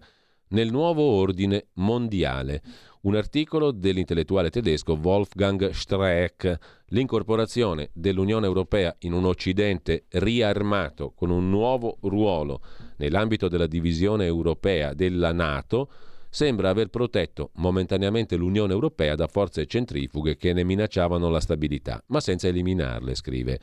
[0.49, 2.61] nel nuovo ordine mondiale.
[3.01, 6.57] Un articolo dell'intellettuale tedesco Wolfgang Streeck,
[6.87, 12.61] l'incorporazione dell'Unione Europea in un Occidente riarmato con un nuovo ruolo
[12.97, 15.89] nell'ambito della divisione europea della Nato
[16.29, 22.21] sembra aver protetto momentaneamente l'Unione Europea da forze centrifughe che ne minacciavano la stabilità, ma
[22.21, 23.59] senza eliminarle, scrive.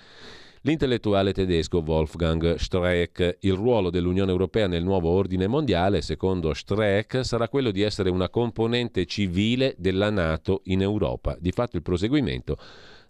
[0.65, 7.49] L'intellettuale tedesco Wolfgang Streeck, il ruolo dell'Unione Europea nel nuovo ordine mondiale, secondo Streeck, sarà
[7.49, 12.59] quello di essere una componente civile della Nato in Europa, di fatto il proseguimento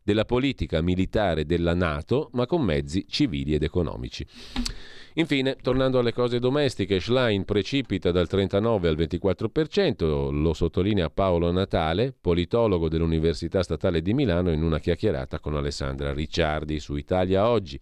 [0.00, 4.24] della politica militare della Nato, ma con mezzi civili ed economici.
[5.20, 12.14] Infine, tornando alle cose domestiche, Schlein precipita dal 39 al 24%, lo sottolinea Paolo Natale,
[12.18, 17.78] politologo dell'Università Statale di Milano, in una chiacchierata con Alessandra Ricciardi su Italia Oggi.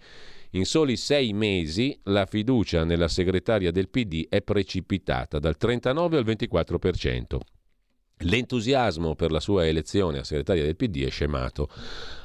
[0.52, 6.24] In soli sei mesi la fiducia nella segretaria del PD è precipitata dal 39 al
[6.24, 7.57] 24%.
[8.23, 11.69] L'entusiasmo per la sua elezione a segretaria del PD è scemato.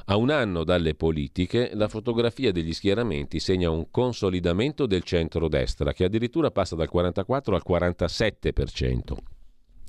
[0.06, 6.06] A un anno dalle politiche, la fotografia degli schieramenti segna un consolidamento del centro-destra che
[6.06, 9.16] addirittura passa dal 44 al 47%,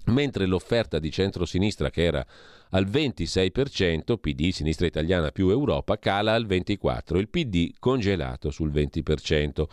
[0.06, 2.26] mentre l'offerta di centro-sinistra che era
[2.70, 9.64] al 26%, PD, sinistra italiana più Europa, cala al 24%, il PD congelato sul 20%.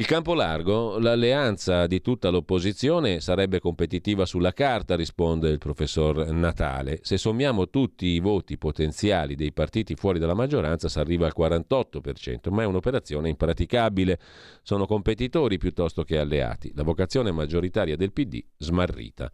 [0.00, 7.00] Il campo largo, l'alleanza di tutta l'opposizione sarebbe competitiva sulla carta, risponde il professor Natale.
[7.02, 12.52] Se sommiamo tutti i voti potenziali dei partiti fuori dalla maggioranza si arriva al 48%,
[12.52, 14.20] ma è un'operazione impraticabile.
[14.62, 16.70] Sono competitori piuttosto che alleati.
[16.76, 19.28] La vocazione maggioritaria del PD smarrita.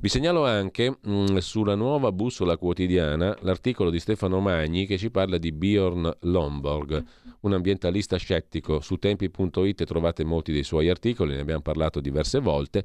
[0.00, 5.10] Vi segnalo anche mh, mm, sulla nuova bussola quotidiana l'articolo di Stefano Magni che ci
[5.10, 7.04] parla di Bjorn Lomborg,
[7.40, 12.84] un ambientalista scettico su tempi.it trovate molti dei suoi articoli, ne abbiamo parlato diverse volte,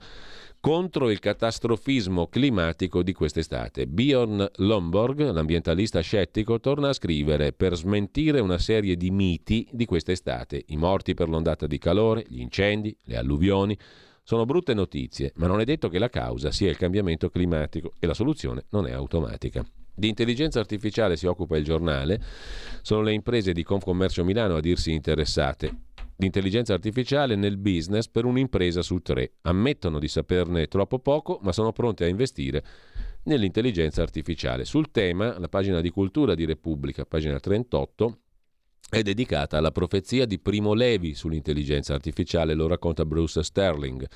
[0.60, 3.88] contro il catastrofismo climatico di quest'estate.
[3.88, 10.64] Bjorn Lomborg, l'ambientalista scettico, torna a scrivere per smentire una serie di miti di quest'estate,
[10.68, 13.78] i morti per l'ondata di calore, gli incendi, le alluvioni.
[14.24, 18.08] Sono brutte notizie, ma non è detto che la causa sia il cambiamento climatico e
[18.08, 19.64] la soluzione non è automatica.
[19.96, 22.22] Di intelligenza artificiale si occupa il giornale,
[22.82, 25.86] sono le imprese di Confcommercio Milano a dirsi interessate
[26.18, 29.34] l'intelligenza artificiale nel business per un'impresa su tre.
[29.42, 32.64] Ammettono di saperne troppo poco, ma sono pronte a investire
[33.24, 34.66] nell'intelligenza artificiale.
[34.66, 38.20] Sul tema, la pagina di cultura di Repubblica, pagina 38,
[38.90, 44.08] è dedicata alla profezia di Primo Levi sull'intelligenza artificiale, lo racconta Bruce Sterling.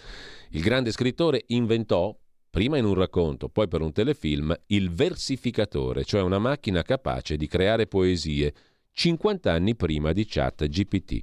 [0.51, 2.15] Il grande scrittore inventò,
[2.49, 7.47] prima in un racconto, poi per un telefilm, il versificatore, cioè una macchina capace di
[7.47, 8.53] creare poesie
[8.91, 11.21] 50 anni prima di Chat GPT.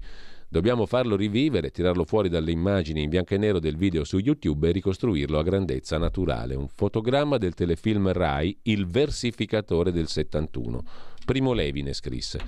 [0.48, 4.68] Dobbiamo farlo rivivere, tirarlo fuori dalle immagini in bianco e nero del video su YouTube
[4.68, 6.54] e ricostruirlo a grandezza naturale.
[6.54, 10.82] Un fotogramma del telefilm Rai, Il versificatore del 71.
[11.24, 12.38] Primo Levi ne scrisse.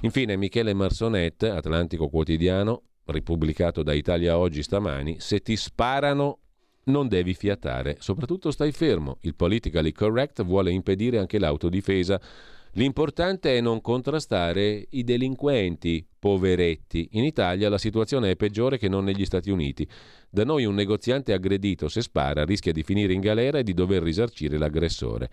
[0.00, 6.38] Infine Michele Marsonet, Atlantico Quotidiano, ripubblicato da Italia Oggi stamani, se ti sparano
[6.86, 9.18] non devi fiatare, soprattutto stai fermo.
[9.22, 12.20] Il politically correct vuole impedire anche l'autodifesa.
[12.72, 17.08] L'importante è non contrastare i delinquenti, poveretti.
[17.12, 19.88] In Italia la situazione è peggiore che non negli Stati Uniti.
[20.28, 24.02] Da noi un negoziante aggredito se spara rischia di finire in galera e di dover
[24.02, 25.30] risarcire l'aggressore.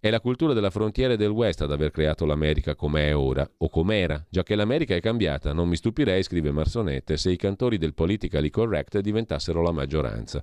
[0.00, 3.48] È la cultura della frontiera e del West ad aver creato l'America come è ora,
[3.56, 5.52] o com'era, già che l'America è cambiata.
[5.52, 10.40] Non mi stupirei, scrive Marsonette, se i cantori del politically correct diventassero la maggioranza.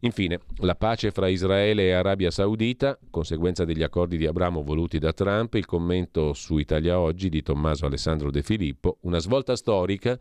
[0.00, 5.12] Infine, la pace fra Israele e Arabia Saudita, conseguenza degli accordi di Abramo voluti da
[5.12, 10.18] Trump, il commento su Italia Oggi di Tommaso Alessandro De Filippo, una svolta storica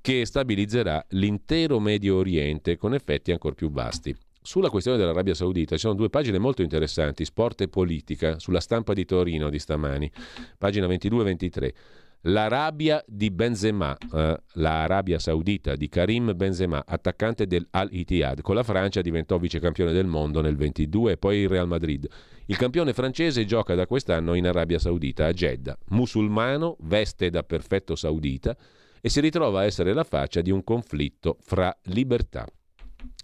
[0.00, 4.16] che stabilizzerà l'intero Medio Oriente con effetti ancora più vasti.
[4.42, 8.94] Sulla questione dell'Arabia Saudita ci sono due pagine molto interessanti, Sport e Politica, sulla stampa
[8.94, 10.10] di Torino di stamani,
[10.56, 11.74] pagina 22 23.
[12.22, 19.02] L'Arabia di Benzema, eh, l'Arabia Saudita di Karim Benzema, attaccante del Al-Ittihad, con la Francia
[19.02, 22.08] diventò vicecampione del mondo nel 22 e poi il Real Madrid.
[22.46, 25.76] Il campione francese gioca da quest'anno in Arabia Saudita, a Jeddah.
[25.88, 28.56] Musulmano, veste da perfetto saudita
[29.02, 32.46] e si ritrova a essere la faccia di un conflitto fra libertà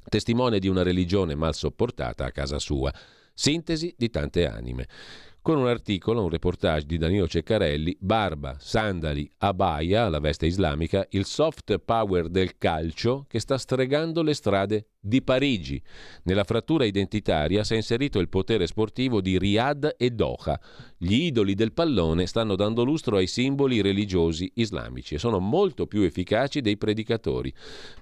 [0.09, 2.93] testimone di una religione mal sopportata a casa sua,
[3.33, 4.87] sintesi di tante anime.
[5.47, 11.25] con un articolo, un reportage di Danilo Ceccarelli, Barba, Sandali, Abaya, la veste islamica, il
[11.25, 15.81] soft power del calcio che sta stregando le strade di Parigi.
[16.25, 20.59] Nella frattura identitaria si è inserito il potere sportivo di Riyadh e Doha.
[20.99, 26.03] Gli idoli del pallone stanno dando lustro ai simboli religiosi islamici e sono molto più
[26.03, 27.53] efficaci dei predicatori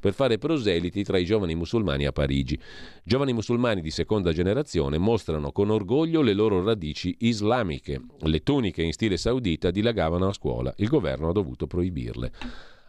[0.00, 2.58] per fare proseliti tra i giovani musulmani a Parigi.
[3.02, 8.00] Giovani musulmani di seconda generazione mostrano con orgoglio le loro radici islamiche.
[8.20, 10.72] Le tuniche in stile saudita dilagavano a scuola.
[10.78, 12.32] Il governo ha dovuto proibirle.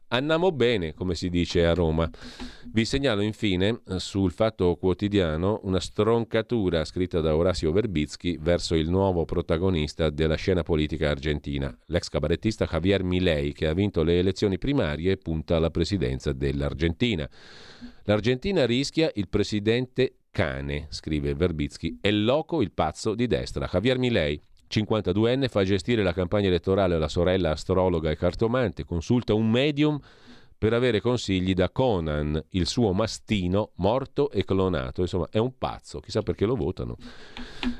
[0.09, 2.07] Andiamo bene, come si dice a Roma.
[2.71, 9.25] Vi segnalo infine sul Fatto Quotidiano una stroncatura scritta da Orazio Verbitsky verso il nuovo
[9.25, 15.13] protagonista della scena politica argentina, l'ex cabarettista Javier Milei, che ha vinto le elezioni primarie
[15.13, 17.27] e punta alla presidenza dell'Argentina.
[18.03, 23.67] L'Argentina rischia il presidente cane, scrive Verbitsky, è loco il pazzo di destra.
[23.71, 24.39] Javier Milei
[24.69, 29.99] 52enne fa gestire la campagna elettorale alla sorella astrologa e cartomante, consulta un medium
[30.57, 35.01] per avere consigli da Conan, il suo mastino morto e clonato.
[35.01, 36.95] Insomma, è un pazzo, chissà perché lo votano.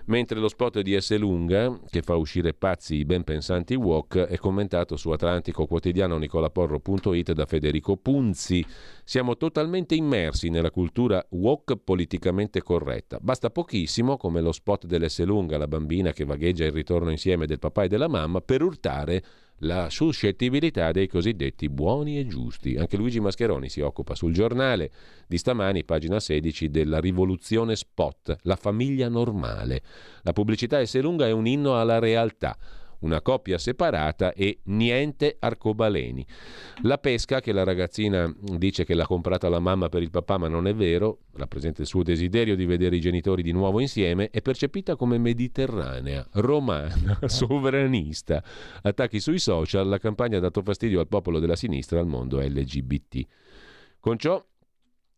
[0.06, 1.18] Mentre lo spot di S.
[1.18, 7.32] Lunga, che fa uscire pazzi i ben pensanti walk, è commentato su Atlantico Quotidiano Nicolaporro.it
[7.32, 8.66] da Federico Punzi.
[9.04, 13.20] Siamo totalmente immersi nella cultura walk politicamente corretta.
[13.22, 15.24] Basta pochissimo, come lo spot dell'S.
[15.24, 19.24] Lunga, la bambina che vagheggia il ritorno insieme del papà e della mamma, per urtare
[19.60, 22.76] la suscettibilità dei cosiddetti buoni e giusti.
[22.76, 24.92] Anche Luigi Mascheroni si occupa sul giornale
[25.28, 29.82] di stamani, pagina 16, della rivoluzione spot, la famiglia normale.
[30.24, 32.58] La pubblicità S lunga è un inno alla realtà
[33.00, 36.26] una coppia separata e niente arcobaleni.
[36.84, 40.48] La pesca, che la ragazzina dice che l'ha comprata la mamma per il papà, ma
[40.48, 44.42] non è vero, rappresenta il suo desiderio di vedere i genitori di nuovo insieme, è
[44.42, 48.44] percepita come mediterranea, romana, sovranista.
[48.82, 53.26] Attacchi sui social, la campagna ha dato fastidio al popolo della sinistra al mondo LGBT.
[54.00, 54.44] Con ciò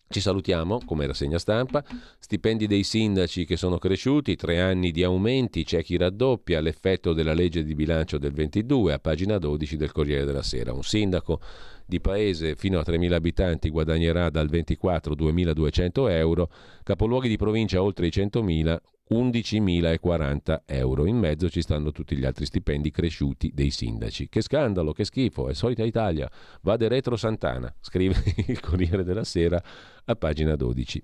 [0.10, 1.84] ci salutiamo come rassegna stampa,
[2.18, 7.34] stipendi dei sindaci che sono cresciuti, tre anni di aumenti, c'è chi raddoppia l'effetto della
[7.34, 10.74] legge di bilancio del 22 a pagina 12 del Corriere della Sera.
[10.74, 11.42] Un sindaco
[11.86, 16.52] di paese fino a 3.000 abitanti guadagnerà dal 24 2.200 euro,
[16.84, 18.78] capoluoghi di provincia oltre i 100.000
[19.10, 21.06] 11.040 euro.
[21.06, 24.28] In mezzo ci stanno tutti gli altri stipendi cresciuti dei sindaci.
[24.30, 26.30] Che scandalo, che schifo, è solita Italia.
[26.62, 28.16] Vade retro Santana, scrive
[28.48, 29.62] il Corriere della Sera
[30.06, 31.04] a pagina 12.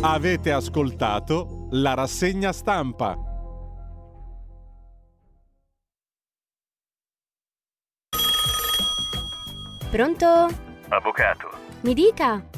[0.00, 3.16] Avete ascoltato la rassegna stampa.
[9.90, 10.26] Pronto?
[10.88, 11.48] Avvocato.
[11.80, 12.57] Mi dica.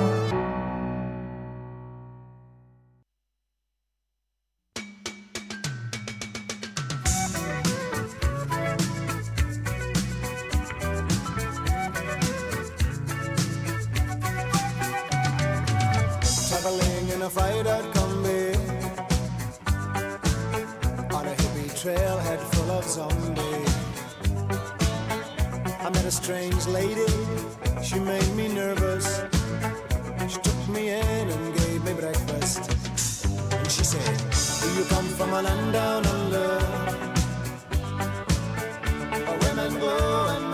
[17.31, 18.51] fire that come be
[21.15, 23.73] on a hippie trailhead full of zombies.
[25.85, 27.13] I met a strange lady,
[27.81, 29.21] she made me nervous.
[30.27, 32.69] She took me in and gave me breakfast.
[33.53, 34.17] And she said,
[34.61, 36.49] Do you come from a land down under?
[39.25, 39.95] Where women go
[40.35, 40.50] and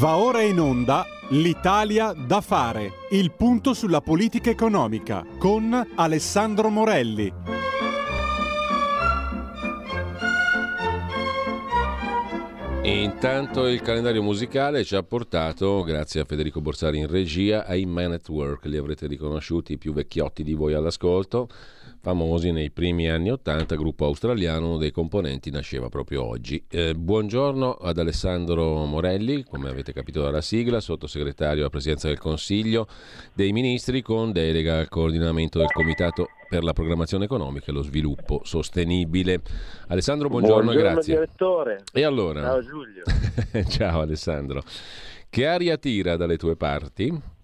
[0.00, 7.67] Va ora in onda L'Italia da fare, il punto sulla politica economica con Alessandro Morelli.
[12.80, 17.84] E intanto il calendario musicale ci ha portato, grazie a Federico Borsari in regia, ai
[17.84, 18.64] Man at Work.
[18.66, 21.48] Li avrete riconosciuti i più vecchiotti di voi all'ascolto
[22.00, 26.64] famosi nei primi anni Ottanta, gruppo australiano, uno dei componenti nasceva proprio oggi.
[26.68, 32.86] Eh, buongiorno ad Alessandro Morelli, come avete capito dalla sigla, sottosegretario alla Presidenza del Consiglio
[33.34, 38.40] dei Ministri con delega al coordinamento del Comitato per la programmazione economica e lo sviluppo
[38.44, 39.40] sostenibile.
[39.88, 41.14] Alessandro, buongiorno, buongiorno e grazie.
[41.14, 41.82] direttore.
[41.92, 42.42] E allora?
[42.42, 43.02] Ciao Giulio.
[43.68, 44.62] Ciao Alessandro.
[45.30, 47.36] Che aria tira dalle tue parti?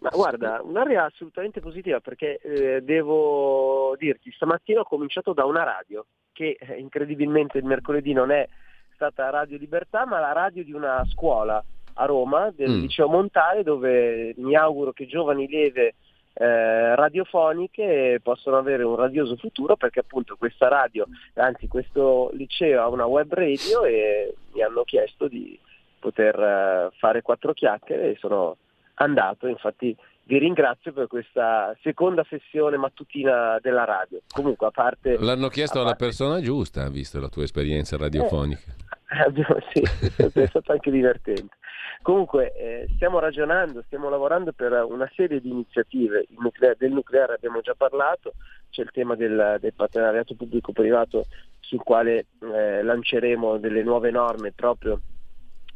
[0.00, 6.06] Ma guarda, un'area assolutamente positiva perché eh, devo dirti, stamattina ho cominciato da una radio
[6.32, 8.46] che eh, incredibilmente il mercoledì non è
[8.94, 11.62] stata Radio Libertà ma la radio di una scuola
[11.94, 12.80] a Roma, del mm.
[12.80, 15.94] liceo Montale, dove mi auguro che giovani leve
[16.34, 22.88] eh, radiofoniche possano avere un radioso futuro perché appunto questa radio, anzi questo liceo ha
[22.88, 25.58] una web radio e mi hanno chiesto di
[26.00, 28.56] poter eh, fare quattro chiacchiere e sono
[28.94, 29.96] andato, infatti
[30.26, 34.20] vi ringrazio per questa seconda sessione mattutina della radio.
[34.32, 35.18] Comunque a parte...
[35.18, 38.72] L'hanno chiesto alla persona giusta, visto la tua esperienza radiofonica.
[39.10, 41.56] Eh, sì, è stato anche divertente.
[42.00, 47.60] Comunque eh, stiamo ragionando, stiamo lavorando per una serie di iniziative, nucleare, del nucleare abbiamo
[47.60, 48.34] già parlato,
[48.70, 51.24] c'è il tema del, del partenariato pubblico-privato
[51.60, 55.00] sul quale eh, lanceremo delle nuove norme proprio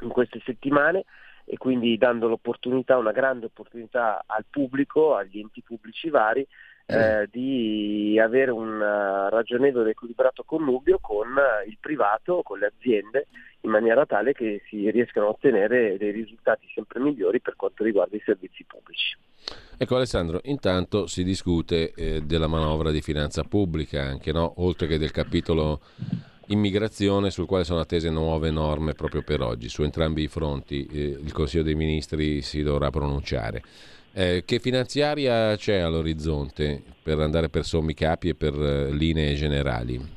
[0.00, 1.04] in queste settimane
[1.50, 6.46] e quindi dando l'opportunità, una grande opportunità al pubblico, agli enti pubblici vari,
[6.90, 11.28] eh, di avere un uh, ragionevole equilibrato connubio con
[11.66, 13.26] il privato, con le aziende,
[13.62, 18.16] in maniera tale che si riescano a ottenere dei risultati sempre migliori per quanto riguarda
[18.16, 19.16] i servizi pubblici.
[19.76, 24.54] Ecco Alessandro, intanto si discute eh, della manovra di finanza pubblica anche, no?
[24.58, 25.80] oltre che del capitolo
[26.48, 29.68] immigrazione sul quale sono attese nuove norme proprio per oggi.
[29.68, 33.62] Su entrambi i fronti eh, il Consiglio dei Ministri si dovrà pronunciare.
[34.12, 40.16] Eh, che finanziaria c'è all'orizzonte per andare per sommi capi e per eh, linee generali?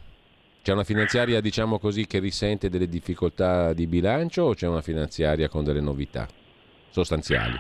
[0.64, 5.50] C'è una finanziaria, diciamo così, che risente delle difficoltà di bilancio o c'è una finanziaria
[5.50, 6.28] con delle novità
[6.90, 7.58] sostanziali?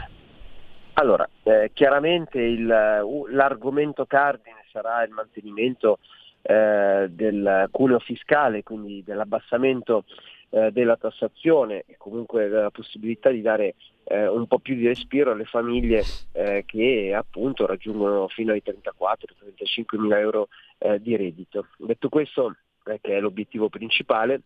[0.93, 10.05] Allora, eh, chiaramente il, l'argomento cardine sarà il mantenimento eh, del cuneo fiscale, quindi dell'abbassamento
[10.53, 15.31] eh, della tassazione e comunque della possibilità di dare eh, un po' più di respiro
[15.31, 16.03] alle famiglie
[16.34, 21.68] eh, che appunto raggiungono fino ai 34-35 mila euro eh, di reddito.
[21.77, 24.41] Detto questo, che è l'obiettivo principale,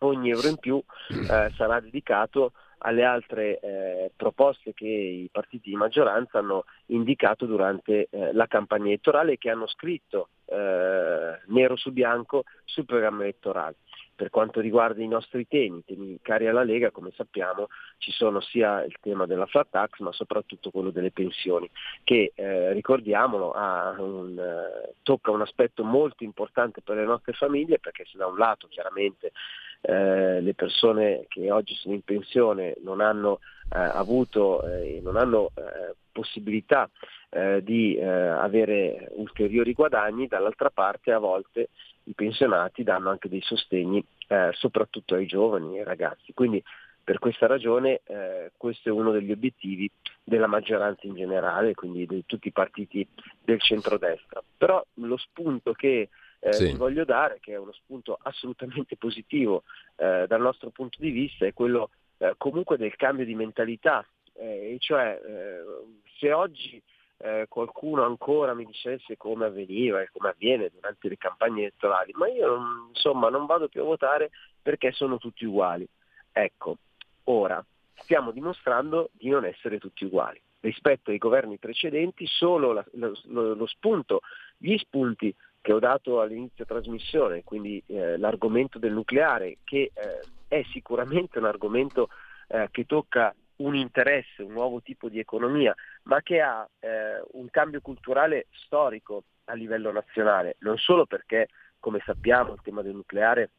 [0.00, 0.80] ogni euro in più
[1.56, 8.32] sarà dedicato alle altre eh, proposte che i partiti di maggioranza hanno indicato durante eh,
[8.32, 13.76] la campagna elettorale e che hanno scritto eh, nero su bianco sul programma elettorale.
[14.16, 17.68] Per quanto riguarda i nostri temi, temi cari alla Lega, come sappiamo
[17.98, 21.70] ci sono sia il tema della flat tax ma soprattutto quello delle pensioni,
[22.02, 23.52] che eh, ricordiamolo
[23.98, 28.38] un, eh, tocca un aspetto molto importante per le nostre famiglie perché se da un
[28.38, 29.32] lato chiaramente
[29.82, 33.40] eh, le persone che oggi sono in pensione non hanno
[33.72, 36.88] eh, avuto e non hanno eh, possibilità
[37.28, 41.68] eh, di avere ulteriori guadagni, dall'altra parte a volte
[42.06, 44.04] i pensionati danno anche dei sostegni
[44.52, 46.32] soprattutto ai giovani e ai ragazzi.
[46.32, 46.62] Quindi
[47.06, 49.88] per questa ragione eh, questo è uno degli obiettivi
[50.24, 53.06] della maggioranza in generale, quindi di tutti i partiti
[53.44, 54.42] del centrodestra.
[54.56, 56.08] Però lo spunto che
[56.40, 56.72] eh, sì.
[56.72, 59.62] voglio dare, che è uno spunto assolutamente positivo
[59.94, 64.72] eh, dal nostro punto di vista, è quello eh, comunque del cambio di mentalità, eh,
[64.74, 65.62] e cioè eh,
[66.18, 66.82] se oggi
[67.18, 72.28] eh, qualcuno ancora mi dicesse come avveniva e come avviene durante le campagne elettorali, ma
[72.28, 74.30] io insomma non vado più a votare
[74.60, 75.86] perché sono tutti uguali.
[76.32, 76.76] Ecco,
[77.24, 77.64] ora
[77.94, 80.40] stiamo dimostrando di non essere tutti uguali.
[80.60, 83.14] Rispetto ai governi precedenti, solo la, lo,
[83.54, 84.20] lo spunto,
[84.56, 90.62] gli spunti che ho dato all'inizio trasmissione, quindi eh, l'argomento del nucleare, che eh, è
[90.70, 92.08] sicuramente un argomento
[92.48, 95.74] eh, che tocca un interesse, un nuovo tipo di economia,
[96.04, 102.00] ma che ha eh, un cambio culturale storico a livello nazionale, non solo perché, come
[102.04, 103.50] sappiamo, il tema del nucleare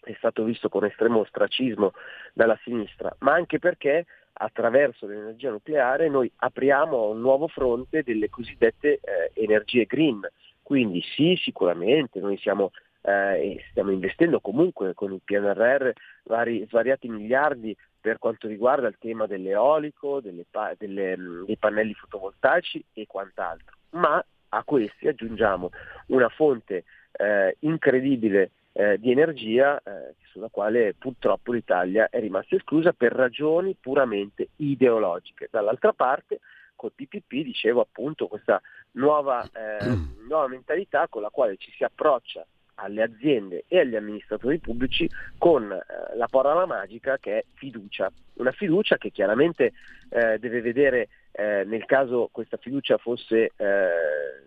[0.00, 1.92] è stato visto con estremo ostracismo
[2.32, 4.04] dalla sinistra, ma anche perché
[4.34, 10.20] attraverso l'energia nucleare noi apriamo un nuovo fronte delle cosiddette eh, energie green,
[10.62, 12.70] quindi sì, sicuramente, noi siamo,
[13.02, 15.90] eh, stiamo investendo comunque con il PNRR
[16.24, 20.44] vari, svariati miliardi per quanto riguarda il tema dell'eolico, delle,
[20.78, 21.16] delle,
[21.46, 23.76] dei pannelli fotovoltaici e quant'altro.
[23.90, 24.24] Ma
[24.54, 25.70] a questi aggiungiamo
[26.08, 32.92] una fonte eh, incredibile eh, di energia eh, sulla quale purtroppo l'Italia è rimasta esclusa
[32.92, 35.48] per ragioni puramente ideologiche.
[35.50, 36.40] Dall'altra parte
[36.74, 38.60] col PPP dicevo appunto questa
[38.92, 39.86] nuova, eh,
[40.28, 42.44] nuova mentalità con la quale ci si approccia
[42.82, 48.10] alle aziende e agli amministratori pubblici con eh, la parola magica che è fiducia.
[48.34, 49.72] Una fiducia che chiaramente
[50.10, 53.88] eh, deve vedere eh, nel caso questa fiducia fosse eh,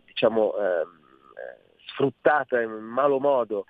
[0.05, 0.99] diciamo, ehm,
[1.35, 3.65] eh, sfruttata in malo modo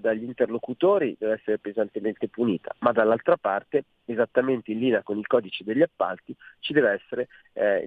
[0.00, 5.62] dagli interlocutori deve essere pesantemente punita, ma dall'altra parte, esattamente in linea con il codice
[5.62, 7.28] degli appalti, ci deve essere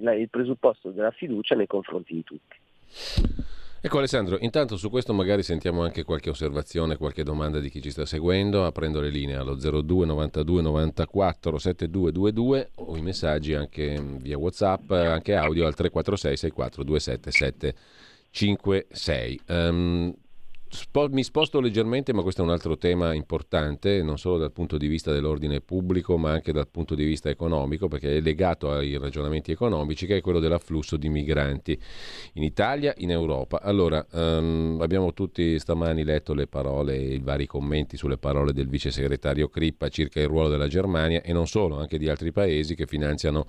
[0.08, 3.51] il presupposto della fiducia nei confronti di tutti.
[3.84, 7.90] Ecco Alessandro, intanto su questo magari sentiamo anche qualche osservazione, qualche domanda di chi ci
[7.90, 14.38] sta seguendo, aprendo le linee allo 02 92 94 7222 o i messaggi anche via
[14.38, 17.30] Whatsapp, anche audio al 346 64 27
[18.30, 19.40] 756.
[19.48, 20.14] Um,
[21.10, 24.86] mi sposto leggermente, ma questo è un altro tema importante, non solo dal punto di
[24.86, 29.52] vista dell'ordine pubblico, ma anche dal punto di vista economico, perché è legato ai ragionamenti
[29.52, 31.78] economici, che è quello dell'afflusso di migranti
[32.34, 33.60] in Italia, in Europa.
[33.60, 38.90] Allora, um, abbiamo tutti stamani letto le parole, i vari commenti sulle parole del vice
[38.90, 42.86] segretario Crippa circa il ruolo della Germania e non solo, anche di altri paesi che
[42.86, 43.46] finanziano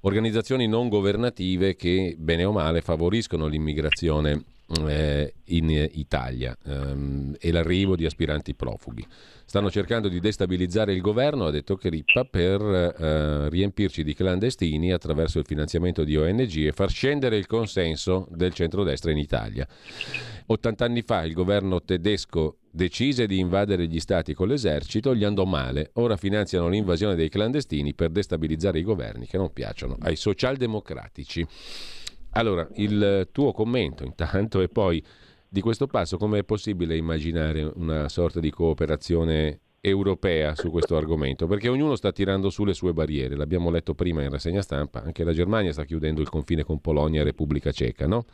[0.00, 4.44] organizzazioni non governative che, bene o male, favoriscono l'immigrazione
[4.86, 9.06] eh, in Italia ehm, e l'arrivo di aspiranti profughi.
[9.44, 15.40] Stanno cercando di destabilizzare il governo, ha detto Crippa, per eh, riempirci di clandestini attraverso
[15.40, 19.66] il finanziamento di ONG e far scendere il consenso del centrodestra in Italia.
[20.46, 25.44] 80 anni fa il governo tedesco decise di invadere gli stati con l'esercito, gli andò
[25.44, 25.90] male.
[25.94, 31.46] Ora finanziano l'invasione dei clandestini per destabilizzare i governi che non piacciono ai socialdemocratici.
[32.32, 35.02] Allora, il tuo commento intanto e poi
[35.48, 41.46] di questo passo come è possibile immaginare una sorta di cooperazione europea su questo argomento?
[41.46, 45.24] Perché ognuno sta tirando su le sue barriere, l'abbiamo letto prima in rassegna stampa, anche
[45.24, 48.26] la Germania sta chiudendo il confine con Polonia e Repubblica Ceca, no?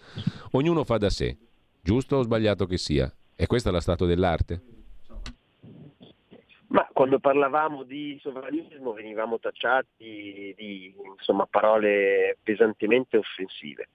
[0.53, 1.39] Ognuno fa da sé,
[1.81, 3.11] giusto o sbagliato che sia.
[3.35, 4.76] E questo è lo stato dell'arte?
[6.69, 13.91] Ma quando parlavamo di sovranismo venivamo tacciati di insomma, parole pesantemente offensive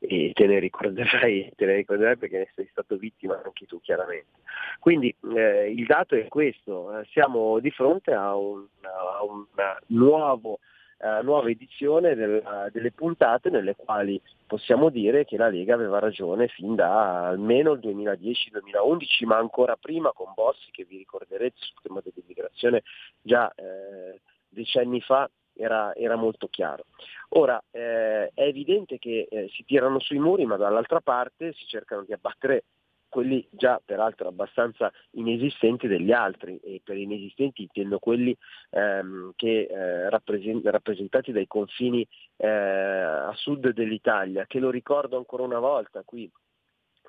[0.00, 4.40] e te ne, ricorderai, te ne ricorderai perché ne sei stato vittima anche tu chiaramente.
[4.78, 9.44] Quindi eh, il dato è questo, eh, siamo di fronte a un, a un
[9.88, 10.58] nuovo
[11.02, 16.48] eh, nuova edizione della, delle puntate nelle quali possiamo dire che la Lega aveva ragione
[16.48, 22.00] fin da almeno il 2010-2011, ma ancora prima con Bossi, che vi ricorderete sul tema
[22.02, 22.82] dell'immigrazione
[23.22, 26.84] già eh, decenni fa era, era, molto chiaro.
[27.30, 32.02] Ora eh, è evidente che eh, si tirano sui muri, ma dall'altra parte si cercano
[32.02, 32.64] di abbattere
[33.10, 36.58] quelli già peraltro abbastanza inesistenti degli altri.
[36.62, 38.34] E per inesistenti intendo quelli
[38.70, 42.06] ehm, che eh, rappresent- rappresentati dai confini
[42.36, 46.30] eh, a sud dell'Italia, che lo ricordo ancora una volta qui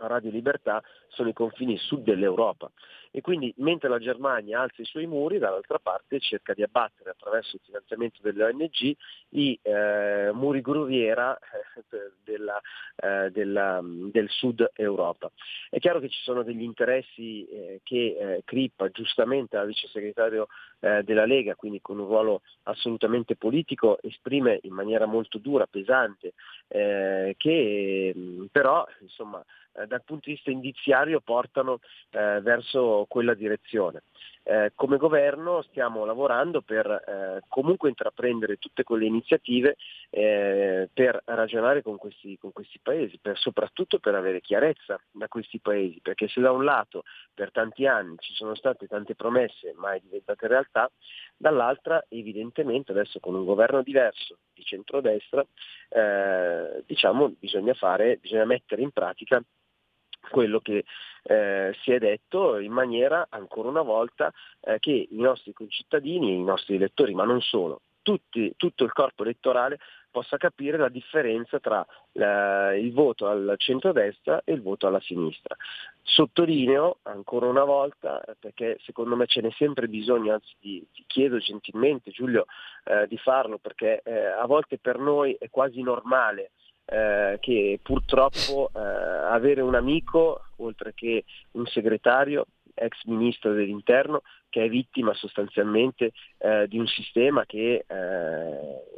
[0.07, 2.71] Radio Libertà sono i confini sud dell'Europa
[3.11, 7.57] e quindi mentre la Germania alza i suoi muri dall'altra parte cerca di abbattere attraverso
[7.57, 8.95] il finanziamento delle ONG
[9.31, 12.59] i eh, muri gruviera eh, della,
[12.95, 15.29] eh, della, del sud Europa.
[15.69, 20.47] È chiaro che ci sono degli interessi eh, che eh, Crippa giustamente la vice segretario
[20.81, 26.33] della Lega, quindi con un ruolo assolutamente politico, esprime in maniera molto dura, pesante,
[26.67, 28.15] che
[28.51, 31.79] però insomma eh, dal punto di vista indiziario portano
[32.11, 34.03] eh, verso quella direzione.
[34.43, 39.77] Eh, come governo stiamo lavorando per eh, comunque intraprendere tutte quelle iniziative
[40.09, 45.59] eh, per ragionare con questi, con questi paesi, per, soprattutto per avere chiarezza da questi
[45.59, 47.03] paesi, perché se da un lato
[47.33, 50.89] per tanti anni ci sono state tante promesse mai diventate realtà,
[51.37, 55.45] dall'altra evidentemente adesso con un governo diverso di centrodestra
[56.85, 59.41] diciamo, bisogna, fare, bisogna mettere in pratica
[60.29, 60.85] quello che
[61.23, 64.31] eh, si è detto in maniera ancora una volta
[64.61, 69.23] eh, che i nostri concittadini, i nostri elettori, ma non solo, tutti, tutto il corpo
[69.23, 69.79] elettorale
[70.11, 75.55] possa capire la differenza tra la, il voto al centro-destra e il voto alla sinistra.
[76.01, 81.37] Sottolineo ancora una volta, perché secondo me ce n'è sempre bisogno, anzi ti, ti chiedo
[81.37, 82.45] gentilmente Giulio
[82.83, 86.51] eh, di farlo, perché eh, a volte per noi è quasi normale
[86.91, 94.65] eh, che purtroppo eh, avere un amico, oltre che un segretario, ex ministro dell'interno, che
[94.65, 98.49] è vittima sostanzialmente eh, di un sistema che, eh,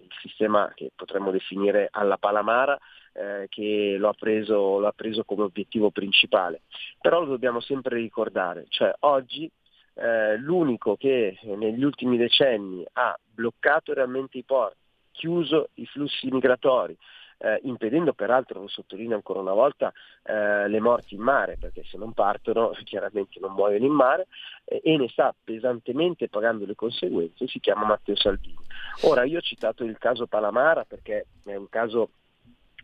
[0.02, 2.80] il sistema che potremmo definire alla Palamara,
[3.14, 6.61] eh, che lo ha, preso, lo ha, preso, come obiettivo principale.
[6.99, 9.49] Però lo dobbiamo sempre ricordare, cioè oggi
[9.94, 14.78] eh, l'unico che negli ultimi decenni ha bloccato realmente i porti,
[15.11, 16.98] chiuso i flussi migratori,
[17.44, 19.91] eh, impedendo peraltro, lo sottolineo ancora una volta,
[20.24, 24.28] eh, le morti in mare, perché se non partono chiaramente non muoiono in mare
[24.64, 28.56] eh, e ne sta pesantemente pagando le conseguenze, si chiama Matteo Salvini.
[29.02, 32.11] Ora io ho citato il caso Palamara perché è un caso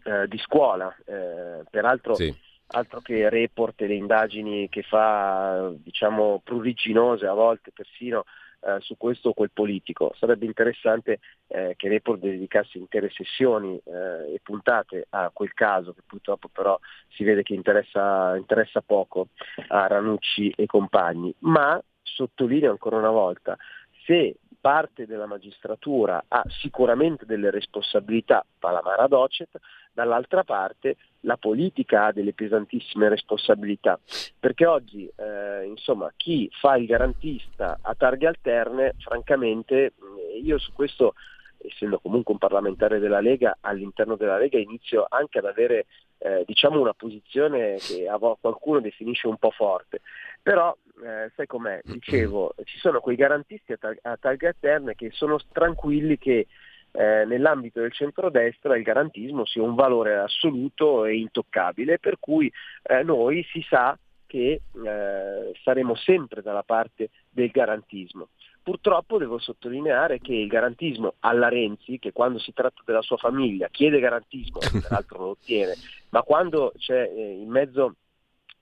[0.04, 2.36] eh, di scuola, eh, peraltro sì.
[2.68, 8.26] altro che report e le indagini che fa, diciamo, pruriginose a volte persino
[8.62, 10.14] eh, su questo o quel politico.
[10.18, 16.02] Sarebbe interessante eh, che Report dedicasse intere sessioni eh, e puntate a quel caso, che
[16.06, 16.78] purtroppo però
[17.10, 19.30] si vede che interessa, interessa poco
[19.70, 21.34] a Ranucci e compagni.
[21.40, 23.58] Ma sottolineo ancora una volta,
[24.06, 29.50] se parte della magistratura ha sicuramente delle responsabilità, Palamara docet,
[29.94, 34.00] dall'altra parte la politica ha delle pesantissime responsabilità,
[34.40, 39.94] perché oggi eh, insomma, chi fa il garantista a targhe alterne, francamente
[40.42, 41.14] io su questo
[41.62, 45.86] essendo comunque un parlamentare della Lega, all'interno della Lega inizio anche ad avere
[46.20, 48.06] eh, diciamo una posizione che
[48.40, 50.02] qualcuno definisce un po' forte.
[50.42, 55.12] Però eh, sai com'è, dicevo, ci sono quei garantisti a, tar- a targhe alterne che
[55.12, 56.48] sono tranquilli che
[56.92, 62.52] eh, nell'ambito del centrodestra il garantismo sia un valore assoluto e intoccabile, per cui
[62.84, 68.30] eh, noi si sa che eh, saremo sempre dalla parte del garantismo.
[68.70, 73.68] Purtroppo devo sottolineare che il garantismo alla Renzi, che quando si tratta della sua famiglia
[73.70, 75.74] chiede garantismo, peraltro lo ottiene,
[76.10, 77.96] ma quando c'è eh, in mezzo,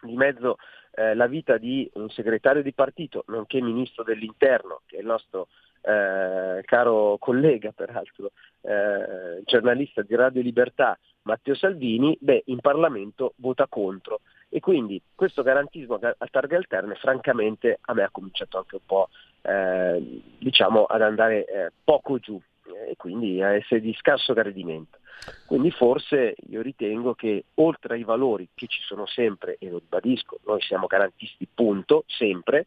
[0.03, 0.59] di mezzo
[0.93, 5.49] eh, la vita di un segretario di partito, nonché ministro dell'interno, che è il nostro
[5.81, 8.31] eh, caro collega peraltro,
[8.61, 14.21] eh, giornalista di Radio Libertà, Matteo Salvini, beh, in Parlamento vota contro.
[14.49, 19.09] E quindi questo garantismo a targhe alterne francamente a me ha cominciato anche un po'
[19.47, 22.39] eh, diciamo ad andare eh, poco giù
[22.87, 24.99] e quindi a essere di scarso gradimento.
[25.45, 30.39] Quindi forse io ritengo che oltre ai valori che ci sono sempre, e lo ribadisco,
[30.45, 32.65] noi siamo garantisti punto, sempre,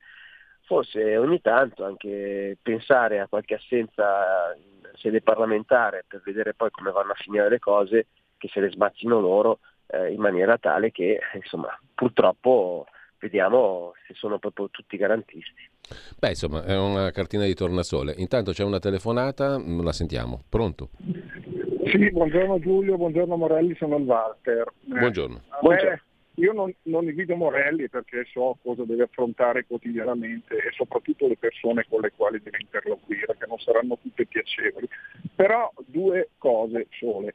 [0.64, 6.90] forse ogni tanto anche pensare a qualche assenza in sede parlamentare per vedere poi come
[6.90, 11.20] vanno a finire le cose, che se le smazzino loro eh, in maniera tale che
[11.34, 12.86] insomma purtroppo
[13.18, 15.69] vediamo se sono proprio tutti garantisti.
[16.18, 18.14] Beh, insomma, è una cartina di tornasole.
[18.18, 20.42] Intanto c'è una telefonata, mm, la sentiamo.
[20.48, 20.90] Pronto?
[21.90, 24.72] Sì, buongiorno Giulio, buongiorno Morelli, sono il Walter.
[24.82, 25.36] Buongiorno.
[25.36, 26.00] Eh, buongiorno.
[26.34, 31.84] Io non, non invito Morelli perché so cosa deve affrontare quotidianamente e soprattutto le persone
[31.88, 34.88] con le quali deve interloquire, che non saranno tutte piacevoli.
[35.34, 37.34] Però due cose sole.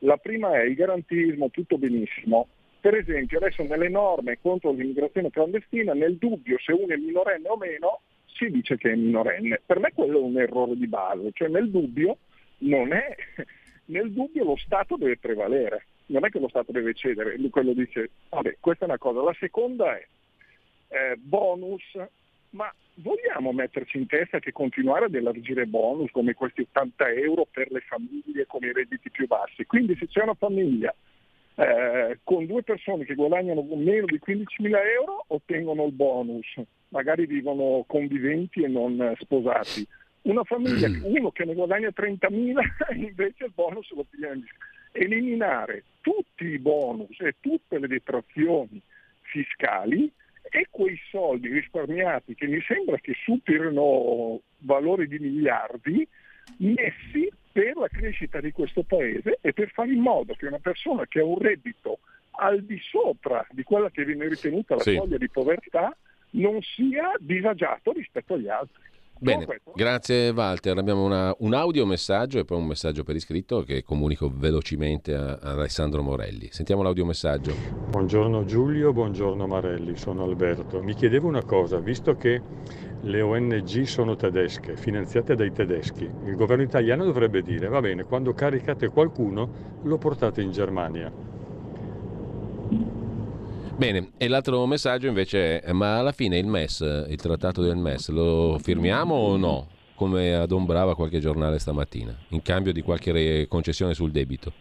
[0.00, 2.48] La prima è il garantismo, tutto benissimo,
[2.82, 7.56] per esempio adesso nelle norme contro l'immigrazione clandestina, nel dubbio se uno è minorenne o
[7.56, 9.60] meno, si dice che è minorenne.
[9.64, 12.16] Per me quello è un errore di base, cioè nel dubbio
[12.58, 13.14] non è,
[13.86, 18.10] nel dubbio lo Stato deve prevalere, non è che lo Stato deve cedere, quello dice,
[18.30, 19.22] vabbè, questa è una cosa.
[19.22, 20.04] La seconda è
[20.88, 21.84] eh, bonus,
[22.50, 27.70] ma vogliamo metterci in testa che continuare ad elargire bonus come questi 80 euro per
[27.70, 29.66] le famiglie con i redditi più bassi?
[29.66, 30.92] Quindi se c'è una famiglia
[31.62, 37.84] eh, con due persone che guadagnano meno di 15.000 euro ottengono il bonus, magari vivono
[37.86, 39.86] conviventi e non sposati.
[40.22, 41.04] Una famiglia, mm.
[41.04, 44.32] uno che ne guadagna 30.000 invece il bonus lo piglia
[44.94, 48.80] Eliminare tutti i bonus e tutte le detrazioni
[49.22, 50.12] fiscali
[50.42, 56.06] e quei soldi risparmiati che mi sembra che superino valori di miliardi
[56.58, 61.06] messi per la crescita di questo paese e per fare in modo che una persona
[61.06, 61.98] che ha un reddito
[62.36, 64.94] al di sopra di quella che viene ritenuta la sì.
[64.96, 65.94] soglia di povertà
[66.30, 68.80] non sia disagiato rispetto agli altri.
[69.18, 70.76] Bene, grazie Walter.
[70.78, 75.38] Abbiamo una, un audio messaggio e poi un messaggio per iscritto che comunico velocemente a,
[75.40, 76.48] a Alessandro Morelli.
[76.50, 77.54] Sentiamo l'audio messaggio.
[77.88, 80.82] Buongiorno Giulio, buongiorno Marelli, sono Alberto.
[80.82, 82.40] Mi chiedevo una cosa, visto che
[83.04, 86.08] le ONG sono tedesche, finanziate dai tedeschi.
[86.24, 89.50] Il governo italiano dovrebbe dire, va bene, quando caricate qualcuno
[89.82, 91.12] lo portate in Germania.
[93.82, 98.10] Bene, e l'altro messaggio invece è, ma alla fine il MES, il trattato del MES,
[98.10, 99.66] lo firmiamo o no?
[99.96, 104.52] Come adombrava qualche giornale stamattina, in cambio di qualche concessione sul debito.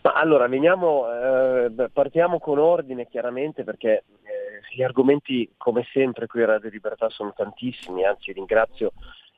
[0.00, 6.42] Ma allora, veniamo, eh, partiamo con ordine chiaramente perché eh, gli argomenti come sempre qui
[6.42, 8.90] a Radio Libertà sono tantissimi, anzi ringrazio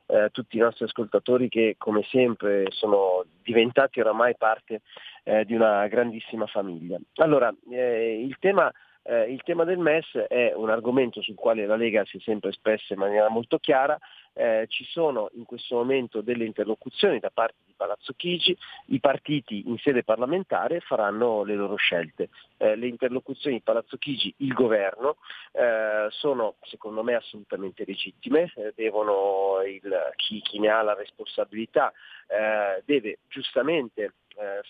[0.07, 4.81] eh, tutti i nostri ascoltatori che come sempre sono diventati oramai parte
[5.23, 6.97] eh, di una grandissima famiglia.
[7.15, 8.71] Allora, eh, il tema
[9.09, 12.49] eh, il tema del MES è un argomento sul quale la Lega si è sempre
[12.49, 13.97] espressa in maniera molto chiara,
[14.33, 19.77] eh, ci sono in questo momento delle interlocuzioni da parte Palazzo Chigi, i partiti in
[19.77, 22.29] sede parlamentare faranno le loro scelte.
[22.57, 25.17] Eh, le interlocuzioni di Palazzo Chigi, il governo,
[25.53, 31.93] eh, sono secondo me assolutamente legittime, eh, devono il, chi, chi, ne ha la responsabilità
[32.27, 34.13] eh, deve giustamente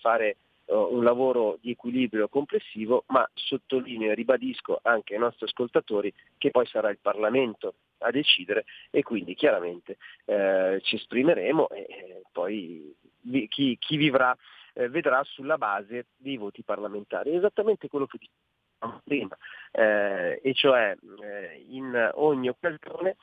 [0.02, 6.14] fare eh, un lavoro di equilibrio complessivo, ma sottolineo e ribadisco anche ai nostri ascoltatori
[6.38, 12.22] che poi sarà il Parlamento a decidere e quindi chiaramente eh, ci esprimeremo e eh,
[12.32, 14.36] poi vi, chi, chi, vivrà
[14.74, 17.36] eh, vedrà sulla base dei voti parlamentari.
[17.36, 19.38] Esattamente quello che dicevamo prima,
[19.72, 23.16] eh, e cioè eh, in ogni occasione,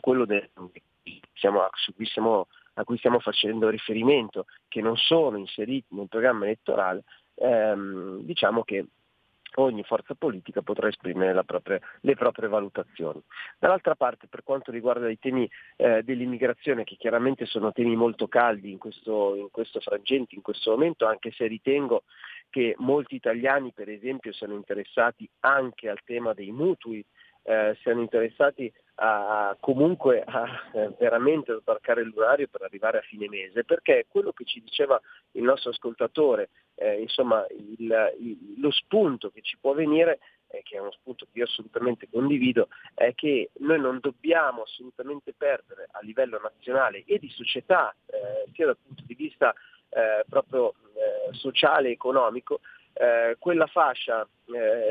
[0.00, 0.48] quello del,
[1.34, 6.44] siamo, su cui siamo a cui stiamo facendo riferimento, che non sono inseriti nel programma
[6.44, 7.04] elettorale,
[7.34, 8.86] ehm, diciamo che
[9.56, 13.20] ogni forza politica potrà esprimere propria, le proprie valutazioni.
[13.58, 18.70] Dall'altra parte, per quanto riguarda i temi eh, dell'immigrazione, che chiaramente sono temi molto caldi
[18.70, 22.04] in questo, in questo frangente, in questo momento, anche se ritengo
[22.48, 27.04] che molti italiani, per esempio, siano interessati anche al tema dei mutui,
[27.44, 33.64] eh, siano interessati a, comunque a eh, veramente sbarcare l'urario per arrivare a fine mese,
[33.64, 35.00] perché quello che ci diceva
[35.32, 40.18] il nostro ascoltatore, eh, insomma il, il, lo spunto che ci può venire,
[40.62, 45.88] che è uno spunto che io assolutamente condivido, è che noi non dobbiamo assolutamente perdere
[45.92, 49.54] a livello nazionale e di società, eh, sia dal punto di vista
[49.88, 52.60] eh, proprio eh, sociale e economico,
[53.38, 54.28] quella fascia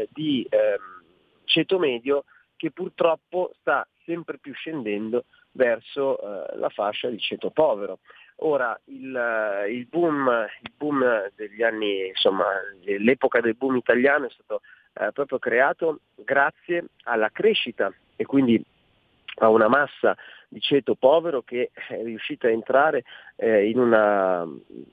[0.09, 1.03] di ehm,
[1.45, 2.25] ceto medio
[2.61, 8.01] che purtroppo sta sempre più scendendo verso eh, la fascia di ceto povero.
[8.43, 10.29] Ora il, eh, il, boom,
[10.61, 12.45] il, boom, degli anni, insomma
[12.83, 14.61] l'epoca del boom italiano è stato
[14.93, 18.63] eh, proprio creato grazie alla crescita e quindi
[19.37, 20.15] a una massa
[20.47, 23.05] di ceto povero che è riuscita a entrare
[23.37, 24.45] eh, in una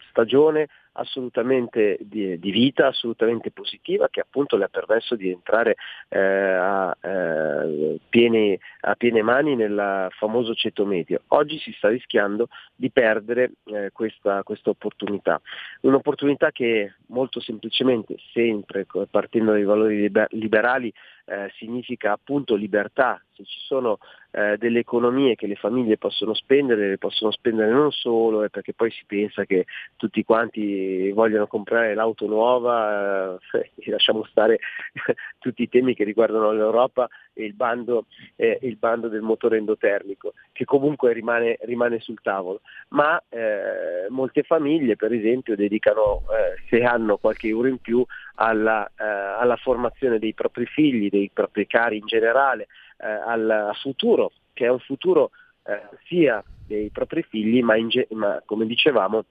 [0.08, 0.68] stagione
[0.98, 5.76] assolutamente di, di, vita, assolutamente positiva, che appunto le ha permesso di entrare
[6.08, 11.22] eh, a, eh, piene, a, piene, mani nel famoso ceto medio.
[11.28, 15.40] Oggi si sta rischiando di perdere eh, questa, questa, opportunità.
[15.82, 20.92] Un'opportunità che molto semplicemente, sempre partendo dai valori liberali,
[21.28, 23.22] eh, significa appunto libertà.
[23.32, 23.98] Se ci sono
[24.30, 28.72] eh, delle economie che le famiglie possono spendere, le possono spendere non solo eh, perché
[28.74, 34.58] poi si pensa che tutti quanti vogliono comprare l'auto nuova, eh, lasciamo stare
[35.38, 38.06] tutti i temi che riguardano l'Europa e il bando,
[38.36, 42.62] eh, il bando del motore endotermico, che comunque rimane, rimane sul tavolo.
[42.88, 48.04] Ma eh, molte famiglie per esempio dedicano, eh, se hanno qualche euro in più,
[48.34, 52.66] alla, alla formazione dei propri figli, dei propri cari in generale,
[52.98, 55.30] eh, al futuro, che è un futuro
[55.62, 59.24] eh, sia dei propri figli, ma, ge- ma, come dicevamo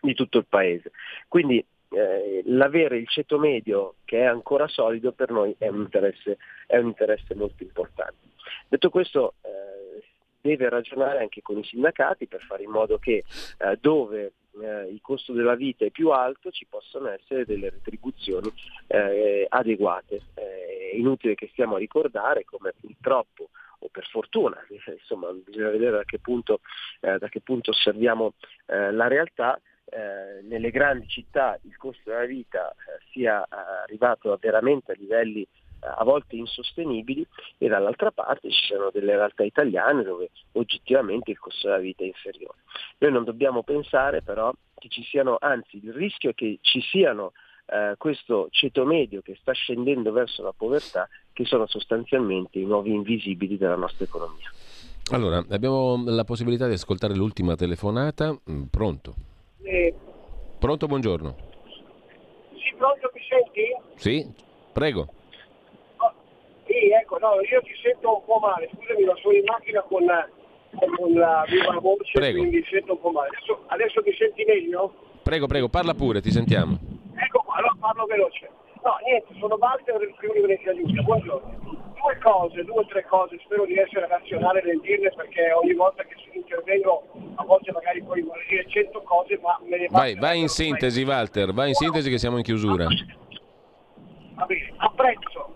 [0.00, 0.90] di tutto il paese.
[1.28, 6.38] Quindi eh, l'avere il ceto medio che è ancora solido per noi è un interesse,
[6.66, 8.24] è un interesse molto importante.
[8.68, 9.75] Detto questo, eh,
[10.46, 13.24] deve ragionare anche con i sindacati per fare in modo che
[13.58, 18.50] eh, dove eh, il costo della vita è più alto ci possano essere delle retribuzioni
[18.86, 20.22] eh, adeguate.
[20.34, 23.50] Eh, è inutile che stiamo a ricordare come purtroppo
[23.80, 26.60] o per fortuna, insomma bisogna vedere da che punto,
[27.00, 28.34] eh, da che punto osserviamo
[28.66, 32.74] eh, la realtà, eh, nelle grandi città il costo della vita
[33.12, 35.46] sia arrivato veramente a livelli
[35.86, 37.26] a volte insostenibili
[37.58, 42.06] e dall'altra parte ci sono delle realtà italiane dove oggettivamente il costo della vita è
[42.06, 42.58] inferiore.
[42.98, 47.32] Noi non dobbiamo pensare però che ci siano, anzi il rischio è che ci siano
[47.66, 52.92] eh, questo ceto medio che sta scendendo verso la povertà che sono sostanzialmente i nuovi
[52.92, 54.50] invisibili della nostra economia.
[55.12, 58.36] Allora, abbiamo la possibilità di ascoltare l'ultima telefonata.
[58.50, 59.14] Mm, pronto?
[59.62, 59.94] Eh.
[60.58, 61.34] Pronto, buongiorno.
[62.54, 63.62] Sì, pronto, mi senti?
[63.94, 64.26] Sì,
[64.72, 65.08] prego.
[66.76, 70.04] Sì, ecco, no, io ti sento un po' male, scusami, ma sono in macchina con,
[70.76, 72.40] con la viva voce, prego.
[72.40, 73.28] quindi sento un po' male.
[73.28, 74.92] Adesso, adesso mi senti meglio?
[75.22, 76.76] Prego, prego, parla pure, ti sentiamo.
[77.16, 78.50] Ecco qua, allora parlo veloce.
[78.84, 81.48] No, niente, sono Walter del Friuli Venezia Giulia, buongiorno.
[81.96, 86.04] Due cose, due o tre cose, spero di essere razionale nel dirle perché ogni volta
[86.04, 90.40] che intervengo a volte magari poi vorrei dire cento cose, ma me ne Vai, vai
[90.40, 92.86] in sintesi Walter, vai in sintesi che siamo in chiusura.
[94.34, 95.55] Va bene, apprezzo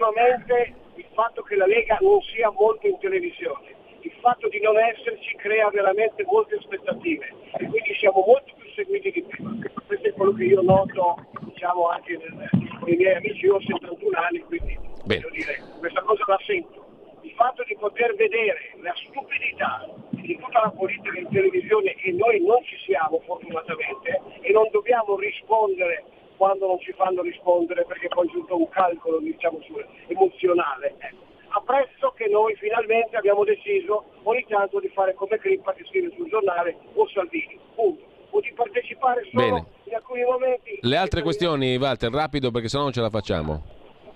[0.00, 4.78] ultimamente il fatto che la Lega non sia molto in televisione, il fatto di non
[4.78, 7.26] esserci crea veramente molte aspettative
[7.58, 9.54] e quindi siamo molto più seguiti di prima.
[9.86, 11.16] Questo è quello che io noto
[11.52, 16.40] diciamo, anche con i miei amici, io ho 71 anni, quindi dire, questa cosa la
[16.46, 16.88] sento.
[17.20, 22.40] Il fatto di poter vedere la stupidità di tutta la politica in televisione e noi
[22.42, 26.04] non ci siamo fortunatamente e non dobbiamo rispondere
[26.40, 29.58] quando non ci fanno rispondere perché poi è tutto un calcolo diciamo,
[30.06, 30.94] emozionale.
[30.96, 31.28] Ecco.
[31.48, 36.30] Apprezzo che noi finalmente abbiamo deciso ogni tanto di fare come Crippa che scrive sul
[36.30, 38.08] giornale o Salvini, punto.
[38.30, 39.66] O di partecipare solo Bene.
[39.84, 40.78] in alcuni momenti.
[40.80, 43.62] Le altre questioni, Walter, rapido perché sennò non ce la facciamo.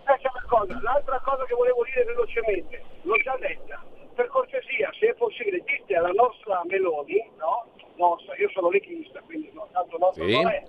[0.07, 0.81] Eh, cosa.
[0.81, 3.85] L'altra cosa che volevo dire velocemente, l'ho già detta,
[4.15, 7.67] per cortesia, se è possibile, dite alla nostra Meloni, no?
[7.97, 10.41] Nostra, io sono leghista, quindi no, tanto nostra Sì.
[10.41, 10.63] non è,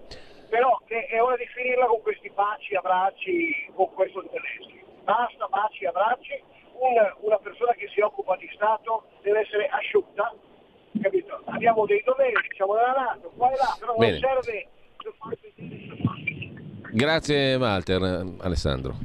[0.56, 4.82] però che è ora di finirla con questi baci, abbracci, con questo Zelensky.
[5.03, 6.41] Basta baci, abbracci,
[6.80, 10.34] una, una persona che si occupa di Stato deve essere asciutta,
[11.02, 11.41] capito?
[11.48, 14.18] Abbiamo dei doveri, siamo nella Nato, qua e là, però Bene.
[14.18, 14.68] non serve
[16.94, 18.02] Grazie Walter,
[18.40, 18.95] Alessandro.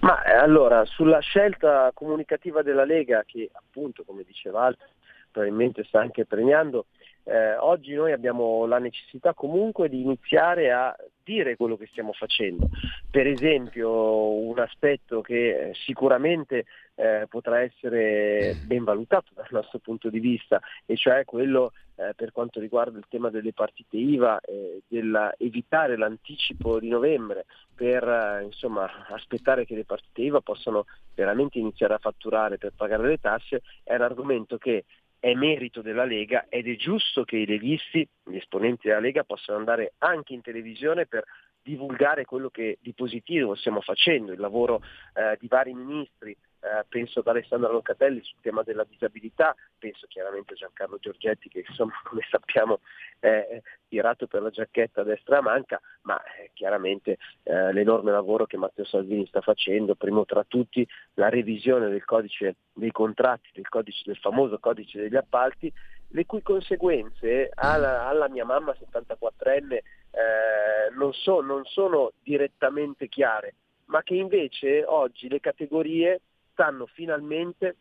[0.00, 4.88] Ma eh, allora, sulla scelta comunicativa della Lega, che appunto, come diceva Walter,
[5.30, 6.86] probabilmente sta anche premiando,
[7.28, 12.70] eh, oggi noi abbiamo la necessità comunque di iniziare a dire quello che stiamo facendo.
[13.10, 16.64] Per esempio, un aspetto che eh, sicuramente
[16.94, 22.32] eh, potrà essere ben valutato dal nostro punto di vista, e cioè quello eh, per
[22.32, 27.44] quanto riguarda il tema delle partite IVA, eh, della evitare l'anticipo di novembre
[27.74, 33.06] per eh, insomma, aspettare che le partite IVA possano veramente iniziare a fatturare per pagare
[33.06, 34.84] le tasse, è un argomento che
[35.20, 39.58] è merito della Lega ed è giusto che i leghisti, gli esponenti della Lega, possano
[39.58, 41.24] andare anche in televisione per
[41.62, 44.80] divulgare quello che di positivo stiamo facendo, il lavoro
[45.14, 50.54] eh, di vari ministri, eh, penso ad Alessandro Locatelli sul tema della disabilità, penso chiaramente
[50.54, 52.80] a Giancarlo Giorgetti che insomma come sappiamo
[53.20, 58.56] è tirato per la giacchetta a destra manca, ma eh, chiaramente eh, l'enorme lavoro che
[58.56, 64.02] Matteo Salvini sta facendo, primo tra tutti la revisione del codice dei contratti, del, codice,
[64.04, 65.72] del famoso codice degli appalti,
[66.10, 73.54] le cui conseguenze alla, alla mia mamma 74enne eh, non, so, non sono direttamente chiare,
[73.86, 76.20] ma che invece oggi le categorie
[76.58, 77.76] stanno finalmente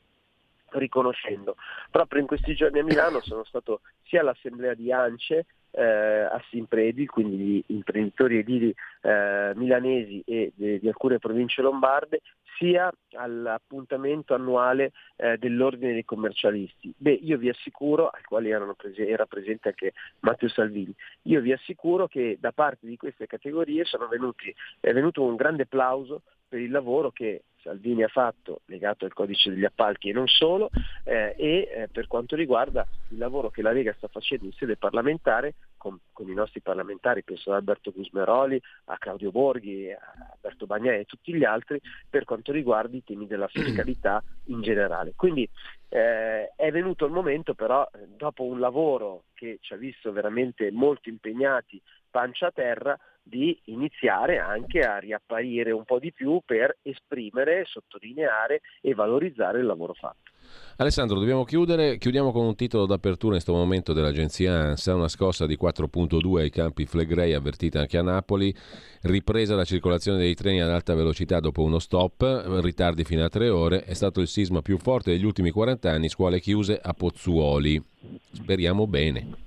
[0.69, 1.55] riconoscendo.
[1.89, 7.07] Proprio in questi giorni a Milano sono stato sia all'assemblea di ANCE eh, a Simpredi,
[7.07, 12.21] quindi gli imprenditori edili eh, milanesi e de- di alcune province lombarde,
[12.57, 16.93] sia all'appuntamento annuale eh, dell'ordine dei commercialisti.
[16.95, 20.93] Beh, io vi assicuro, al quale prese- era presente anche Matteo Salvini,
[21.23, 26.21] io vi assicuro che da parte di queste categorie venuti, è venuto un grande applauso
[26.47, 30.69] per il lavoro che Salvini ha fatto legato al codice degli appalti e non solo,
[31.03, 34.77] eh, e eh, per quanto riguarda il lavoro che la Lega sta facendo in sede
[34.77, 39.99] parlamentare con, con i nostri parlamentari, penso ad Alberto Gusmeroli, a Claudio Borghi, a
[40.35, 45.11] Alberto Bagnai e tutti gli altri, per quanto riguarda i temi della fiscalità in generale.
[45.17, 45.47] Quindi
[45.89, 50.71] eh, è venuto il momento però, eh, dopo un lavoro che ci ha visto veramente
[50.71, 52.97] molto impegnati, pancia a terra,
[53.27, 59.65] di iniziare anche a riapparire un po' di più per esprimere, sottolineare e valorizzare il
[59.65, 60.31] lavoro fatto.
[60.77, 61.97] Alessandro, dobbiamo chiudere.
[61.97, 66.49] Chiudiamo con un titolo d'apertura in questo momento dell'agenzia ANSA, una scossa di 4.2 ai
[66.49, 68.53] campi Flegrei avvertita anche a Napoli,
[69.01, 73.49] ripresa la circolazione dei treni ad alta velocità dopo uno stop, ritardi fino a tre
[73.49, 77.83] ore, è stato il sisma più forte degli ultimi 40 anni, scuole chiuse a Pozzuoli.
[78.31, 79.45] Speriamo bene.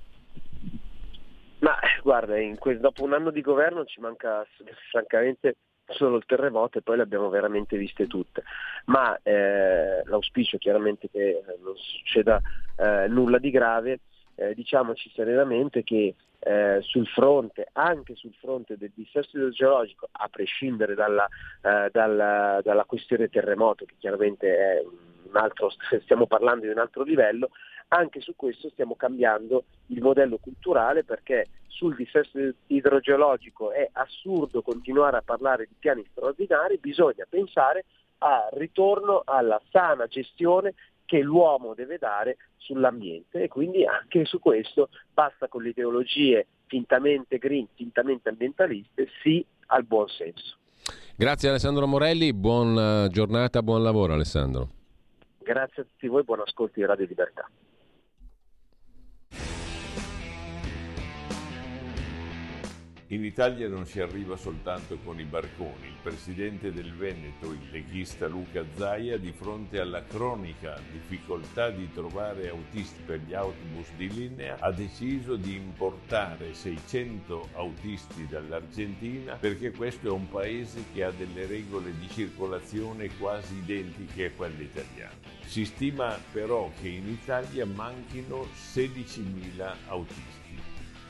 [2.11, 4.45] Guarda, que- dopo un anno di governo ci manca
[4.89, 5.55] francamente
[5.85, 8.43] solo il terremoto e poi le abbiamo veramente viste tutte.
[8.87, 12.41] Ma eh, l'auspicio chiaramente che non succeda
[12.75, 14.01] eh, nulla di grave,
[14.35, 20.95] eh, diciamoci serenamente che eh, sul fronte, anche sul fronte del dissesto idrogeologico, a prescindere
[20.95, 21.25] dalla,
[21.61, 25.69] eh, dalla, dalla questione terremoto, che chiaramente è un altro,
[26.03, 27.51] stiamo parlando di un altro livello,
[27.87, 32.37] anche su questo stiamo cambiando il modello culturale perché sul dissesto
[32.67, 37.85] idrogeologico è assurdo continuare a parlare di piani straordinari, bisogna pensare
[38.19, 40.73] al ritorno alla sana gestione
[41.05, 47.37] che l'uomo deve dare sull'ambiente e quindi anche su questo basta con le ideologie fintamente
[47.37, 50.57] green, fintamente ambientaliste, sì al buon senso.
[51.15, 54.69] Grazie Alessandro Morelli, buona giornata, buon lavoro Alessandro.
[55.39, 57.49] Grazie a tutti voi, buon ascolto di Radio Libertà.
[63.11, 65.87] In Italia non si arriva soltanto con i barconi.
[65.87, 72.47] Il presidente del Veneto, il leghista Luca Zaia, di fronte alla cronica difficoltà di trovare
[72.47, 80.07] autisti per gli autobus di linea, ha deciso di importare 600 autisti dall'Argentina perché questo
[80.07, 85.19] è un paese che ha delle regole di circolazione quasi identiche a quelle italiane.
[85.43, 90.39] Si stima però che in Italia manchino 16.000 autisti.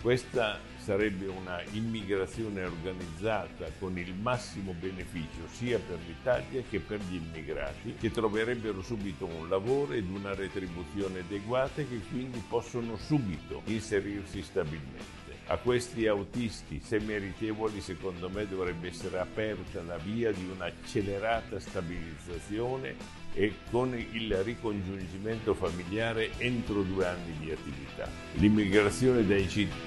[0.01, 7.15] Questa sarebbe una immigrazione organizzata con il massimo beneficio sia per l'Italia che per gli
[7.15, 13.61] immigrati che troverebbero subito un lavoro ed una retribuzione adeguata e che quindi possono subito
[13.65, 15.19] inserirsi stabilmente.
[15.47, 23.20] A questi autisti, se meritevoli, secondo me dovrebbe essere aperta la via di un'accelerata stabilizzazione
[23.33, 28.09] e con il ricongiungimento familiare entro due anni di attività.
[28.33, 29.35] L'immigrazione da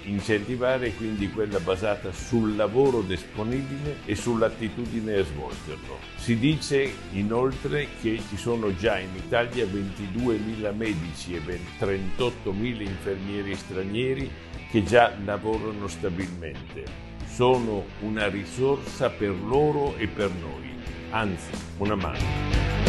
[0.05, 5.99] incentivare è quindi quella basata sul lavoro disponibile e sull'attitudine a svolgerlo.
[6.17, 11.41] Si dice inoltre che ci sono già in Italia 22.000 medici e
[11.79, 14.31] 38.000 infermieri stranieri
[14.71, 16.85] che già lavorano stabilmente.
[17.27, 20.73] Sono una risorsa per loro e per noi,
[21.11, 22.84] anzi una mano.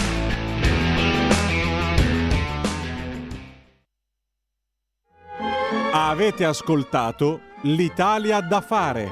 [5.97, 9.07] Avete ascoltato L'Italia da fare.